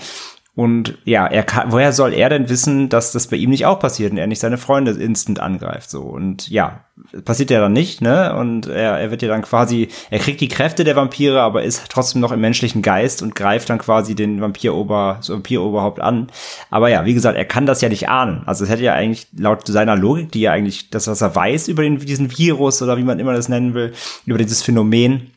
Und 0.56 1.00
ja, 1.04 1.26
er 1.26 1.42
kann, 1.42 1.72
woher 1.72 1.94
soll 1.94 2.14
er 2.14 2.30
denn 2.30 2.48
wissen, 2.48 2.88
dass 2.88 3.12
das 3.12 3.26
bei 3.26 3.38
ihm 3.38 3.50
nicht 3.50 3.66
auch 3.66 3.80
passiert 3.80 4.12
und 4.12 4.20
er 4.20 4.28
nicht 4.28 4.40
seine 4.40 4.60
Freunde 4.60 4.92
instant 4.92 5.40
angreift, 5.40 5.90
so. 5.90 6.02
Und 6.02 6.48
ja, 6.48 6.82
passiert 7.26 7.50
ja 7.50 7.60
dann 7.60 7.74
nicht, 7.74 8.02
ne? 8.02 8.36
Und 8.36 8.68
er, 8.68 9.00
er 9.00 9.10
wird 9.10 9.24
ja 9.24 9.30
dann 9.30 9.42
quasi, 9.42 9.88
er 10.12 10.20
kriegt 10.20 10.42
die 10.42 10.48
Kräfte 10.48 10.84
der 10.84 10.96
Vampire, 10.96 11.42
aber 11.42 11.64
ist 11.64 11.90
trotzdem 11.90 12.22
noch 12.22 12.32
im 12.32 12.40
menschlichen 12.40 12.84
Geist 12.84 13.24
und 13.24 13.34
greift 13.34 13.72
dann 13.72 13.80
quasi 13.80 14.14
den 14.14 14.42
Vampirober, 14.42 15.18
so 15.22 15.34
Vampiroberhaupt 15.34 16.00
an. 16.00 16.28
Aber 16.70 16.88
ja, 16.88 17.04
wie 17.06 17.16
gesagt, 17.16 17.36
er 17.36 17.46
kann 17.46 17.66
das 17.66 17.82
ja 17.82 17.90
nicht 17.90 18.10
ahnen. 18.10 18.44
Also 18.46 18.64
es 18.64 18.70
hätte 18.70 18.84
ja 18.84 18.94
eigentlich 18.94 19.26
laut 19.36 19.66
seiner 19.66 19.96
Logik, 19.96 20.32
die 20.32 20.42
ja 20.42 20.52
eigentlich 20.52 20.92
das, 20.92 21.08
was 21.08 21.22
er 21.22 21.36
weiß 21.36 21.68
über 21.68 21.82
den, 21.82 21.98
diesen 21.98 22.38
Virus 22.38 22.80
oder 22.84 22.98
wie 22.98 23.04
man 23.04 23.18
immer 23.18 23.34
das 23.34 23.50
nennen 23.50 23.74
will, 23.74 23.94
über 24.28 24.38
dieses 24.38 24.62
Phänomen, 24.62 25.32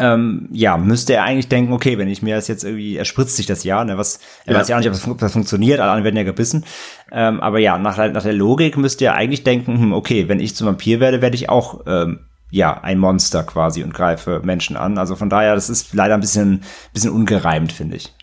ähm, 0.00 0.48
ja, 0.52 0.76
müsste 0.76 1.14
er 1.14 1.24
eigentlich 1.24 1.48
denken, 1.48 1.72
okay, 1.72 1.98
wenn 1.98 2.08
ich 2.08 2.22
mir 2.22 2.36
das 2.36 2.46
jetzt 2.48 2.64
irgendwie, 2.64 2.96
er 2.96 3.04
spritzt 3.04 3.36
sich 3.36 3.46
das 3.46 3.64
ja, 3.64 3.84
ne, 3.84 3.98
was, 3.98 4.20
er 4.46 4.52
Ja. 4.54 4.60
weiß 4.60 4.68
ja 4.68 4.76
auch 4.76 4.80
nicht, 4.80 4.88
ob 4.88 4.94
das, 4.94 5.08
ob 5.08 5.18
das 5.18 5.32
funktioniert, 5.32 5.80
alle 5.80 5.90
anderen 5.90 6.04
werden 6.04 6.16
ja 6.16 6.22
gebissen. 6.22 6.64
Ähm, 7.10 7.40
aber 7.40 7.58
ja, 7.58 7.78
nach, 7.78 7.96
der- 7.96 8.12
nach 8.12 8.22
der 8.22 8.32
Logik 8.32 8.76
müsste 8.76 9.06
er 9.06 9.14
eigentlich 9.14 9.42
denken, 9.44 9.78
hm, 9.78 9.92
okay, 9.92 10.28
wenn 10.28 10.40
ich 10.40 10.54
zum 10.54 10.66
Vampir 10.68 11.00
werde, 11.00 11.20
werde 11.22 11.34
ich 11.36 11.48
auch, 11.48 11.80
ähm, 11.86 12.20
ja, 12.50 12.80
ein 12.80 12.98
Monster 12.98 13.42
quasi 13.42 13.82
und 13.82 13.92
greife 13.92 14.40
Menschen 14.42 14.76
an. 14.76 14.96
Also 14.98 15.16
von 15.16 15.28
daher, 15.28 15.54
das 15.54 15.68
ist 15.68 15.92
leider 15.94 16.14
ein 16.14 16.20
bisschen, 16.20 16.62
bisschen 16.94 17.10
ungereimt, 17.10 17.72
finde 17.72 17.96
ich. 17.96 18.14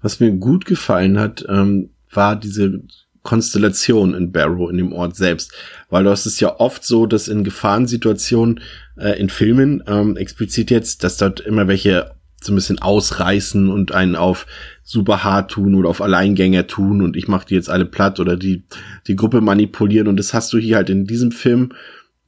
Was 0.00 0.20
mir 0.20 0.32
gut 0.32 0.64
gefallen 0.64 1.18
hat, 1.18 1.44
ähm, 1.48 1.90
war 2.10 2.36
diese 2.36 2.82
Konstellation 3.24 4.14
in 4.14 4.30
Barrow, 4.30 4.70
in 4.70 4.76
dem 4.76 4.92
Ort 4.92 5.16
selbst. 5.16 5.52
Weil 5.90 6.08
hast 6.08 6.26
es 6.26 6.38
ja 6.38 6.60
oft 6.60 6.84
so, 6.84 7.06
dass 7.06 7.26
in 7.26 7.42
Gefahrensituationen 7.42 8.60
äh, 8.96 9.18
in 9.18 9.28
Filmen, 9.28 9.82
ähm, 9.88 10.16
explizit 10.16 10.70
jetzt, 10.70 11.02
dass 11.02 11.16
dort 11.16 11.40
immer 11.40 11.66
welche 11.66 12.12
so 12.42 12.52
ein 12.52 12.56
bisschen 12.56 12.78
ausreißen 12.78 13.70
und 13.70 13.92
einen 13.92 14.16
auf 14.16 14.46
super 14.82 15.24
hart 15.24 15.50
tun 15.50 15.74
oder 15.74 15.88
auf 15.88 16.02
Alleingänger 16.02 16.66
tun 16.66 17.00
und 17.00 17.16
ich 17.16 17.26
mache 17.26 17.46
die 17.46 17.54
jetzt 17.54 17.70
alle 17.70 17.86
platt 17.86 18.20
oder 18.20 18.36
die, 18.36 18.64
die 19.06 19.16
Gruppe 19.16 19.40
manipulieren 19.40 20.08
und 20.08 20.18
das 20.18 20.34
hast 20.34 20.52
du 20.52 20.58
hier 20.58 20.76
halt 20.76 20.90
in 20.90 21.06
diesem 21.06 21.32
Film, 21.32 21.72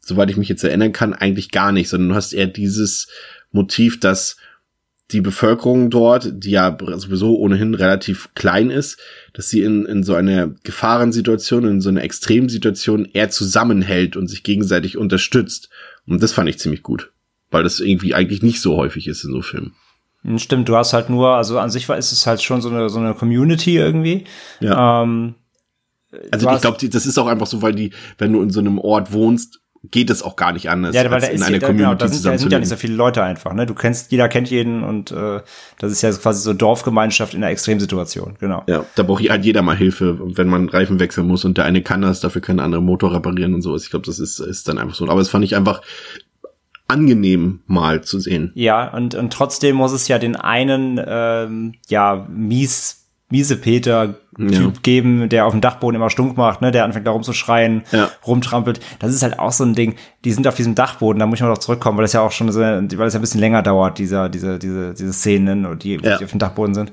soweit 0.01 0.31
ich 0.31 0.39
mich 0.39 0.49
jetzt 0.49 0.65
erinnern 0.65 0.93
kann, 0.93 1.13
eigentlich 1.13 1.51
gar 1.51 1.71
nicht, 1.71 1.91
sondern 1.91 2.09
du 2.09 2.15
hast 2.15 2.33
eher 2.33 2.47
dieses 2.47 3.09
Motiv, 3.53 4.01
dass 4.01 4.39
die 5.13 5.21
Bevölkerung 5.21 5.89
dort, 5.91 6.33
die 6.33 6.51
ja 6.51 6.77
sowieso 6.97 7.37
ohnehin 7.37 7.75
relativ 7.75 8.31
klein 8.35 8.71
ist, 8.71 8.99
dass 9.35 9.49
sie 9.49 9.63
in, 9.63 9.87
in 9.87 10.03
so 10.03 10.15
einer 10.15 10.49
Gefahrensituation, 10.65 11.65
in 11.65 11.81
so 11.81 11.89
einer 11.89 12.03
Extremsituation 12.03 13.05
eher 13.13 13.31
zusammenhält 13.31 14.17
und 14.17 14.27
sich 14.27 14.43
gegenseitig 14.43 14.97
unterstützt. 14.97 15.71
Und 16.07 16.23
das 16.23 16.33
fand 16.33 16.49
ich 16.49 16.59
ziemlich 16.59 16.83
gut, 16.83 17.13
weil 17.51 17.63
das 17.63 17.79
irgendwie 17.79 18.15
eigentlich 18.15 18.43
nicht 18.43 18.61
so 18.61 18.77
häufig 18.77 19.07
ist 19.07 19.23
in 19.25 19.31
so 19.31 19.43
Filmen. 19.43 19.75
Hm, 20.23 20.39
Stimmt, 20.41 20.69
du 20.69 20.77
hast 20.77 20.93
halt 20.93 21.09
nur, 21.09 21.37
also 21.37 21.59
an 21.59 21.71
sich 21.71 21.89
war 21.89 21.97
ist 21.97 22.11
es 22.11 22.27
halt 22.27 22.43
schon 22.43 22.61
so 22.61 22.69
eine, 22.69 22.89
so 22.89 22.99
eine 22.99 23.15
Community 23.15 23.77
irgendwie. 23.77 24.25
Ja. 24.59 25.03
Ähm, 25.03 25.37
Also 26.33 26.51
ich 26.51 26.61
glaube, 26.61 26.89
das 26.89 27.07
ist 27.07 27.19
auch 27.19 27.29
einfach 27.29 27.47
so, 27.47 27.63
weil 27.63 27.75
die, 27.75 27.93
wenn 28.19 28.33
du 28.33 28.43
in 28.43 28.51
so 28.51 28.59
einem 28.59 28.79
Ort 28.79 29.13
wohnst, 29.13 29.61
geht 29.91 30.11
es 30.11 30.23
auch 30.23 30.37
gar 30.37 30.53
nicht 30.53 30.71
anders, 30.71 30.95
ja, 30.95 31.11
weil 31.11 31.21
da 31.21 31.27
in 31.29 31.37
ist, 31.37 31.43
eine 31.43 31.59
da, 31.59 31.67
Community 31.67 31.85
genau, 31.85 31.95
da 31.95 32.09
sind, 32.09 32.25
da 32.25 32.39
sind 32.39 32.53
ja 32.53 32.59
nicht 32.59 32.69
so 32.69 32.77
viele 32.77 32.95
Leute 32.95 33.23
einfach. 33.23 33.53
Ne? 33.53 33.67
Du 33.67 33.75
kennst, 33.75 34.13
jeder 34.13 34.29
kennt 34.29 34.51
jeden 34.51 34.83
und 34.83 35.11
äh, 35.11 35.41
das 35.79 35.93
ist 35.93 36.03
ja 36.03 36.11
quasi 36.13 36.43
so 36.43 36.53
Dorfgemeinschaft 36.53 37.35
in 37.35 37.43
einer 37.43 37.53
Extremsituation. 37.53 38.37
Genau. 38.41 38.63
Ja, 38.67 38.85
da 38.95 39.03
braucht 39.03 39.29
halt 39.29 39.45
jeder 39.45 39.63
mal 39.63 39.77
Hilfe, 39.77 40.19
wenn 40.37 40.49
man 40.49 40.69
Reifen 40.69 40.99
wechseln 40.99 41.27
muss 41.27 41.45
und 41.45 41.59
der 41.59 41.65
eine 41.65 41.83
kann 41.83 42.03
das, 42.03 42.21
dafür 42.21 42.43
kann 42.43 42.57
der 42.57 42.65
andere 42.65 42.83
Motor 42.83 43.15
reparieren 43.15 43.55
und 43.55 43.63
sowas. 43.63 43.85
Ich 43.85 43.91
glaube, 43.91 44.07
das 44.07 44.19
ist, 44.19 44.39
ist 44.41 44.69
dann 44.69 44.79
einfach 44.79 44.95
so. 44.95 45.09
Aber 45.09 45.21
es 45.21 45.29
fand 45.29 45.45
ich 45.45 45.57
einfach 45.57 45.83
angenehm 46.89 47.61
mal 47.67 48.03
zu 48.03 48.21
sehen. 48.21 48.53
Ja, 48.55 48.93
und, 48.93 49.15
und 49.15 49.33
trotzdem 49.33 49.77
muss 49.77 49.93
es 49.93 50.09
ja 50.09 50.19
den 50.19 50.37
einen, 50.37 51.01
ähm, 51.05 51.75
ja, 51.89 52.27
mies, 52.31 53.07
miese 53.29 53.57
Peter-Typ 53.57 54.26
Ja. 54.39 54.73
geben, 54.83 55.29
der 55.29 55.47
auf 55.47 55.53
dem 55.53 55.61
Dachboden 55.61 55.97
immer 55.97 56.11
stunk 56.11 56.37
macht, 56.37 56.61
ne, 56.61 56.71
der 56.71 56.85
anfängt 56.85 57.07
da 57.07 57.11
rumzuschreien, 57.11 57.85
Ja. 57.93 58.11
rumtrampelt. 58.27 58.81
Das 58.99 59.15
ist 59.15 59.23
halt 59.23 59.39
auch 59.39 59.53
so 59.53 59.65
ein 59.65 59.75
Ding. 59.75 59.95
Die 60.25 60.33
sind 60.33 60.47
auf 60.47 60.55
diesem 60.57 60.75
Dachboden, 60.75 61.19
da 61.21 61.27
muss 61.27 61.39
ich 61.39 61.43
mal 61.43 61.49
noch 61.49 61.59
zurückkommen, 61.59 61.97
weil 61.99 62.05
das 62.05 62.13
ja 62.13 62.21
auch 62.21 62.33
schon 62.33 62.51
so, 62.53 62.61
weil 62.61 62.85
es 63.07 63.15
ja 63.15 63.19
ein 63.19 63.23
bisschen 63.23 63.41
länger 63.41 63.63
dauert, 63.63 63.99
dieser, 63.99 64.29
diese, 64.29 64.59
diese, 64.59 64.93
diese 64.95 65.13
Szenen, 65.13 65.79
die, 65.79 65.95
Ja. 66.03 66.19
die 66.19 66.25
auf 66.25 66.31
dem 66.31 66.39
Dachboden 66.39 66.75
sind. 66.75 66.93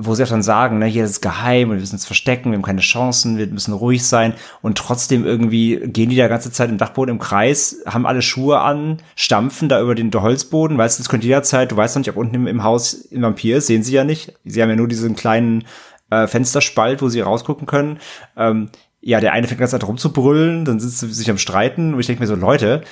Wo 0.00 0.14
sie 0.14 0.22
auch 0.22 0.28
dann 0.28 0.42
sagen, 0.44 0.78
ne, 0.78 0.86
hier 0.86 1.02
ist 1.04 1.10
es 1.10 1.20
geheim 1.20 1.70
und 1.70 1.76
wir 1.76 1.80
müssen 1.80 1.96
uns 1.96 2.06
verstecken, 2.06 2.52
wir 2.52 2.56
haben 2.56 2.62
keine 2.64 2.80
Chancen, 2.82 3.36
wir 3.36 3.48
müssen 3.48 3.72
ruhig 3.74 4.06
sein 4.06 4.32
und 4.62 4.78
trotzdem 4.78 5.24
irgendwie 5.26 5.76
gehen 5.86 6.08
die 6.08 6.14
da 6.14 6.28
ganze 6.28 6.52
Zeit 6.52 6.70
im 6.70 6.78
Dachboden 6.78 7.16
im 7.16 7.18
Kreis, 7.20 7.78
haben 7.84 8.06
alle 8.06 8.22
Schuhe 8.22 8.60
an, 8.60 8.98
stampfen 9.16 9.68
da 9.68 9.80
über 9.80 9.96
den 9.96 10.12
Holzboden, 10.14 10.78
weißt 10.78 10.98
du, 11.00 11.02
es 11.02 11.08
könnte 11.08 11.26
jederzeit, 11.26 11.72
du 11.72 11.76
weißt 11.76 11.96
noch 11.96 12.00
nicht, 12.02 12.10
ob 12.10 12.16
unten 12.16 12.36
im, 12.36 12.46
im 12.46 12.62
Haus 12.62 13.08
ein 13.12 13.22
Vampir 13.22 13.56
ist, 13.56 13.66
sehen 13.66 13.82
sie 13.82 13.92
ja 13.94 14.04
nicht. 14.04 14.34
Sie 14.44 14.62
haben 14.62 14.70
ja 14.70 14.76
nur 14.76 14.86
diesen 14.86 15.16
kleinen 15.16 15.64
äh, 16.10 16.26
Fensterspalt, 16.26 17.02
wo 17.02 17.08
sie 17.08 17.20
rausgucken 17.20 17.66
können. 17.66 17.98
Ähm, 18.36 18.70
ja, 19.00 19.20
der 19.20 19.32
eine 19.32 19.46
fängt 19.46 19.60
ganz 19.60 19.70
Zeit 19.70 19.86
rumzubrüllen, 19.86 20.64
dann 20.64 20.80
sind 20.80 20.90
sie 20.90 21.12
sich 21.12 21.30
am 21.30 21.38
Streiten 21.38 21.94
und 21.94 22.00
ich 22.00 22.06
denke 22.06 22.20
mir 22.22 22.26
so, 22.26 22.34
Leute, 22.34 22.82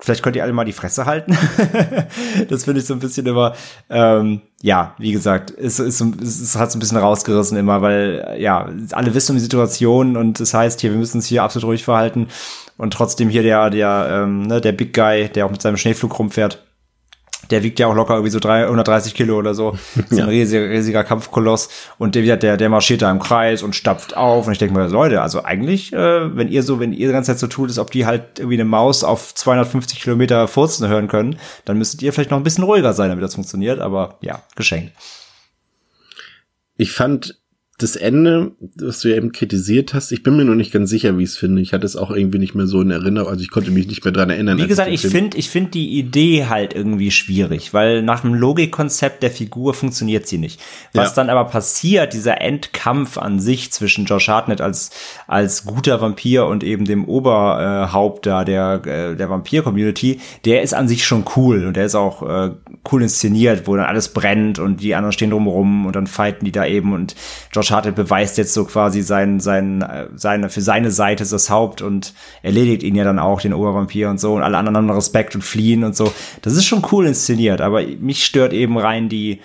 vielleicht 0.00 0.22
könnt 0.22 0.36
ihr 0.36 0.42
alle 0.42 0.52
mal 0.52 0.64
die 0.64 0.72
Fresse 0.72 1.04
halten. 1.06 1.36
das 2.48 2.64
finde 2.64 2.80
ich 2.80 2.86
so 2.86 2.94
ein 2.94 3.00
bisschen 3.00 3.26
immer, 3.26 3.54
ähm, 3.90 4.40
ja, 4.62 4.94
wie 4.98 5.12
gesagt, 5.12 5.50
es, 5.50 5.76
so- 5.76 6.12
es, 6.22 6.40
es 6.40 6.56
hat 6.56 6.72
so 6.72 6.78
ein 6.78 6.80
bisschen 6.80 6.98
rausgerissen 6.98 7.58
immer, 7.58 7.82
weil, 7.82 8.36
ja, 8.38 8.68
alle 8.92 9.14
wissen 9.14 9.32
um 9.32 9.36
die 9.36 9.42
Situation 9.42 10.16
und 10.16 10.40
das 10.40 10.54
heißt 10.54 10.80
hier, 10.80 10.92
wir 10.92 10.98
müssen 10.98 11.18
uns 11.18 11.26
hier 11.26 11.42
absolut 11.42 11.68
ruhig 11.68 11.84
verhalten 11.84 12.28
und 12.76 12.92
trotzdem 12.92 13.28
hier 13.28 13.42
der, 13.42 13.70
der, 13.70 14.08
ähm, 14.24 14.42
ne, 14.42 14.60
der 14.60 14.72
Big 14.72 14.94
Guy, 14.94 15.28
der 15.28 15.46
auch 15.46 15.50
mit 15.50 15.60
seinem 15.60 15.76
Schneeflug 15.76 16.18
rumfährt, 16.18 16.64
der 17.50 17.62
wiegt 17.62 17.78
ja 17.78 17.86
auch 17.86 17.94
locker 17.94 18.14
irgendwie 18.14 18.30
so 18.30 18.38
330 18.38 19.14
Kilo 19.14 19.38
oder 19.38 19.54
so. 19.54 19.76
So 20.10 20.22
ein 20.22 20.28
riesiger, 20.28 20.68
riesiger 20.68 21.04
Kampfkoloss. 21.04 21.68
Und 21.98 22.14
der, 22.14 22.36
der, 22.36 22.56
der 22.56 22.68
marschiert 22.68 23.02
da 23.02 23.10
im 23.10 23.18
Kreis 23.18 23.62
und 23.62 23.76
stapft 23.76 24.16
auf. 24.16 24.46
Und 24.46 24.52
ich 24.52 24.58
denke 24.58 24.74
mir, 24.74 24.88
Leute, 24.88 25.20
also 25.20 25.44
eigentlich, 25.44 25.92
äh, 25.92 26.36
wenn 26.36 26.48
ihr 26.48 26.62
so, 26.62 26.80
wenn 26.80 26.92
ihr 26.92 27.08
die 27.08 27.12
ganze 27.12 27.32
Zeit 27.32 27.38
so 27.38 27.46
tut, 27.46 27.68
als 27.68 27.78
ob 27.78 27.90
die 27.90 28.06
halt 28.06 28.38
irgendwie 28.38 28.56
eine 28.56 28.64
Maus 28.64 29.04
auf 29.04 29.34
250 29.34 30.00
Kilometer 30.00 30.48
furzen 30.48 30.88
hören 30.88 31.08
können, 31.08 31.38
dann 31.64 31.78
müsstet 31.78 32.02
ihr 32.02 32.12
vielleicht 32.12 32.30
noch 32.30 32.38
ein 32.38 32.44
bisschen 32.44 32.64
ruhiger 32.64 32.92
sein, 32.94 33.10
damit 33.10 33.24
das 33.24 33.34
funktioniert. 33.34 33.80
Aber 33.80 34.18
ja, 34.20 34.42
geschenkt. 34.56 34.92
Ich 36.76 36.92
fand 36.92 37.37
das 37.78 37.94
Ende, 37.94 38.50
was 38.80 38.98
du 39.00 39.08
ja 39.08 39.16
eben 39.16 39.30
kritisiert 39.30 39.94
hast, 39.94 40.10
ich 40.10 40.24
bin 40.24 40.36
mir 40.36 40.44
noch 40.44 40.56
nicht 40.56 40.72
ganz 40.72 40.90
sicher, 40.90 41.16
wie 41.16 41.22
ich 41.22 41.30
es 41.30 41.36
finde. 41.36 41.62
Ich 41.62 41.72
hatte 41.72 41.86
es 41.86 41.94
auch 41.94 42.10
irgendwie 42.10 42.38
nicht 42.38 42.56
mehr 42.56 42.66
so 42.66 42.80
in 42.80 42.90
Erinnerung, 42.90 43.28
also 43.30 43.40
ich 43.40 43.50
konnte 43.50 43.70
mich 43.70 43.86
nicht 43.86 44.04
mehr 44.04 44.10
dran 44.10 44.30
erinnern. 44.30 44.58
Wie 44.58 44.66
gesagt, 44.66 44.90
ich 44.90 45.02
finde, 45.02 45.36
ich 45.38 45.48
finde 45.48 45.70
die 45.70 45.96
Idee 45.96 46.46
halt 46.46 46.74
irgendwie 46.74 47.12
schwierig, 47.12 47.72
weil 47.74 48.02
nach 48.02 48.22
dem 48.22 48.34
Logikkonzept 48.34 49.22
der 49.22 49.30
Figur 49.30 49.74
funktioniert 49.74 50.26
sie 50.26 50.38
nicht. 50.38 50.60
Was 50.92 51.10
Ja. 51.10 51.14
dann 51.14 51.30
aber 51.30 51.44
passiert, 51.48 52.14
dieser 52.14 52.40
Endkampf 52.40 53.16
an 53.16 53.38
sich 53.38 53.70
zwischen 53.70 54.06
Josh 54.06 54.26
Hartnett 54.28 54.60
als 54.60 54.90
als 55.28 55.64
guter 55.64 56.00
Vampir 56.00 56.46
und 56.46 56.64
eben 56.64 56.84
dem 56.84 57.04
Oberhaupt 57.04 58.26
da 58.26 58.44
der 58.44 58.82
äh, 58.86 59.14
der 59.14 59.30
Vampir-Community, 59.30 60.18
der 60.44 60.62
ist 60.62 60.74
an 60.74 60.88
sich 60.88 61.04
schon 61.06 61.24
cool 61.36 61.64
und 61.64 61.76
der 61.76 61.84
ist 61.84 61.94
auch 61.94 62.22
äh, 62.28 62.50
cool 62.90 63.02
inszeniert, 63.02 63.68
wo 63.68 63.76
dann 63.76 63.86
alles 63.86 64.08
brennt 64.08 64.58
und 64.58 64.82
die 64.82 64.96
anderen 64.96 65.12
stehen 65.12 65.30
drumherum 65.30 65.86
und 65.86 65.94
dann 65.94 66.08
fighten 66.08 66.44
die 66.44 66.52
da 66.52 66.66
eben 66.66 66.92
und 66.92 67.14
Josh 67.52 67.67
Hartnett 67.70 67.94
beweist 67.94 68.38
jetzt 68.38 68.54
so 68.54 68.64
quasi 68.64 69.02
sein, 69.02 69.40
sein, 69.40 69.82
äh, 69.82 70.06
seine, 70.14 70.50
für 70.50 70.60
seine 70.60 70.90
Seite 70.90 71.24
das 71.28 71.50
Haupt 71.50 71.82
und 71.82 72.14
erledigt 72.42 72.82
ihn 72.82 72.94
ja 72.94 73.04
dann 73.04 73.18
auch, 73.18 73.40
den 73.40 73.54
Obervampir 73.54 74.08
und 74.10 74.20
so 74.20 74.34
und 74.34 74.42
alle 74.42 74.56
anderen 74.58 74.76
haben 74.76 74.90
Respekt 74.90 75.34
und 75.34 75.42
fliehen 75.42 75.84
und 75.84 75.96
so. 75.96 76.12
Das 76.42 76.54
ist 76.54 76.64
schon 76.66 76.82
cool 76.92 77.06
inszeniert, 77.06 77.60
aber 77.60 77.82
mich 77.82 78.24
stört 78.24 78.52
eben 78.52 78.78
rein 78.78 79.08
die, 79.08 79.40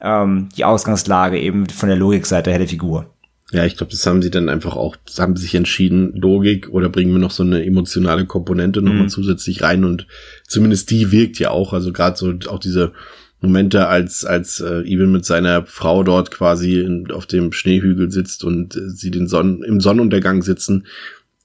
ähm, 0.00 0.48
die 0.56 0.64
Ausgangslage 0.64 1.38
eben 1.40 1.68
von 1.68 1.88
der 1.88 1.98
Logikseite 1.98 2.50
her 2.50 2.58
der 2.58 2.68
Figur. 2.68 3.06
Ja, 3.50 3.64
ich 3.64 3.78
glaube, 3.78 3.90
das 3.92 4.04
haben 4.06 4.20
sie 4.20 4.30
dann 4.30 4.50
einfach 4.50 4.76
auch, 4.76 4.96
das 5.06 5.18
haben 5.18 5.34
sie 5.34 5.42
sich 5.42 5.54
entschieden, 5.54 6.12
Logik 6.14 6.68
oder 6.68 6.90
bringen 6.90 7.12
wir 7.12 7.18
noch 7.18 7.30
so 7.30 7.42
eine 7.42 7.64
emotionale 7.64 8.26
Komponente 8.26 8.82
nochmal 8.82 9.04
Mhm. 9.04 9.08
zusätzlich 9.08 9.62
rein 9.62 9.84
und 9.84 10.06
zumindest 10.46 10.90
die 10.90 11.10
wirkt 11.12 11.38
ja 11.38 11.50
auch, 11.50 11.72
also 11.72 11.90
gerade 11.92 12.16
so 12.18 12.34
auch 12.50 12.58
diese 12.58 12.92
Momente, 13.40 13.86
als 13.86 14.24
als 14.24 14.60
äh, 14.60 14.82
Eben 14.82 15.12
mit 15.12 15.24
seiner 15.24 15.64
Frau 15.64 16.02
dort 16.02 16.30
quasi 16.30 16.80
in, 16.80 17.10
auf 17.10 17.26
dem 17.26 17.52
Schneehügel 17.52 18.10
sitzt 18.10 18.44
und 18.44 18.76
äh, 18.76 18.90
sie 18.90 19.10
den 19.10 19.28
Sonnen 19.28 19.62
im 19.62 19.80
Sonnenuntergang 19.80 20.42
sitzen, 20.42 20.86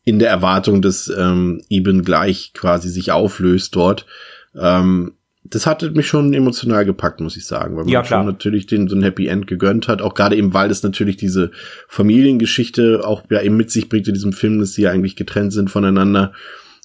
in 0.04 0.20
der 0.20 0.30
Erwartung, 0.30 0.82
dass 0.82 1.12
ähm, 1.16 1.62
Eben 1.70 2.04
gleich 2.04 2.52
quasi 2.54 2.90
sich 2.90 3.12
auflöst 3.12 3.76
dort. 3.76 4.06
Ähm, 4.56 5.14
das 5.46 5.66
hatte 5.66 5.92
mich 5.92 6.08
schon 6.08 6.34
emotional 6.34 6.86
gepackt, 6.86 7.20
muss 7.20 7.38
ich 7.38 7.46
sagen, 7.46 7.76
weil 7.76 7.84
man 7.84 7.92
Ja, 7.92 8.04
schon 8.04 8.26
natürlich 8.26 8.66
den 8.66 8.88
so 8.88 8.96
ein 8.96 9.04
Happy 9.04 9.28
End 9.28 9.46
gegönnt 9.46 9.88
hat, 9.88 10.02
auch 10.02 10.14
gerade 10.14 10.36
eben, 10.36 10.54
weil 10.54 10.72
es 10.72 10.84
natürlich 10.84 11.18
diese 11.18 11.52
Familiengeschichte 11.88 13.06
auch 13.06 13.24
ja 13.30 13.42
eben 13.42 13.58
mit 13.58 13.70
sich 13.70 13.90
bringt 13.90 14.08
in 14.08 14.14
diesem 14.14 14.34
Film, 14.34 14.60
dass 14.60 14.74
sie 14.74 14.84
ja 14.84 14.92
eigentlich 14.92 15.16
getrennt 15.16 15.54
sind 15.54 15.70
voneinander 15.70 16.32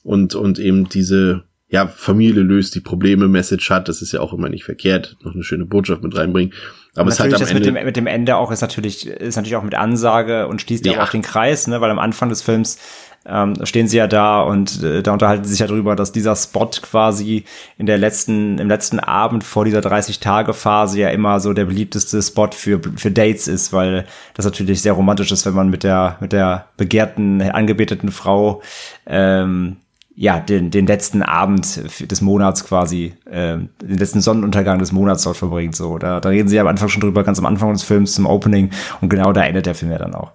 und 0.02 0.34
und 0.34 0.58
eben 0.58 0.88
diese 0.88 1.44
ja 1.68 1.86
Familie 1.86 2.42
löst 2.42 2.74
die 2.74 2.80
Probleme 2.80 3.28
Message 3.28 3.70
hat, 3.70 3.88
das 3.88 4.02
ist 4.02 4.12
ja 4.12 4.20
auch 4.20 4.32
immer 4.32 4.48
nicht 4.48 4.64
verkehrt, 4.64 5.16
noch 5.22 5.34
eine 5.34 5.42
schöne 5.42 5.66
Botschaft 5.66 6.02
mit 6.02 6.16
reinbringen, 6.16 6.54
aber 6.94 7.10
es 7.10 7.20
hat 7.20 7.30
natürlich 7.30 7.34
am 7.36 7.40
das 7.40 7.54
mit 7.54 7.66
Ende 7.66 7.78
dem, 7.80 7.86
mit 7.86 7.96
dem 7.96 8.06
Ende 8.06 8.36
auch 8.36 8.50
ist 8.50 8.60
natürlich, 8.60 9.06
ist 9.06 9.36
natürlich 9.36 9.56
auch 9.56 9.62
mit 9.62 9.74
Ansage 9.74 10.48
und 10.48 10.60
schließt 10.60 10.86
ja 10.86 10.94
Ja. 10.94 11.04
auch 11.04 11.10
den 11.10 11.22
Kreis, 11.22 11.66
ne, 11.66 11.80
weil 11.80 11.90
am 11.90 11.98
Anfang 11.98 12.28
des 12.28 12.42
Films 12.42 12.78
ähm, 13.26 13.54
stehen 13.64 13.88
sie 13.88 13.98
ja 13.98 14.06
da 14.06 14.40
und 14.40 14.82
äh, 14.82 15.02
da 15.02 15.12
unterhalten 15.12 15.44
sie 15.44 15.50
sich 15.50 15.60
ja 15.60 15.66
drüber, 15.66 15.94
dass 15.96 16.12
dieser 16.12 16.34
Spot 16.34 16.70
quasi 16.80 17.44
in 17.76 17.84
der 17.84 17.98
letzten, 17.98 18.58
im 18.58 18.68
letzten 18.68 19.00
Abend 19.00 19.44
vor 19.44 19.66
dieser 19.66 19.80
30-Tage-Phase 19.80 20.98
ja 21.00 21.10
immer 21.10 21.38
so 21.40 21.52
der 21.52 21.66
beliebteste 21.66 22.22
Spot 22.22 22.48
für, 22.52 22.80
für 22.96 23.10
Dates 23.10 23.46
ist, 23.46 23.72
weil 23.72 24.06
das 24.34 24.46
natürlich 24.46 24.80
sehr 24.80 24.94
romantisch 24.94 25.30
ist, 25.30 25.44
wenn 25.44 25.54
man 25.54 25.68
mit 25.68 25.82
der, 25.82 26.16
mit 26.20 26.32
der 26.32 26.68
begehrten, 26.78 27.42
angebeteten 27.42 28.10
Frau 28.10 28.62
ähm, 29.06 29.76
ja, 30.20 30.40
den, 30.40 30.72
den 30.72 30.88
letzten 30.88 31.22
Abend 31.22 31.80
des 32.10 32.20
Monats 32.22 32.64
quasi, 32.64 33.14
ähm, 33.30 33.68
den 33.80 33.98
letzten 33.98 34.20
Sonnenuntergang 34.20 34.80
des 34.80 34.90
Monats 34.90 35.22
dort 35.22 35.36
verbringt. 35.36 35.76
So, 35.76 35.96
da, 35.96 36.18
da 36.18 36.28
reden 36.30 36.48
sie 36.48 36.56
ja 36.56 36.62
am 36.62 36.68
Anfang 36.68 36.88
schon 36.88 37.02
drüber, 37.02 37.22
ganz 37.22 37.38
am 37.38 37.46
Anfang 37.46 37.72
des 37.72 37.84
Films 37.84 38.14
zum 38.14 38.26
Opening 38.26 38.70
und 39.00 39.10
genau 39.10 39.32
da 39.32 39.44
endet 39.44 39.66
der 39.66 39.76
Film 39.76 39.92
ja 39.92 39.98
dann 39.98 40.16
auch. 40.16 40.32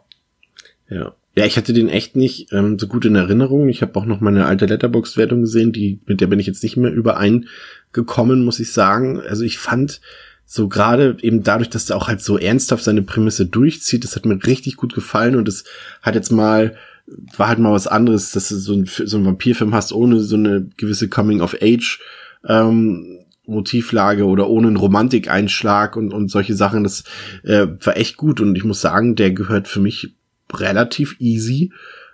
Ja. 0.89 1.11
Ja, 1.35 1.45
ich 1.45 1.57
hatte 1.57 1.73
den 1.73 1.89
echt 1.89 2.15
nicht 2.15 2.53
ähm, 2.53 2.77
so 2.77 2.87
gut 2.87 3.05
in 3.05 3.15
Erinnerung. 3.15 3.67
Ich 3.67 3.81
habe 3.81 3.99
auch 3.99 4.05
noch 4.05 4.21
meine 4.21 4.45
alte 4.45 4.67
Letterbox-Wertung 4.67 5.41
gesehen, 5.41 5.73
die 5.73 5.99
mit 6.05 6.21
der 6.21 6.27
bin 6.27 6.39
ich 6.39 6.45
jetzt 6.45 6.61
nicht 6.61 6.77
mehr 6.77 6.93
übereingekommen, 6.93 8.45
muss 8.45 8.59
ich 8.59 8.71
sagen. 8.71 9.19
Also 9.19 9.43
ich 9.43 9.57
fand 9.57 9.99
so 10.45 10.69
gerade 10.69 11.17
eben 11.21 11.41
dadurch, 11.41 11.69
dass 11.71 11.89
er 11.89 11.97
auch 11.97 12.07
halt 12.07 12.21
so 12.21 12.37
ernsthaft 12.37 12.83
seine 12.83 13.01
Prämisse 13.01 13.47
durchzieht, 13.47 14.03
das 14.03 14.15
hat 14.15 14.25
mir 14.25 14.45
richtig 14.45 14.77
gut 14.77 14.93
gefallen 14.93 15.35
und 15.35 15.47
es 15.47 15.65
hat 16.03 16.13
jetzt 16.13 16.31
mal 16.31 16.77
war 17.05 17.47
halt 17.47 17.59
mal 17.59 17.73
was 17.73 17.87
anderes, 17.87 18.31
dass 18.31 18.49
du 18.49 18.55
so 18.55 18.73
ein, 18.73 18.85
so 18.85 19.17
ein 19.17 19.25
Vampirfilm 19.25 19.73
hast 19.73 19.91
ohne 19.91 20.19
so 20.21 20.35
eine 20.35 20.69
gewisse 20.77 21.09
Coming 21.09 21.41
of 21.41 21.55
Age 21.61 21.99
ähm, 22.47 23.19
Motivlage 23.45 24.25
oder 24.25 24.49
ohne 24.49 24.67
einen 24.67 24.77
Romantikeinschlag 24.77 25.97
und 25.97 26.13
und 26.13 26.31
solche 26.31 26.55
Sachen. 26.55 26.83
Das 26.83 27.03
äh, 27.43 27.67
war 27.81 27.97
echt 27.97 28.17
gut 28.17 28.39
und 28.39 28.55
ich 28.55 28.63
muss 28.63 28.81
sagen, 28.81 29.15
der 29.15 29.31
gehört 29.31 29.67
für 29.67 29.81
mich 29.81 30.15
relativ 30.51 31.15
easy 31.19 31.71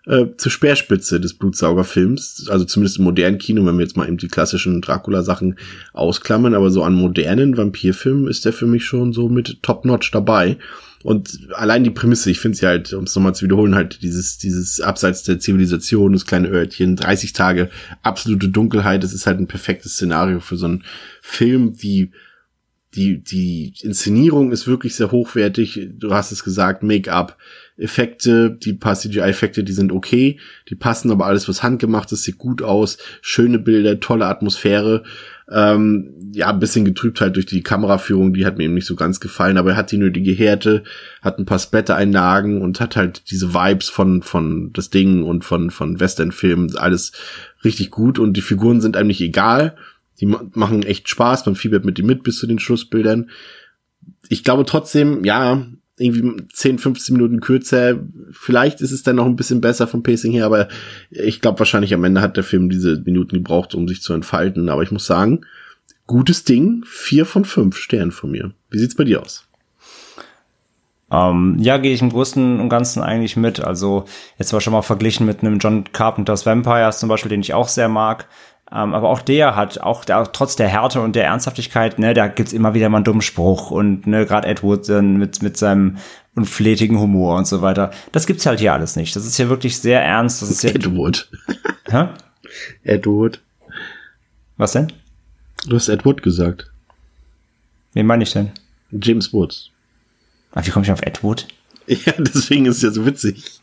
äh, 0.09 0.35
zur 0.37 0.51
Speerspitze 0.51 1.19
des 1.21 1.35
Blutsaugerfilms, 1.35 2.47
also 2.49 2.65
zumindest 2.65 2.97
im 2.97 3.05
modernen 3.05 3.37
Kino, 3.37 3.63
wenn 3.65 3.77
wir 3.77 3.83
jetzt 3.83 3.95
mal 3.95 4.07
eben 4.07 4.17
die 4.17 4.27
klassischen 4.27 4.81
Dracula-Sachen 4.81 5.55
ausklammern, 5.93 6.55
aber 6.55 6.71
so 6.71 6.83
an 6.83 6.93
modernen 6.93 7.55
Vampirfilmen 7.55 8.27
ist 8.27 8.43
der 8.43 8.53
für 8.53 8.65
mich 8.65 8.85
schon 8.85 9.13
so 9.13 9.29
mit 9.29 9.61
Top-Notch 9.61 10.09
dabei. 10.11 10.57
Und 11.03 11.47
allein 11.53 11.83
die 11.83 11.91
Prämisse, 11.91 12.31
ich 12.31 12.39
finde 12.39 12.57
sie 12.57 12.65
halt, 12.65 12.91
um 12.91 13.05
es 13.05 13.15
nochmal 13.15 13.35
zu 13.35 13.45
wiederholen, 13.45 13.75
halt 13.75 14.01
dieses, 14.01 14.37
dieses 14.39 14.81
Abseits 14.81 15.23
der 15.23 15.39
Zivilisation, 15.39 16.11
das 16.11 16.25
kleine 16.25 16.49
Örtchen, 16.49 16.95
30 16.95 17.31
Tage, 17.33 17.69
absolute 18.01 18.49
Dunkelheit, 18.49 19.03
das 19.03 19.13
ist 19.13 19.27
halt 19.27 19.39
ein 19.39 19.47
perfektes 19.47 19.93
Szenario 19.93 20.39
für 20.39 20.57
so 20.57 20.65
einen 20.65 20.83
Film, 21.21 21.73
die 21.73 22.11
die, 22.95 23.23
die 23.23 23.73
Inszenierung 23.81 24.51
ist 24.51 24.67
wirklich 24.67 24.95
sehr 24.95 25.11
hochwertig. 25.11 25.89
Du 25.93 26.13
hast 26.13 26.31
es 26.31 26.43
gesagt, 26.43 26.81
Make-up, 26.81 27.37
Effekte, 27.79 28.51
die 28.51 28.73
paar 28.73 28.95
CGI-Effekte, 28.95 29.63
die 29.63 29.73
sind 29.73 29.91
okay. 29.91 30.39
Die 30.69 30.75
passen 30.75 31.11
aber 31.11 31.25
alles, 31.25 31.47
was 31.47 31.63
handgemacht 31.63 32.11
ist, 32.11 32.23
sieht 32.23 32.37
gut 32.37 32.61
aus. 32.61 32.97
Schöne 33.21 33.59
Bilder, 33.59 33.99
tolle 33.99 34.25
Atmosphäre. 34.27 35.03
Ähm, 35.49 36.13
ja, 36.33 36.49
ein 36.49 36.59
bisschen 36.59 36.85
getrübt 36.85 37.21
halt 37.21 37.35
durch 37.35 37.47
die 37.47 37.63
Kameraführung, 37.63 38.33
die 38.33 38.45
hat 38.45 38.57
mir 38.57 38.65
eben 38.65 38.75
nicht 38.75 38.85
so 38.85 38.95
ganz 38.95 39.19
gefallen, 39.19 39.57
aber 39.57 39.71
er 39.71 39.77
hat 39.77 39.91
die 39.91 39.97
nötige 39.97 40.31
Härte, 40.31 40.83
hat 41.23 41.39
ein 41.39 41.45
paar 41.45 41.57
Splatter-Einlagen 41.57 42.61
und 42.61 42.79
hat 42.79 42.95
halt 42.95 43.31
diese 43.31 43.53
Vibes 43.53 43.89
von, 43.89 44.21
von 44.21 44.71
das 44.73 44.91
Ding 44.91 45.23
und 45.23 45.43
von, 45.43 45.71
von 45.71 45.99
Western-Filmen, 45.99 46.77
alles 46.77 47.13
richtig 47.63 47.89
gut 47.89 48.19
und 48.19 48.33
die 48.33 48.41
Figuren 48.41 48.79
sind 48.79 48.95
einem 48.95 49.07
nicht 49.07 49.21
egal. 49.21 49.75
Die 50.21 50.27
machen 50.27 50.83
echt 50.83 51.09
Spaß, 51.09 51.45
man 51.45 51.55
fiebert 51.55 51.85
mit 51.85 51.97
ihm 51.97 52.05
mit 52.05 52.23
bis 52.23 52.37
zu 52.37 52.45
den 52.45 52.59
Schlussbildern. 52.59 53.29
Ich 54.27 54.43
glaube 54.43 54.65
trotzdem, 54.65 55.23
ja, 55.23 55.65
irgendwie 55.99 56.43
10, 56.53 56.79
15 56.79 57.15
Minuten 57.15 57.39
kürzer. 57.39 57.99
Vielleicht 58.31 58.81
ist 58.81 58.91
es 58.91 59.03
dann 59.03 59.17
noch 59.17 59.25
ein 59.25 59.35
bisschen 59.35 59.61
besser 59.61 59.87
vom 59.87 60.03
Pacing 60.03 60.31
her, 60.31 60.45
aber 60.45 60.67
ich 61.09 61.41
glaube 61.41 61.59
wahrscheinlich 61.59 61.93
am 61.93 62.03
Ende 62.03 62.21
hat 62.21 62.37
der 62.37 62.43
Film 62.43 62.69
diese 62.69 63.01
Minuten 63.01 63.35
gebraucht, 63.35 63.75
um 63.75 63.87
sich 63.87 64.01
zu 64.01 64.13
entfalten. 64.13 64.69
Aber 64.69 64.83
ich 64.83 64.91
muss 64.91 65.05
sagen, 65.05 65.45
gutes 66.07 66.43
Ding, 66.43 66.83
vier 66.85 67.25
von 67.25 67.45
fünf 67.45 67.77
Sternen 67.77 68.11
von 68.11 68.31
mir. 68.31 68.51
Wie 68.69 68.79
sieht's 68.79 68.95
bei 68.95 69.03
dir 69.03 69.21
aus? 69.21 69.49
Ähm, 71.11 71.57
ja, 71.59 71.77
gehe 71.77 71.93
ich 71.93 72.01
im 72.01 72.11
Großen 72.11 72.59
und 72.59 72.69
Ganzen 72.69 73.01
eigentlich 73.01 73.35
mit. 73.35 73.59
Also 73.59 74.05
jetzt 74.37 74.53
war 74.53 74.61
schon 74.61 74.73
mal 74.73 74.83
verglichen 74.83 75.25
mit 75.25 75.41
einem 75.41 75.57
John 75.57 75.85
Carpenters 75.91 76.45
Vampires 76.45 76.99
zum 76.99 77.09
Beispiel, 77.09 77.29
den 77.29 77.41
ich 77.41 77.53
auch 77.53 77.67
sehr 77.67 77.89
mag. 77.89 78.27
Ähm, 78.71 78.93
aber 78.93 79.09
auch 79.09 79.21
der 79.21 79.55
hat, 79.55 79.81
auch 79.81 80.05
der, 80.05 80.31
trotz 80.31 80.55
der 80.55 80.67
Härte 80.67 81.01
und 81.01 81.15
der 81.15 81.25
Ernsthaftigkeit, 81.25 81.97
ne, 81.97 82.13
da 82.13 82.27
gibt's 82.27 82.53
immer 82.53 82.73
wieder 82.73 82.89
mal 82.89 82.97
einen 82.97 83.03
dummen 83.03 83.21
Spruch 83.21 83.71
und 83.71 84.05
ne, 84.05 84.25
gerade 84.25 84.47
Edward 84.47 84.87
äh, 84.89 85.01
mit, 85.01 85.41
mit 85.41 85.57
seinem 85.57 85.97
unflätigen 86.35 86.99
Humor 86.99 87.35
und 87.37 87.47
so 87.47 87.61
weiter. 87.61 87.91
Das 88.11 88.27
gibt's 88.27 88.45
halt 88.45 88.59
hier 88.59 88.73
alles 88.73 88.95
nicht. 88.95 89.15
Das 89.15 89.25
ist 89.25 89.37
hier 89.37 89.49
wirklich 89.49 89.79
sehr 89.79 90.03
ernst. 90.03 90.41
Das 90.41 90.51
ist 90.51 90.61
sehr 90.61 90.75
Edward. 90.75 91.29
Hä? 91.89 92.09
Edward. 92.83 93.41
Was 94.57 94.73
denn? 94.73 94.93
Du 95.67 95.75
hast 95.75 95.89
Edward 95.89 96.21
gesagt. 96.21 96.69
Wen 97.93 98.05
meine 98.05 98.23
ich 98.23 98.31
denn? 98.31 98.51
James 98.91 99.33
Woods. 99.33 99.71
Ah, 100.51 100.61
wie 100.63 100.69
komme 100.69 100.85
ich 100.85 100.91
auf 100.91 101.01
Edward? 101.01 101.47
Ja, 102.05 102.13
deswegen 102.19 102.67
ist 102.67 102.75
es 102.77 102.81
ja 102.83 102.91
so 102.91 103.03
witzig. 103.03 103.61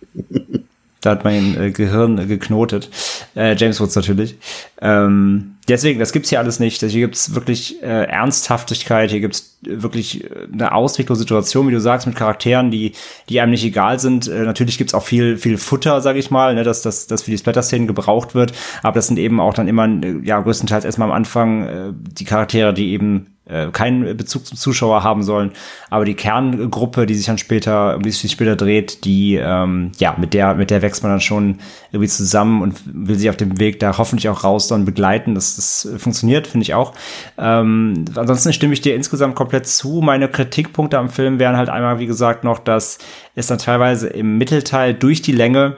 Da 1.07 1.13
hat 1.13 1.23
mein 1.23 1.57
äh, 1.57 1.71
Gehirn 1.71 2.19
äh, 2.19 2.27
geknotet. 2.27 2.91
Äh, 3.37 3.55
James 3.55 3.81
Woods 3.81 3.95
natürlich. 3.95 4.35
Ähm, 4.83 5.55
deswegen, 5.69 6.01
das 6.01 6.11
gibt's 6.13 6.31
hier 6.31 6.41
alles 6.41 6.59
nicht. 6.59 6.81
Hier 6.81 7.01
gibt's 7.01 7.33
wirklich 7.33 7.81
äh, 7.81 8.07
Ernsthaftigkeit, 8.07 9.13
hier 9.13 9.21
gibt's 9.21 9.57
wirklich 9.63 10.25
äh, 10.25 10.49
eine 10.53 10.73
ausweglose 10.73 11.21
Situation, 11.21 11.69
wie 11.69 11.73
du 11.73 11.81
sagst, 11.81 12.09
mit 12.09 12.17
Charakteren, 12.17 12.73
die, 12.73 12.91
die 13.29 13.41
einem 13.41 13.53
nicht 13.53 13.65
egal 13.65 14.01
sind. 14.01 14.27
Äh, 14.27 14.43
natürlich 14.43 14.79
gibt's 14.79 14.95
auch 14.95 15.05
viel, 15.05 15.37
viel 15.37 15.59
Futter, 15.59 16.01
sag 16.01 16.17
ich 16.17 16.33
mal, 16.33 16.57
ne, 16.57 16.65
dass, 16.65 16.83
dass, 16.83 17.07
dass 17.07 17.23
für 17.23 17.31
die 17.31 17.39
Splatter-Szenen 17.39 17.87
gebraucht 17.87 18.35
wird. 18.35 18.53
Aber 18.83 18.97
das 18.97 19.07
sind 19.07 19.21
eben 19.21 19.39
auch 19.39 19.55
dann 19.55 19.69
immer, 19.69 19.87
äh, 19.87 20.19
ja, 20.25 20.41
größtenteils 20.41 20.85
erstmal 20.85 21.09
am 21.09 21.15
Anfang 21.15 21.63
äh, 21.69 21.93
die 21.95 22.25
Charaktere, 22.25 22.75
die 22.75 22.91
eben 22.91 23.36
äh, 23.49 23.68
keinen 23.70 24.16
Bezug 24.16 24.47
zum 24.47 24.57
Zuschauer 24.57 25.05
haben 25.05 25.22
sollen. 25.22 25.53
Aber 25.88 26.05
die 26.05 26.14
Kerngruppe, 26.14 27.07
die 27.07 27.14
sich 27.14 27.26
dann 27.26 27.38
später, 27.38 27.97
um 27.97 28.03
die 28.03 28.11
sich 28.11 28.32
später 28.32 28.57
dreht, 28.57 29.05
die, 29.05 29.36
ähm, 29.36 29.92
ja, 29.99 30.16
mit 30.18 30.34
der, 30.34 30.55
mit 30.55 30.70
der 30.70 30.82
wächst 30.82 31.03
man 31.03 31.12
dann 31.12 31.20
schon 31.20 31.59
irgendwie 31.92 32.09
zusammen 32.09 32.62
und 32.62 32.80
will 32.86 33.16
sich 33.16 33.30
auf 33.30 33.36
dem 33.36 33.59
Weg 33.59 33.78
da 33.78 33.99
hoffentlich 33.99 34.28
auch 34.28 34.44
raus 34.44 34.68
dann 34.68 34.84
begleiten. 34.84 35.34
Das, 35.34 35.57
das 35.57 35.88
funktioniert, 35.99 36.47
finde 36.47 36.64
ich 36.64 36.74
auch. 36.74 36.92
Ähm, 37.38 38.05
ansonsten 38.16 38.53
stimme 38.53 38.72
ich 38.72 38.80
dir 38.80 38.94
insgesamt 38.94 39.36
komplett 39.36 39.66
zu. 39.66 40.01
Meine 40.03 40.28
Kritikpunkte 40.28 40.99
am 40.99 41.09
Film 41.09 41.38
wären 41.38 41.57
halt 41.57 41.68
einmal, 41.68 41.99
wie 41.99 42.07
gesagt, 42.07 42.44
noch, 42.44 42.59
dass 42.59 42.99
es 43.34 43.47
dann 43.47 43.59
teilweise 43.59 44.09
im 44.09 44.38
Mittelteil 44.38 44.94
durch 44.94 45.22
die 45.22 45.32
Länge 45.32 45.76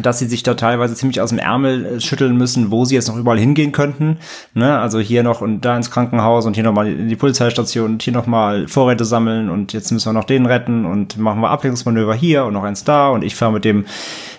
dass 0.00 0.18
sie 0.18 0.26
sich 0.26 0.42
da 0.42 0.54
teilweise 0.54 0.94
ziemlich 0.94 1.20
aus 1.20 1.30
dem 1.30 1.38
Ärmel 1.38 1.84
äh, 1.84 2.00
schütteln 2.00 2.36
müssen, 2.36 2.70
wo 2.70 2.84
sie 2.84 2.94
jetzt 2.94 3.08
noch 3.08 3.16
überall 3.16 3.38
hingehen 3.38 3.72
könnten. 3.72 4.18
Ne? 4.54 4.78
Also 4.78 4.98
hier 5.00 5.22
noch 5.22 5.40
und 5.40 5.62
da 5.62 5.76
ins 5.76 5.90
Krankenhaus 5.90 6.46
und 6.46 6.54
hier 6.54 6.64
nochmal 6.64 6.88
in 6.88 7.08
die 7.08 7.16
Polizeistation 7.16 7.92
und 7.92 8.02
hier 8.02 8.12
nochmal 8.12 8.68
Vorräte 8.68 9.04
sammeln 9.04 9.50
und 9.50 9.72
jetzt 9.72 9.90
müssen 9.92 10.08
wir 10.08 10.12
noch 10.12 10.24
den 10.24 10.46
retten 10.46 10.86
und 10.86 11.18
machen 11.18 11.40
wir 11.40 11.50
Ablenkungsmanöver 11.50 12.14
hier 12.14 12.44
und 12.44 12.54
noch 12.54 12.64
eins 12.64 12.84
da 12.84 13.08
und 13.08 13.22
ich 13.24 13.34
fahre 13.34 13.52
mit 13.52 13.64
dem 13.64 13.84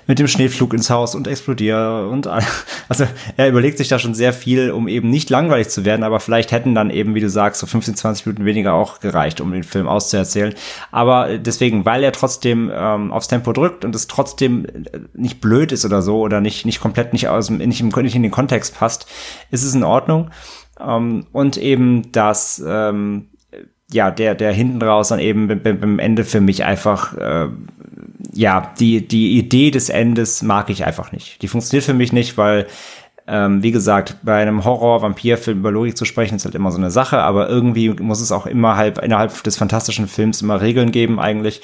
mit 0.08 0.20
dem 0.20 0.28
Schneeflug 0.28 0.74
ins 0.74 0.90
Haus 0.90 1.16
und 1.16 1.28
explodiere 1.28 2.08
und 2.10 2.28
also 2.90 3.06
er 3.38 3.50
überlegt 3.50 3.78
sich 3.78 3.88
da 3.88 4.00
schon 4.00 4.14
sehr 4.14 4.34
viel, 4.34 4.72
um 4.72 4.88
eben 4.88 5.10
nicht 5.10 5.30
langweilig 5.30 5.70
zu 5.70 5.86
werden, 5.86 6.04
aber 6.04 6.20
vielleicht 6.20 6.52
hätten 6.52 6.76
dann 6.76 6.90
eben, 6.90 7.16
wie 7.16 7.22
du 7.22 7.30
sagst, 7.30 7.62
so 7.62 7.68
15, 7.68 7.96
20 7.96 8.26
Minuten 8.26 8.46
weniger 8.46 8.74
auch 8.74 9.00
gereicht, 9.00 9.42
um 9.42 9.52
den 9.52 9.64
Film 9.64 9.88
auszuerzählen. 9.88 10.54
Aber 10.92 11.38
deswegen, 11.38 11.86
weil 11.86 12.04
er 12.04 12.12
trotzdem 12.12 12.72
ähm, 12.74 13.12
aufs 13.12 13.28
Tempo 13.28 13.54
drückt 13.54 13.86
und 13.86 13.96
es 13.96 14.08
trotzdem 14.08 14.68
nicht 15.14 15.42
blöd 15.42 15.72
ist 15.72 15.86
oder 15.86 16.02
so 16.02 16.20
oder 16.20 16.42
nicht, 16.42 16.66
nicht 16.66 16.80
komplett 16.80 17.14
nicht 17.14 17.28
aus 17.28 17.48
dem, 17.48 17.58
nicht, 17.58 17.82
im, 17.82 17.90
nicht 17.90 18.16
in 18.16 18.24
den 18.24 18.32
Kontext 18.32 18.78
passt, 18.78 19.08
ist 19.52 19.64
es 19.64 19.74
in 19.74 19.84
Ordnung. 19.84 20.30
Ähm, 20.80 21.26
und 21.32 21.58
eben, 21.58 22.12
dass 22.12 22.64
ähm, 22.66 23.30
ja, 23.92 24.12
der, 24.12 24.36
der 24.36 24.52
hinten 24.52 24.82
raus 24.82 25.10
dann 25.10 25.20
eben 25.20 25.48
beim 25.62 26.00
Ende 26.00 26.24
für 26.24 26.42
mich 26.42 26.64
einfach, 26.64 27.16
äh, 27.18 27.48
ja, 28.34 28.74
die, 28.80 29.08
die 29.08 29.38
Idee 29.38 29.72
des 29.72 29.90
Endes 29.90 30.42
mag 30.42 30.70
ich 30.70 30.86
einfach 30.86 31.12
nicht. 31.12 31.42
Die 31.42 31.48
funktioniert 31.48 31.86
für 31.86 31.94
mich 31.94 32.12
nicht, 32.12 32.38
weil, 32.38 32.68
ähm, 33.28 33.64
wie 33.64 33.72
gesagt, 33.72 34.18
bei 34.24 34.42
einem 34.42 34.66
Horror-Vampir-Film 34.66 35.60
über 35.60 35.72
Logik 35.72 35.98
zu 35.98 36.06
sprechen, 36.06 36.36
ist 36.36 36.46
halt 36.46 36.56
immer 36.56 36.72
so 36.72 36.78
eine 36.78 36.92
Sache, 36.92 37.20
aber 37.20 37.48
irgendwie 37.48 37.90
muss 37.90 38.22
es 38.22 38.32
auch 38.32 38.46
immer 38.46 38.76
halb, 38.76 39.02
innerhalb 39.04 39.44
des 39.44 39.56
fantastischen 39.56 40.08
Films 40.08 40.42
immer 40.42 40.62
Regeln 40.62 40.92
geben 40.92 41.20
eigentlich. 41.20 41.62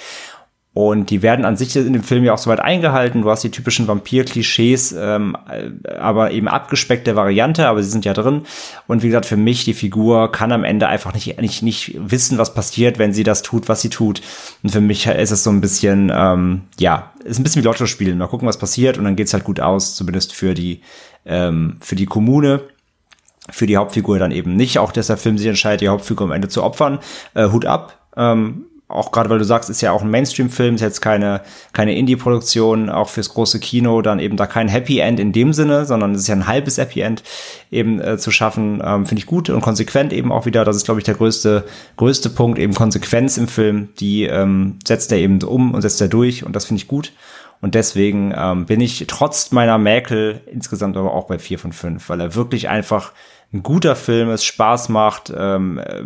Und 0.73 1.09
die 1.09 1.21
werden 1.21 1.43
an 1.43 1.57
sich 1.57 1.75
in 1.75 1.91
dem 1.91 2.03
Film 2.03 2.23
ja 2.23 2.33
auch 2.33 2.37
soweit 2.37 2.61
eingehalten. 2.61 3.23
Du 3.23 3.29
hast 3.29 3.43
die 3.43 3.51
typischen 3.51 3.89
Vampir-Klischees, 3.89 4.95
ähm, 4.97 5.35
aber 5.99 6.31
eben 6.31 6.47
abgespeckte 6.47 7.17
Variante, 7.17 7.67
aber 7.67 7.83
sie 7.83 7.89
sind 7.89 8.05
ja 8.05 8.13
drin. 8.13 8.43
Und 8.87 9.03
wie 9.03 9.07
gesagt, 9.07 9.25
für 9.25 9.35
mich, 9.35 9.65
die 9.65 9.73
Figur 9.73 10.31
kann 10.31 10.53
am 10.53 10.63
Ende 10.63 10.87
einfach 10.87 11.13
nicht, 11.13 11.41
nicht, 11.41 11.61
nicht 11.61 11.97
wissen, 11.99 12.37
was 12.37 12.53
passiert, 12.53 12.99
wenn 12.99 13.11
sie 13.11 13.23
das 13.23 13.41
tut, 13.41 13.67
was 13.67 13.81
sie 13.81 13.89
tut. 13.89 14.21
Und 14.63 14.69
für 14.69 14.79
mich 14.79 15.07
ist 15.07 15.31
es 15.31 15.43
so 15.43 15.49
ein 15.49 15.59
bisschen, 15.59 16.09
ähm, 16.15 16.61
ja, 16.79 17.11
ist 17.25 17.37
ein 17.37 17.43
bisschen 17.43 17.63
wie 17.63 17.67
Lotto 17.67 17.85
spielen. 17.85 18.17
Mal 18.17 18.27
gucken, 18.27 18.47
was 18.47 18.57
passiert 18.57 18.97
und 18.97 19.03
dann 19.03 19.17
geht's 19.17 19.33
halt 19.33 19.43
gut 19.43 19.59
aus, 19.59 19.95
zumindest 19.95 20.33
für 20.33 20.53
die, 20.53 20.81
ähm, 21.25 21.77
für 21.81 21.95
die 21.95 22.05
Kommune 22.05 22.61
für 23.49 23.65
die 23.65 23.75
Hauptfigur 23.75 24.19
dann 24.19 24.31
eben 24.31 24.55
nicht. 24.55 24.77
Auch 24.77 24.93
dass 24.93 25.07
der 25.07 25.17
Film 25.17 25.37
sich 25.37 25.47
entscheidet, 25.47 25.81
die 25.81 25.89
Hauptfigur 25.89 26.27
am 26.27 26.31
Ende 26.31 26.47
zu 26.47 26.63
opfern. 26.63 26.99
Äh, 27.33 27.49
Hut 27.49 27.65
ab. 27.65 27.97
Ähm, 28.15 28.65
auch 28.91 29.11
gerade 29.11 29.29
weil 29.29 29.39
du 29.39 29.45
sagst, 29.45 29.69
ist 29.69 29.81
ja 29.81 29.91
auch 29.91 30.01
ein 30.01 30.09
Mainstream-Film, 30.09 30.75
ist 30.75 30.81
jetzt 30.81 31.01
keine, 31.01 31.41
keine 31.73 31.95
Indie-Produktion, 31.95 32.89
auch 32.89 33.09
fürs 33.09 33.29
große 33.29 33.59
Kino, 33.59 34.01
dann 34.01 34.19
eben 34.19 34.37
da 34.37 34.47
kein 34.47 34.67
Happy 34.67 34.99
End 34.99 35.19
in 35.19 35.31
dem 35.31 35.53
Sinne, 35.53 35.85
sondern 35.85 36.13
es 36.13 36.21
ist 36.21 36.27
ja 36.27 36.35
ein 36.35 36.47
halbes 36.47 36.77
Happy 36.77 37.01
End 37.01 37.23
eben 37.71 37.99
äh, 38.01 38.17
zu 38.17 38.31
schaffen, 38.31 38.81
ähm, 38.83 39.05
finde 39.05 39.19
ich 39.19 39.25
gut 39.25 39.49
und 39.49 39.61
konsequent 39.61 40.13
eben 40.13 40.31
auch 40.31 40.45
wieder. 40.45 40.65
Das 40.65 40.75
ist, 40.75 40.85
glaube 40.85 40.99
ich, 40.99 41.05
der 41.05 41.15
größte, 41.15 41.65
größte 41.97 42.29
Punkt, 42.29 42.59
eben 42.59 42.73
Konsequenz 42.73 43.37
im 43.37 43.47
Film, 43.47 43.89
die 43.99 44.23
ähm, 44.23 44.79
setzt 44.85 45.11
er 45.11 45.17
eben 45.17 45.41
um 45.43 45.73
und 45.73 45.81
setzt 45.81 46.01
er 46.01 46.07
durch 46.07 46.45
und 46.45 46.55
das 46.55 46.65
finde 46.65 46.81
ich 46.81 46.87
gut. 46.87 47.13
Und 47.61 47.75
deswegen 47.75 48.33
ähm, 48.35 48.65
bin 48.65 48.81
ich 48.81 49.05
trotz 49.07 49.51
meiner 49.51 49.77
Mäkel 49.77 50.41
insgesamt 50.47 50.97
aber 50.97 51.13
auch 51.13 51.27
bei 51.27 51.37
vier 51.37 51.59
von 51.59 51.73
fünf, 51.73 52.09
weil 52.09 52.19
er 52.19 52.35
wirklich 52.35 52.69
einfach 52.69 53.13
ein 53.53 53.63
guter 53.63 53.97
Film 53.97 54.29
ist, 54.29 54.45
Spaß 54.45 54.89
macht, 54.89 55.31
ähm, 55.35 55.77
äh, 55.77 56.03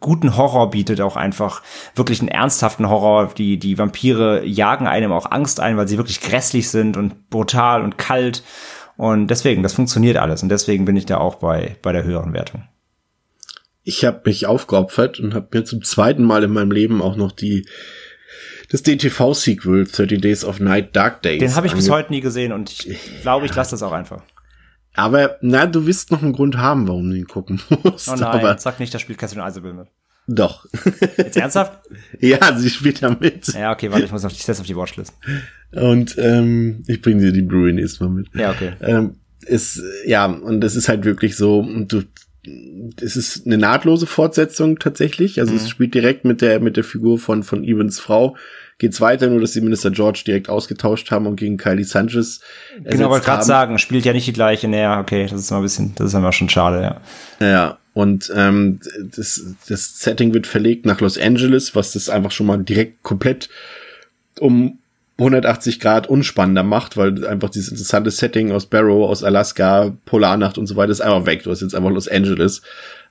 guten 0.00 0.36
Horror 0.36 0.70
bietet 0.70 1.00
auch 1.00 1.16
einfach, 1.16 1.62
wirklich 1.94 2.20
einen 2.20 2.28
ernsthaften 2.28 2.88
Horror. 2.88 3.32
Die, 3.36 3.58
die 3.58 3.76
Vampire 3.76 4.44
jagen 4.46 4.86
einem 4.86 5.12
auch 5.12 5.30
Angst 5.30 5.60
ein, 5.60 5.76
weil 5.76 5.88
sie 5.88 5.98
wirklich 5.98 6.22
grässlich 6.22 6.70
sind 6.70 6.96
und 6.96 7.28
brutal 7.28 7.82
und 7.82 7.98
kalt. 7.98 8.42
Und 8.96 9.28
deswegen, 9.28 9.62
das 9.62 9.74
funktioniert 9.74 10.16
alles. 10.16 10.42
Und 10.42 10.48
deswegen 10.48 10.86
bin 10.86 10.96
ich 10.96 11.04
da 11.04 11.18
auch 11.18 11.34
bei, 11.34 11.76
bei 11.82 11.92
der 11.92 12.04
höheren 12.04 12.32
Wertung. 12.32 12.64
Ich 13.84 14.04
habe 14.04 14.22
mich 14.24 14.46
aufgeopfert 14.46 15.20
und 15.20 15.34
habe 15.34 15.48
mir 15.52 15.64
zum 15.64 15.82
zweiten 15.82 16.22
Mal 16.22 16.44
in 16.44 16.52
meinem 16.52 16.70
Leben 16.70 17.02
auch 17.02 17.16
noch 17.16 17.32
die 17.32 17.66
das 18.70 18.82
DTV-Sequel 18.82 19.86
30 19.86 20.20
Days 20.20 20.44
of 20.44 20.60
Night 20.60 20.94
Dark 20.94 21.22
Days. 21.22 21.40
Den 21.40 21.54
habe 21.54 21.66
ich 21.66 21.74
bis 21.74 21.88
heute 21.88 22.12
nie 22.12 22.20
gesehen 22.20 22.52
und 22.52 22.70
ich 22.70 23.22
glaube, 23.22 23.46
ich 23.46 23.54
lasse 23.54 23.70
das 23.70 23.82
auch 23.82 23.92
einfach. 23.92 24.22
Aber, 24.94 25.36
na, 25.42 25.66
du 25.66 25.86
wirst 25.86 26.10
noch 26.10 26.22
einen 26.22 26.32
Grund 26.32 26.56
haben, 26.56 26.88
warum 26.88 27.10
du 27.10 27.16
ihn 27.16 27.26
gucken 27.26 27.60
musst. 27.84 28.08
Oh 28.08 28.12
nein, 28.12 28.22
aber 28.24 28.58
sag 28.58 28.80
nicht, 28.80 28.92
da 28.92 28.98
spielt 28.98 29.18
Catherine 29.18 29.44
Eisenbill 29.44 29.74
mit. 29.74 29.88
Doch. 30.30 30.66
Jetzt 31.16 31.36
ernsthaft? 31.38 31.78
ja, 32.20 32.54
sie 32.58 32.68
spielt 32.68 33.02
da 33.02 33.16
mit. 33.18 33.48
Ja, 33.54 33.72
okay, 33.72 33.90
warte, 33.90 34.04
ich 34.04 34.12
muss 34.12 34.24
auf, 34.24 34.32
ich 34.32 34.44
setze 34.44 34.60
auf 34.60 34.66
die 34.66 34.76
Watchlist. 34.76 35.14
Und 35.72 36.16
ähm, 36.18 36.82
ich 36.86 37.00
bringe 37.00 37.22
dir 37.22 37.32
die 37.32 37.42
Blu-ray 37.42 37.72
nächstes 37.72 38.00
Mal 38.00 38.10
mit. 38.10 38.26
Ja, 38.34 38.50
okay. 38.50 38.72
Ähm, 38.80 39.16
ist, 39.46 39.80
ja, 40.04 40.26
und 40.26 40.60
das 40.60 40.74
ist 40.76 40.88
halt 40.88 41.04
wirklich 41.04 41.36
so, 41.36 41.62
du, 41.62 42.02
es 43.00 43.16
ist 43.16 43.46
eine 43.46 43.56
nahtlose 43.56 44.06
Fortsetzung 44.06 44.78
tatsächlich. 44.78 45.40
Also 45.40 45.52
Mhm. 45.52 45.58
es 45.58 45.68
spielt 45.70 45.94
direkt 45.94 46.24
mit 46.26 46.42
der, 46.42 46.60
mit 46.60 46.76
der 46.76 46.84
Figur 46.84 47.18
von, 47.18 47.42
von 47.42 47.64
Evans 47.64 47.98
Frau. 47.98 48.36
Geht's 48.78 49.00
weiter, 49.00 49.26
nur 49.28 49.40
dass 49.40 49.52
sie 49.52 49.60
Minister 49.60 49.90
George 49.90 50.22
direkt 50.24 50.48
ausgetauscht 50.48 51.10
haben 51.10 51.26
und 51.26 51.34
gegen 51.34 51.56
Kylie 51.56 51.84
Sanchez. 51.84 52.40
Genau, 52.84 53.10
wollte 53.10 53.26
gerade 53.26 53.44
sagen, 53.44 53.78
spielt 53.78 54.04
ja 54.04 54.12
nicht 54.12 54.28
die 54.28 54.32
gleiche. 54.32 54.68
Naja, 54.68 55.00
okay, 55.00 55.26
das 55.28 55.40
ist 55.40 55.50
mal 55.50 55.56
ein 55.56 55.64
bisschen, 55.64 55.94
das 55.96 56.08
ist 56.08 56.14
immer 56.14 56.32
schon 56.32 56.48
schade, 56.48 56.82
ja. 56.82 57.00
Ja, 57.44 57.78
und 57.92 58.32
ähm, 58.36 58.78
das, 59.16 59.44
das 59.68 59.98
Setting 59.98 60.32
wird 60.32 60.46
verlegt 60.46 60.86
nach 60.86 61.00
Los 61.00 61.18
Angeles, 61.18 61.74
was 61.74 61.92
das 61.92 62.08
einfach 62.08 62.30
schon 62.30 62.46
mal 62.46 62.58
direkt 62.58 63.02
komplett 63.02 63.48
um 64.38 64.78
180 65.18 65.80
Grad 65.80 66.06
unspannender 66.06 66.62
macht, 66.62 66.96
weil 66.96 67.26
einfach 67.26 67.50
dieses 67.50 67.70
interessante 67.70 68.12
Setting 68.12 68.52
aus 68.52 68.66
Barrow, 68.66 69.10
aus 69.10 69.24
Alaska, 69.24 69.96
Polarnacht 70.04 70.58
und 70.58 70.68
so 70.68 70.76
weiter 70.76 70.92
ist 70.92 71.00
einfach 71.00 71.26
weg. 71.26 71.42
Du 71.42 71.50
hast 71.50 71.60
jetzt 71.60 71.74
einfach 71.74 71.90
Los 71.90 72.06
Angeles, 72.06 72.62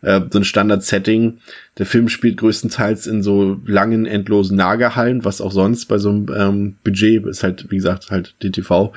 äh, 0.01 0.21
so 0.31 0.39
ein 0.39 0.43
Standard-Setting. 0.43 1.39
Der 1.77 1.85
Film 1.85 2.09
spielt 2.09 2.37
größtenteils 2.37 3.07
in 3.07 3.23
so 3.23 3.59
langen, 3.65 4.05
endlosen 4.05 4.57
Nagerhallen, 4.57 5.25
was 5.25 5.41
auch 5.41 5.51
sonst 5.51 5.85
bei 5.85 5.97
so 5.97 6.09
einem 6.09 6.27
ähm, 6.35 6.75
Budget 6.83 7.25
ist 7.25 7.43
halt, 7.43 7.69
wie 7.69 7.77
gesagt, 7.77 8.11
halt 8.11 8.35
DTV. 8.41 8.93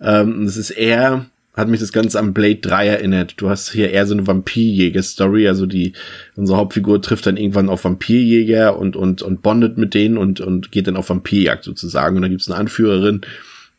Ähm, 0.00 0.42
es 0.42 0.56
ist 0.56 0.70
eher 0.70 1.26
hat 1.54 1.68
mich 1.68 1.80
das 1.80 1.92
Ganze 1.92 2.18
an 2.18 2.32
Blade 2.32 2.56
3 2.56 2.86
erinnert. 2.86 3.34
Du 3.36 3.50
hast 3.50 3.72
hier 3.72 3.90
eher 3.90 4.06
so 4.06 4.14
eine 4.14 4.26
Vampirjäger-Story, 4.26 5.48
also 5.48 5.66
die, 5.66 5.92
unsere 6.34 6.56
Hauptfigur 6.56 7.02
trifft 7.02 7.26
dann 7.26 7.36
irgendwann 7.36 7.68
auf 7.68 7.84
Vampirjäger 7.84 8.78
und, 8.78 8.96
und, 8.96 9.20
und 9.20 9.42
bondet 9.42 9.76
mit 9.76 9.92
denen 9.92 10.16
und, 10.16 10.40
und 10.40 10.72
geht 10.72 10.86
dann 10.86 10.96
auf 10.96 11.10
Vampirjagd 11.10 11.64
sozusagen. 11.64 12.16
Und 12.16 12.22
da 12.22 12.28
gibt's 12.28 12.50
eine 12.50 12.58
Anführerin, 12.58 13.20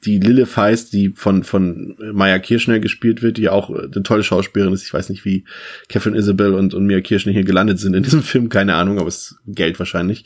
die 0.05 0.19
Lilith 0.19 0.55
heißt, 0.55 0.93
die 0.93 1.09
von, 1.09 1.43
von 1.43 1.95
Maya 2.13 2.39
Kirschner 2.39 2.79
gespielt 2.79 3.21
wird, 3.21 3.37
die 3.37 3.49
auch 3.49 3.69
eine 3.69 4.03
tolle 4.03 4.23
Schauspielerin 4.23 4.73
ist. 4.73 4.83
Ich 4.83 4.93
weiß 4.93 5.09
nicht, 5.09 5.25
wie 5.25 5.45
Catherine 5.89 6.17
Isabel 6.17 6.53
und, 6.53 6.73
und 6.73 6.85
Mia 6.85 7.01
Kirschner 7.01 7.31
hier 7.31 7.43
gelandet 7.43 7.79
sind 7.79 7.93
in 7.95 8.03
diesem 8.03 8.23
Film, 8.23 8.49
keine 8.49 8.75
Ahnung, 8.75 8.99
aber 8.99 9.07
es 9.07 9.31
ist 9.31 9.35
Geld 9.47 9.79
wahrscheinlich. 9.79 10.25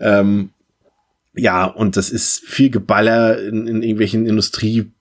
Ähm, 0.00 0.50
ja, 1.34 1.64
und 1.64 1.96
das 1.96 2.10
ist 2.10 2.44
viel 2.44 2.70
Geballer 2.70 3.40
in, 3.40 3.66
in 3.66 3.82
irgendwelchen 3.82 4.26
Industrie- 4.26 4.92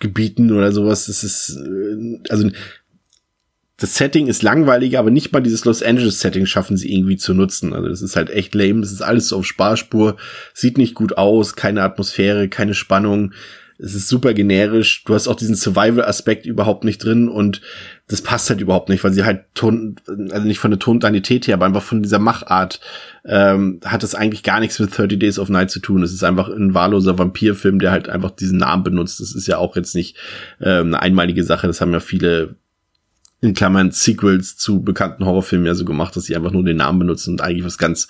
Gebieten 0.00 0.52
oder 0.52 0.72
sowas. 0.72 1.06
Das 1.06 1.24
ist, 1.24 1.56
äh, 1.56 2.18
also 2.28 2.50
das 3.76 3.96
Setting 3.96 4.28
ist 4.28 4.42
langweilig, 4.42 4.98
aber 4.98 5.10
nicht 5.10 5.32
mal 5.32 5.40
dieses 5.40 5.64
Los 5.64 5.82
Angeles 5.82 6.20
Setting 6.20 6.46
schaffen 6.46 6.76
sie 6.76 6.92
irgendwie 6.92 7.16
zu 7.16 7.34
nutzen. 7.34 7.72
Also 7.72 7.88
das 7.88 8.02
ist 8.02 8.16
halt 8.16 8.30
echt 8.30 8.54
lame. 8.54 8.80
Das 8.80 8.92
ist 8.92 9.02
alles 9.02 9.28
so 9.28 9.38
auf 9.38 9.46
Sparspur, 9.46 10.16
sieht 10.52 10.78
nicht 10.78 10.94
gut 10.94 11.18
aus, 11.18 11.56
keine 11.56 11.82
Atmosphäre, 11.82 12.48
keine 12.48 12.74
Spannung. 12.74 13.32
Es 13.78 13.94
ist 13.94 14.08
super 14.08 14.34
generisch. 14.34 15.04
Du 15.04 15.14
hast 15.14 15.26
auch 15.26 15.34
diesen 15.34 15.56
Survival-Aspekt 15.56 16.46
überhaupt 16.46 16.84
nicht 16.84 17.02
drin 17.02 17.28
und 17.28 17.60
das 18.06 18.22
passt 18.22 18.50
halt 18.50 18.60
überhaupt 18.60 18.88
nicht, 18.88 19.02
weil 19.02 19.12
sie 19.12 19.24
halt 19.24 19.46
Ton, 19.54 19.96
also 20.06 20.46
nicht 20.46 20.58
von 20.58 20.70
der 20.70 20.78
Tonalität 20.78 21.46
her, 21.46 21.54
aber 21.54 21.66
einfach 21.66 21.82
von 21.82 22.02
dieser 22.02 22.18
Machart 22.18 22.80
ähm, 23.24 23.80
hat 23.84 24.02
das 24.02 24.14
eigentlich 24.14 24.42
gar 24.42 24.60
nichts 24.60 24.78
mit 24.78 24.96
30 24.96 25.18
Days 25.18 25.38
of 25.38 25.48
Night 25.48 25.70
zu 25.70 25.80
tun. 25.80 26.02
Es 26.02 26.12
ist 26.12 26.22
einfach 26.22 26.48
ein 26.48 26.74
wahlloser 26.74 27.18
Vampirfilm, 27.18 27.78
der 27.78 27.90
halt 27.90 28.08
einfach 28.08 28.30
diesen 28.30 28.58
Namen 28.58 28.84
benutzt. 28.84 29.20
Das 29.20 29.34
ist 29.34 29.48
ja 29.48 29.58
auch 29.58 29.74
jetzt 29.74 29.94
nicht 29.94 30.16
ähm, 30.60 30.88
eine 30.88 31.02
einmalige 31.02 31.42
Sache. 31.42 31.66
Das 31.66 31.80
haben 31.80 31.92
ja 31.92 32.00
viele 32.00 32.56
in 33.40 33.54
Klammern 33.54 33.90
Sequels 33.90 34.56
zu 34.56 34.82
bekannten 34.82 35.24
Horrorfilmen 35.24 35.66
ja 35.66 35.74
so 35.74 35.84
gemacht, 35.84 36.16
dass 36.16 36.24
sie 36.24 36.36
einfach 36.36 36.52
nur 36.52 36.64
den 36.64 36.78
Namen 36.78 36.98
benutzen 36.98 37.32
und 37.32 37.40
eigentlich 37.42 37.64
was 37.64 37.76
ganz 37.76 38.08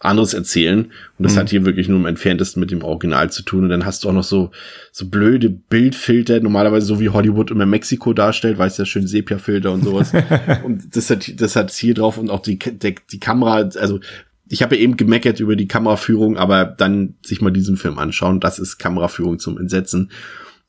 anderes 0.00 0.34
erzählen. 0.34 0.86
Und 1.18 1.22
das 1.22 1.34
mhm. 1.34 1.38
hat 1.38 1.50
hier 1.50 1.64
wirklich 1.64 1.88
nur 1.88 1.98
im 1.98 2.06
entferntesten 2.06 2.58
mit 2.58 2.70
dem 2.70 2.82
Original 2.82 3.30
zu 3.30 3.42
tun. 3.42 3.64
Und 3.64 3.68
dann 3.68 3.84
hast 3.84 4.02
du 4.02 4.08
auch 4.08 4.14
noch 4.14 4.24
so, 4.24 4.50
so 4.92 5.06
blöde 5.06 5.50
Bildfilter, 5.50 6.40
normalerweise 6.40 6.86
so 6.86 7.00
wie 7.00 7.10
Hollywood 7.10 7.50
immer 7.50 7.66
Mexiko 7.66 8.12
darstellt, 8.12 8.58
weißt 8.58 8.78
ja, 8.78 8.86
schön 8.86 9.06
Sepia-Filter 9.06 9.70
und 9.70 9.84
sowas. 9.84 10.12
und 10.64 10.96
das 10.96 11.10
hat, 11.10 11.40
das 11.40 11.54
hat 11.54 11.70
hier 11.70 11.94
drauf 11.94 12.18
und 12.18 12.30
auch 12.30 12.40
die, 12.40 12.58
die, 12.58 12.94
die 13.12 13.20
Kamera, 13.20 13.68
also 13.78 14.00
ich 14.48 14.62
habe 14.62 14.74
ja 14.74 14.82
eben 14.82 14.96
gemeckert 14.96 15.38
über 15.38 15.54
die 15.54 15.68
Kameraführung, 15.68 16.36
aber 16.36 16.64
dann 16.64 17.14
sich 17.24 17.40
mal 17.40 17.52
diesen 17.52 17.76
Film 17.76 17.98
anschauen, 17.98 18.40
das 18.40 18.58
ist 18.58 18.78
Kameraführung 18.78 19.38
zum 19.38 19.58
Entsetzen. 19.58 20.10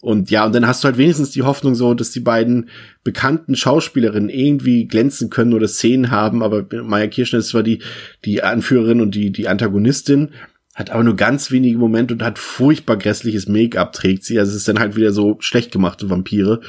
Und 0.01 0.31
ja, 0.31 0.45
und 0.45 0.55
dann 0.55 0.65
hast 0.65 0.83
du 0.83 0.87
halt 0.87 0.97
wenigstens 0.97 1.29
die 1.29 1.43
Hoffnung 1.43 1.75
so, 1.75 1.93
dass 1.93 2.09
die 2.09 2.19
beiden 2.19 2.69
bekannten 3.03 3.55
Schauspielerinnen 3.55 4.29
irgendwie 4.29 4.87
glänzen 4.87 5.29
können 5.29 5.53
oder 5.53 5.67
Szenen 5.67 6.09
haben, 6.09 6.41
aber 6.41 6.65
Maya 6.83 7.07
Kirschner 7.07 7.39
ist 7.39 7.49
zwar 7.49 7.61
die, 7.61 7.83
die 8.25 8.41
Anführerin 8.41 8.99
und 8.99 9.13
die, 9.13 9.31
die 9.31 9.47
Antagonistin, 9.47 10.29
hat 10.73 10.89
aber 10.89 11.03
nur 11.03 11.15
ganz 11.15 11.51
wenige 11.51 11.77
Momente 11.77 12.13
und 12.13 12.23
hat 12.23 12.39
furchtbar 12.39 12.97
grässliches 12.97 13.47
Make-up 13.47 13.93
trägt 13.93 14.23
sie. 14.23 14.39
Also 14.39 14.51
es 14.51 14.57
ist 14.57 14.67
dann 14.67 14.79
halt 14.79 14.95
wieder 14.95 15.11
so 15.11 15.37
schlecht 15.39 15.71
gemachte 15.71 16.09
Vampire. 16.09 16.61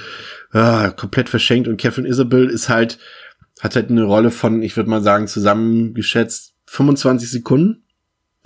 Ah, 0.50 0.90
komplett 0.90 1.28
verschenkt. 1.28 1.68
Und 1.68 1.80
Catherine 1.80 2.08
Isabel 2.08 2.50
ist 2.50 2.68
halt, 2.68 2.98
hat 3.60 3.76
halt 3.76 3.90
eine 3.90 4.02
Rolle 4.02 4.30
von, 4.30 4.60
ich 4.62 4.76
würde 4.76 4.90
mal 4.90 5.02
sagen, 5.02 5.28
zusammengeschätzt 5.28 6.54
25 6.66 7.30
Sekunden 7.30 7.84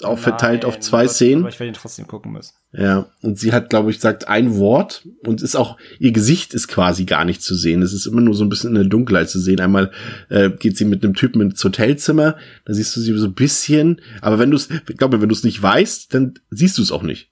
auch 0.02 0.18
verteilt 0.18 0.62
Nein, 0.62 0.68
auf 0.68 0.80
zwei 0.80 1.00
aber, 1.00 1.08
Szenen. 1.08 1.40
Aber 1.40 1.48
ich 1.48 1.58
werde 1.58 1.72
ihn 1.72 1.74
trotzdem 1.74 2.06
gucken 2.06 2.32
müssen. 2.32 2.52
Ja, 2.72 3.10
und 3.22 3.38
sie 3.38 3.52
hat, 3.52 3.70
glaube 3.70 3.90
ich, 3.90 3.98
sagt 3.98 4.28
ein 4.28 4.56
Wort 4.56 5.08
und 5.24 5.40
ist 5.40 5.56
auch, 5.56 5.78
ihr 5.98 6.12
Gesicht 6.12 6.52
ist 6.52 6.68
quasi 6.68 7.06
gar 7.06 7.24
nicht 7.24 7.42
zu 7.42 7.54
sehen. 7.54 7.80
Es 7.80 7.94
ist 7.94 8.04
immer 8.04 8.20
nur 8.20 8.34
so 8.34 8.44
ein 8.44 8.50
bisschen 8.50 8.70
in 8.70 8.74
der 8.76 8.84
Dunkelheit 8.84 9.30
zu 9.30 9.38
sehen. 9.38 9.60
Einmal 9.60 9.90
äh, 10.28 10.50
geht 10.50 10.76
sie 10.76 10.84
mit 10.84 11.02
einem 11.02 11.14
Typen 11.14 11.40
ins 11.40 11.64
Hotelzimmer, 11.64 12.36
da 12.66 12.74
siehst 12.74 12.94
du 12.94 13.00
sie 13.00 13.16
so 13.16 13.26
ein 13.26 13.34
bisschen, 13.34 14.02
aber 14.20 14.38
wenn 14.38 14.50
du 14.50 14.56
es, 14.56 14.68
ich 14.70 14.96
glaube, 14.96 15.22
wenn 15.22 15.28
du 15.28 15.34
es 15.34 15.44
nicht 15.44 15.62
weißt, 15.62 16.12
dann 16.12 16.34
siehst 16.50 16.76
du 16.76 16.82
es 16.82 16.92
auch 16.92 17.02
nicht. 17.02 17.30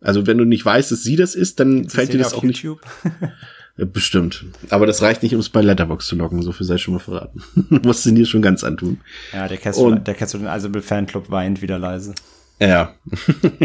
Also 0.00 0.26
wenn 0.26 0.38
du 0.38 0.44
nicht 0.44 0.64
weißt, 0.64 0.90
dass 0.92 1.02
sie 1.02 1.16
das 1.16 1.34
ist, 1.34 1.60
dann 1.60 1.80
Gibt's 1.80 1.94
fällt 1.94 2.12
dir 2.12 2.18
das 2.18 2.32
auch 2.32 2.44
YouTube? 2.44 2.80
nicht. 3.04 3.14
Bestimmt. 3.78 4.44
Aber 4.70 4.86
das 4.86 5.02
reicht 5.02 5.22
nicht, 5.22 5.34
um 5.34 5.40
es 5.40 5.50
bei 5.50 5.62
Letterbox 5.62 6.08
zu 6.08 6.16
locken, 6.16 6.42
so 6.42 6.50
viel 6.50 6.66
sei 6.66 6.78
schon 6.78 6.94
mal 6.94 7.00
verraten. 7.00 7.42
Musst 7.84 8.04
du 8.04 8.10
dir 8.10 8.26
schon 8.26 8.42
ganz 8.42 8.64
antun. 8.64 9.00
Ja, 9.32 9.46
der 9.46 9.56
Kessel, 9.56 10.00
der 10.00 10.14
Kessel 10.14 10.40
den 10.40 10.48
Isabel 10.48 10.82
Fanclub 10.82 11.30
weint 11.30 11.62
wieder 11.62 11.78
leise. 11.78 12.14
Ja. 12.60 12.94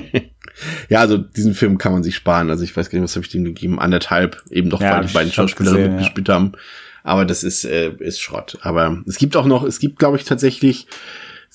ja, 0.90 1.00
also 1.00 1.18
diesen 1.18 1.56
Film 1.56 1.80
kann 1.80 1.94
man 1.94 2.04
sich 2.04 2.16
sparen. 2.16 2.52
Also 2.52 2.64
ich 2.64 2.78
weiß 2.78 2.92
gar 2.92 3.00
nicht, 3.00 3.06
was 3.06 3.16
habe 3.16 3.26
ich 3.26 3.32
dem 3.32 3.44
gegeben? 3.44 3.80
Anderthalb, 3.80 4.44
eben 4.52 4.70
doch, 4.70 4.82
ja, 4.82 4.98
weil 4.98 5.08
die 5.08 5.14
beiden 5.14 5.32
Schauspieler 5.32 5.74
mitgespielt 5.74 6.28
ja. 6.28 6.36
haben. 6.36 6.52
Aber 7.04 7.26
das 7.26 7.44
ist, 7.44 7.66
äh, 7.66 7.92
ist 7.98 8.22
Schrott. 8.22 8.60
Aber 8.62 9.02
es 9.08 9.18
gibt 9.18 9.36
auch 9.36 9.46
noch, 9.46 9.64
es 9.64 9.80
gibt, 9.80 9.98
glaube 9.98 10.18
ich, 10.18 10.26
tatsächlich 10.26 10.86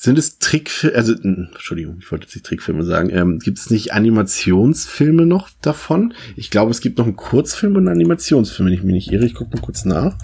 sind 0.00 0.16
es 0.16 0.38
Trickfilme, 0.38 0.96
also, 0.96 1.12
Entschuldigung, 1.12 1.96
ich 1.98 2.12
wollte 2.12 2.26
jetzt 2.26 2.36
nicht 2.36 2.46
Trickfilme 2.46 2.84
sagen. 2.84 3.10
Ähm, 3.10 3.40
gibt 3.40 3.58
es 3.58 3.68
nicht 3.68 3.92
Animationsfilme 3.92 5.26
noch 5.26 5.50
davon? 5.60 6.14
Ich 6.36 6.52
glaube, 6.52 6.70
es 6.70 6.80
gibt 6.80 6.98
noch 6.98 7.06
einen 7.06 7.16
Kurzfilm 7.16 7.74
und 7.74 7.88
einen 7.88 7.96
Animationsfilm, 7.96 8.68
wenn 8.68 8.74
ich 8.74 8.84
mich 8.84 8.94
nicht 8.94 9.10
irre. 9.10 9.26
Ich 9.26 9.34
gucke 9.34 9.56
mal 9.56 9.60
kurz 9.60 9.84
nach. 9.84 10.16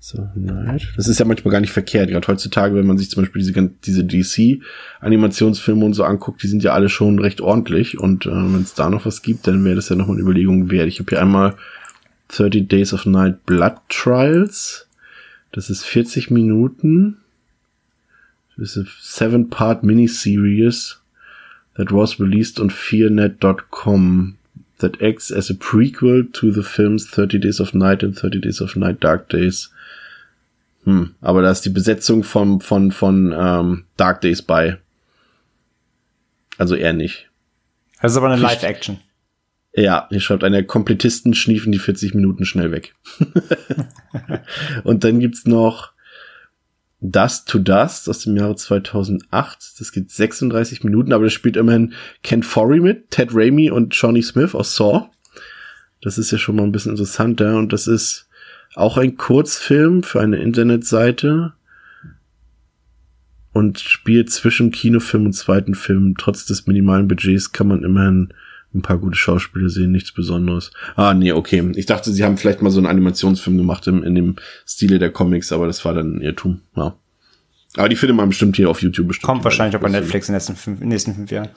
So, 0.00 0.26
nein. 0.34 0.80
Das 0.96 1.08
ist 1.08 1.20
ja 1.20 1.26
manchmal 1.26 1.52
gar 1.52 1.60
nicht 1.60 1.74
verkehrt. 1.74 2.08
Gerade 2.08 2.26
heutzutage, 2.26 2.74
wenn 2.74 2.86
man 2.86 2.96
sich 2.96 3.10
zum 3.10 3.22
Beispiel 3.22 3.42
diese, 3.42 3.70
diese 3.84 4.02
DC-Animationsfilme 4.02 5.84
und 5.84 5.92
so 5.92 6.04
anguckt, 6.04 6.42
die 6.42 6.48
sind 6.48 6.62
ja 6.62 6.72
alle 6.72 6.88
schon 6.88 7.18
recht 7.18 7.42
ordentlich. 7.42 8.00
Und 8.00 8.24
äh, 8.24 8.30
wenn 8.30 8.62
es 8.62 8.72
da 8.72 8.88
noch 8.88 9.04
was 9.04 9.20
gibt, 9.20 9.46
dann 9.46 9.62
wäre 9.62 9.76
das 9.76 9.90
ja 9.90 9.96
noch 9.96 10.06
mal 10.06 10.14
eine 10.14 10.22
Überlegung 10.22 10.70
wert. 10.70 10.88
Ich 10.88 11.00
habe 11.00 11.10
hier 11.10 11.20
einmal 11.20 11.54
30 12.28 12.66
Days 12.66 12.94
of 12.94 13.04
Night 13.04 13.44
Blood 13.44 13.74
Trials. 13.90 14.88
Das 15.52 15.68
ist 15.68 15.84
40 15.84 16.30
Minuten. 16.30 17.18
Is 18.58 18.76
a 18.76 18.84
seven-part 19.00 19.82
miniseries 19.82 20.94
that 21.76 21.92
was 21.92 22.18
released 22.18 22.58
on 22.58 22.70
fearnet.com 22.70 24.38
that 24.78 25.00
acts 25.02 25.30
as 25.30 25.50
a 25.50 25.54
prequel 25.54 26.32
to 26.32 26.50
the 26.50 26.62
films 26.62 27.06
30 27.06 27.38
Days 27.38 27.60
of 27.60 27.74
Night 27.74 28.02
and 28.02 28.16
30 28.16 28.40
Days 28.40 28.60
of 28.60 28.76
Night 28.76 29.00
Dark 29.00 29.28
Days. 29.28 29.70
Hm, 30.84 31.14
aber 31.20 31.42
da 31.42 31.50
ist 31.50 31.62
die 31.62 31.70
Besetzung 31.70 32.22
von, 32.22 32.60
von, 32.60 32.92
von 32.92 33.34
ähm, 33.36 33.84
Dark 33.96 34.20
Days 34.20 34.42
bei. 34.42 34.78
Also 36.58 36.74
eher 36.74 36.92
nicht. 36.92 37.28
Das 38.00 38.12
ist 38.12 38.18
aber 38.18 38.30
eine 38.30 38.40
Live-Action. 38.40 38.98
Ja, 39.74 40.06
hier 40.08 40.20
schreibt 40.20 40.44
einer, 40.44 40.62
Komplettisten 40.62 41.34
schniefen 41.34 41.72
die 41.72 41.78
40 41.78 42.14
Minuten 42.14 42.46
schnell 42.46 42.72
weg. 42.72 42.94
Und 44.84 45.04
dann 45.04 45.20
gibt's 45.20 45.44
noch 45.44 45.92
Dust 47.00 47.48
to 47.48 47.58
Dust 47.58 48.08
aus 48.08 48.20
dem 48.20 48.36
Jahre 48.36 48.56
2008. 48.56 49.74
Das 49.78 49.92
geht 49.92 50.10
36 50.10 50.82
Minuten, 50.82 51.12
aber 51.12 51.24
das 51.24 51.32
spielt 51.32 51.56
immerhin 51.56 51.92
Ken 52.22 52.42
Forey 52.42 52.80
mit, 52.80 53.10
Ted 53.10 53.30
Raimi 53.32 53.70
und 53.70 53.94
Johnny 53.94 54.22
Smith 54.22 54.54
aus 54.54 54.76
Saw. 54.76 55.10
Das 56.00 56.18
ist 56.18 56.30
ja 56.30 56.38
schon 56.38 56.56
mal 56.56 56.62
ein 56.62 56.72
bisschen 56.72 56.92
interessanter 56.92 57.56
und 57.58 57.72
das 57.72 57.86
ist 57.86 58.28
auch 58.74 58.96
ein 58.96 59.16
Kurzfilm 59.16 60.02
für 60.02 60.20
eine 60.20 60.36
Internetseite 60.36 61.54
und 63.52 63.80
spielt 63.80 64.30
zwischen 64.30 64.70
Kinofilm 64.70 65.26
und 65.26 65.32
zweiten 65.32 65.74
Film. 65.74 66.14
Trotz 66.18 66.44
des 66.44 66.66
minimalen 66.66 67.08
Budgets 67.08 67.52
kann 67.52 67.68
man 67.68 67.82
immerhin 67.82 68.32
ein 68.76 68.82
paar 68.82 68.98
gute 68.98 69.16
Schauspieler 69.16 69.68
sehen, 69.68 69.92
nichts 69.92 70.12
Besonderes. 70.12 70.70
Ah, 70.94 71.14
nee, 71.14 71.32
okay. 71.32 71.72
Ich 71.74 71.86
dachte, 71.86 72.12
sie 72.12 72.24
haben 72.24 72.36
vielleicht 72.36 72.62
mal 72.62 72.70
so 72.70 72.78
einen 72.78 72.86
Animationsfilm 72.86 73.56
gemacht 73.56 73.86
im, 73.86 74.02
in 74.02 74.14
dem 74.14 74.36
Stile 74.66 74.98
der 74.98 75.10
Comics, 75.10 75.52
aber 75.52 75.66
das 75.66 75.84
war 75.84 75.94
dann 75.94 76.16
ein 76.16 76.20
Irrtum. 76.20 76.60
Ja. 76.76 76.96
Aber 77.76 77.88
die 77.88 77.96
findet 77.96 78.16
man 78.16 78.28
bestimmt 78.28 78.56
hier 78.56 78.70
auf 78.70 78.82
YouTube 78.82 79.08
bestimmt. 79.08 79.26
Kommt 79.26 79.44
wahrscheinlich 79.44 79.76
auch 79.76 79.80
bei 79.80 79.88
Netflix 79.88 80.28
in 80.28 80.32
den 80.32 80.36
nächsten 80.36 80.56
fünf, 80.56 80.80
nächsten 80.80 81.14
fünf 81.14 81.30
Jahren. 81.30 81.48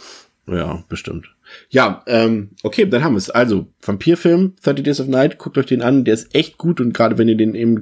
Ja, 0.47 0.83
bestimmt. 0.89 1.27
Ja, 1.69 2.03
ähm, 2.07 2.51
okay, 2.63 2.85
dann 2.85 3.03
haben 3.03 3.13
wir 3.13 3.19
es. 3.19 3.29
Also, 3.29 3.67
Vampirfilm, 3.81 4.55
30 4.63 4.83
Days 4.83 4.99
of 4.99 5.07
Night, 5.07 5.37
guckt 5.37 5.57
euch 5.57 5.67
den 5.67 5.81
an, 5.81 6.05
der 6.05 6.15
ist 6.15 6.33
echt 6.33 6.57
gut 6.57 6.81
und 6.81 6.93
gerade 6.93 7.17
wenn 7.17 7.27
ihr 7.27 7.37
den 7.37 7.55
eben 7.55 7.81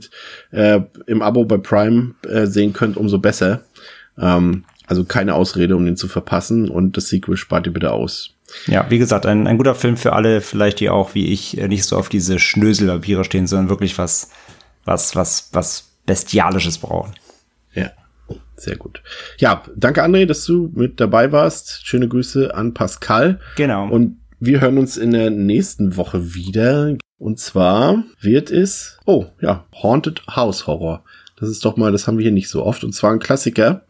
äh, 0.52 0.82
im 1.06 1.22
Abo 1.22 1.46
bei 1.46 1.58
Prime 1.58 2.16
äh, 2.28 2.46
sehen 2.46 2.74
könnt, 2.74 2.98
umso 2.98 3.20
besser. 3.20 3.64
Ähm, 4.18 4.66
also 4.88 5.04
keine 5.04 5.36
Ausrede, 5.36 5.76
um 5.76 5.86
den 5.86 5.98
zu 5.98 6.08
verpassen 6.08 6.70
und 6.70 6.98
das 6.98 7.10
Sequel 7.10 7.38
spart 7.38 7.68
ihr 7.68 7.74
bitte 7.74 7.92
aus. 7.92 8.34
Ja, 8.66 8.90
wie 8.90 8.98
gesagt, 8.98 9.26
ein, 9.26 9.46
ein 9.46 9.58
guter 9.58 9.76
Film 9.76 9.98
für 9.98 10.14
alle, 10.14 10.42
vielleicht 10.42 10.80
die 10.80 10.90
auch, 10.90 11.14
wie 11.14 11.28
ich, 11.28 11.58
äh, 11.58 11.68
nicht 11.68 11.84
so 11.84 11.98
auf 11.98 12.10
diese 12.10 12.40
Schnösel-Vampire 12.40 13.26
stehen, 13.26 13.46
sondern 13.46 13.70
wirklich 13.70 13.98
was, 13.98 14.30
was, 14.86 15.16
was, 15.16 15.50
was 15.52 15.90
Bestialisches 16.06 16.78
brauchen. 16.78 17.14
Ja. 17.74 17.92
Sehr 18.56 18.76
gut. 18.76 19.04
Ja, 19.38 19.64
danke 19.76 20.04
André, 20.04 20.26
dass 20.26 20.44
du 20.46 20.72
mit 20.74 21.00
dabei 21.00 21.32
warst. 21.32 21.86
Schöne 21.86 22.08
Grüße 22.08 22.56
an 22.56 22.74
Pascal. 22.74 23.40
Genau. 23.56 23.88
Und 23.88 24.20
wir 24.40 24.62
hören 24.62 24.80
uns 24.80 24.98
in 24.98 25.12
der 25.12 25.30
nächsten 25.30 25.96
Woche 25.96 26.34
wieder. 26.34 26.96
Und 27.20 27.40
zwar 27.40 28.04
wird 28.20 28.50
es, 28.50 28.98
oh 29.06 29.28
ja, 29.42 29.66
Haunted 29.76 30.26
House 30.28 30.66
Horror. 30.66 31.04
Das 31.40 31.50
ist 31.50 31.66
doch 31.66 31.78
mal, 31.78 31.92
das 31.92 32.08
haben 32.08 32.18
wir 32.18 32.24
hier 32.24 32.32
nicht 32.32 32.50
so 32.50 32.66
oft. 32.66 32.84
Und 32.84 32.94
zwar 32.94 33.12
ein 33.12 33.20
Klassiker 33.20 33.86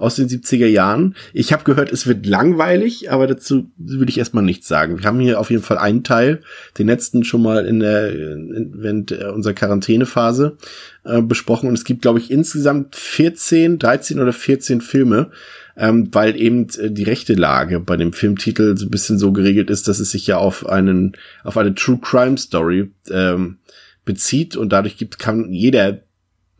aus 0.00 0.16
den 0.16 0.28
70er 0.28 0.66
Jahren. 0.66 1.14
Ich 1.34 1.52
habe 1.52 1.64
gehört, 1.64 1.92
es 1.92 2.06
wird 2.06 2.24
langweilig, 2.24 3.12
aber 3.12 3.26
dazu 3.26 3.70
will 3.76 4.08
ich 4.08 4.18
erstmal 4.18 4.42
nichts 4.42 4.66
sagen. 4.66 4.98
Wir 4.98 5.04
haben 5.04 5.20
hier 5.20 5.38
auf 5.38 5.50
jeden 5.50 5.62
Fall 5.62 5.76
einen 5.76 6.04
Teil, 6.04 6.40
den 6.78 6.86
letzten 6.86 7.22
schon 7.22 7.42
mal 7.42 7.66
in 7.66 7.80
der, 7.80 8.10
in, 8.12 8.72
während 8.76 9.12
unserer 9.12 9.52
Quarantänephase 9.52 10.56
äh, 11.04 11.20
besprochen. 11.20 11.68
Und 11.68 11.74
es 11.74 11.84
gibt, 11.84 12.00
glaube 12.02 12.18
ich, 12.18 12.30
insgesamt 12.30 12.96
14, 12.96 13.78
13 13.78 14.20
oder 14.20 14.32
14 14.32 14.80
Filme, 14.80 15.30
ähm, 15.76 16.08
weil 16.12 16.40
eben 16.40 16.68
äh, 16.78 16.90
die 16.90 17.04
rechte 17.04 17.34
Lage 17.34 17.78
bei 17.78 17.98
dem 17.98 18.14
Filmtitel 18.14 18.78
so 18.78 18.86
ein 18.86 18.90
bisschen 18.90 19.18
so 19.18 19.32
geregelt 19.32 19.68
ist, 19.68 19.86
dass 19.86 20.00
es 20.00 20.12
sich 20.12 20.26
ja 20.26 20.38
auf 20.38 20.66
einen, 20.66 21.12
auf 21.44 21.58
eine 21.58 21.74
True 21.74 21.98
Crime 22.00 22.38
Story 22.38 22.90
ähm, 23.10 23.58
bezieht 24.06 24.56
und 24.56 24.72
dadurch 24.72 24.96
gibt, 24.96 25.18
kann 25.18 25.52
jeder 25.52 26.00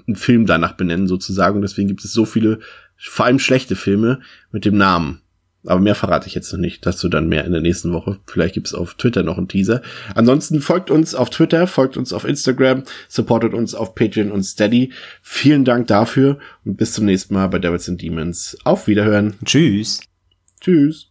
einen 0.07 0.17
Film 0.17 0.47
danach 0.47 0.73
benennen 0.73 1.09
sozusagen. 1.09 1.57
Und 1.57 1.63
deswegen 1.63 1.89
gibt 1.89 2.05
es 2.05 2.13
so 2.13 2.25
viele 2.25 2.61
vor 3.01 3.27
allem 3.27 3.39
schlechte 3.39 3.77
Filme 3.77 4.21
mit 4.53 4.65
dem 4.65 4.77
Namen. 4.77 5.23
Aber 5.67 5.81
mehr 5.81 5.95
verrate 5.95 6.27
ich 6.27 6.35
jetzt 6.35 6.53
noch 6.53 6.59
nicht. 6.59 6.87
Dazu 6.87 7.09
dann 7.09 7.29
mehr 7.29 7.45
in 7.45 7.53
der 7.53 7.61
nächsten 7.61 7.93
Woche. 7.93 8.19
Vielleicht 8.27 8.55
gibt's 8.55 8.73
auf 8.73 8.95
Twitter 8.95 9.23
noch 9.23 9.37
einen 9.37 9.49
Teaser. 9.49 9.83
Ansonsten 10.15 10.61
folgt 10.61 10.91
uns 10.91 11.15
auf 11.15 11.29
Twitter, 11.29 11.67
folgt 11.67 11.99
uns 11.99 12.13
auf 12.13 12.25
Instagram, 12.25 12.85
supportet 13.09 13.53
uns 13.53 13.75
auf 13.75 13.95
Patreon 13.95 14.31
und 14.31 14.43
Steady. 14.43 14.93
Vielen 15.21 15.65
Dank 15.67 15.87
dafür 15.89 16.39
und 16.65 16.77
bis 16.77 16.95
zum 16.95 17.05
nächsten 17.05 17.35
Mal 17.35 17.49
bei 17.49 17.59
Devils 17.59 17.89
and 17.89 18.01
Demons. 18.01 18.57
Auf 18.65 18.87
Wiederhören. 18.87 19.35
Tschüss. 19.45 20.01
Tschüss. 20.61 21.10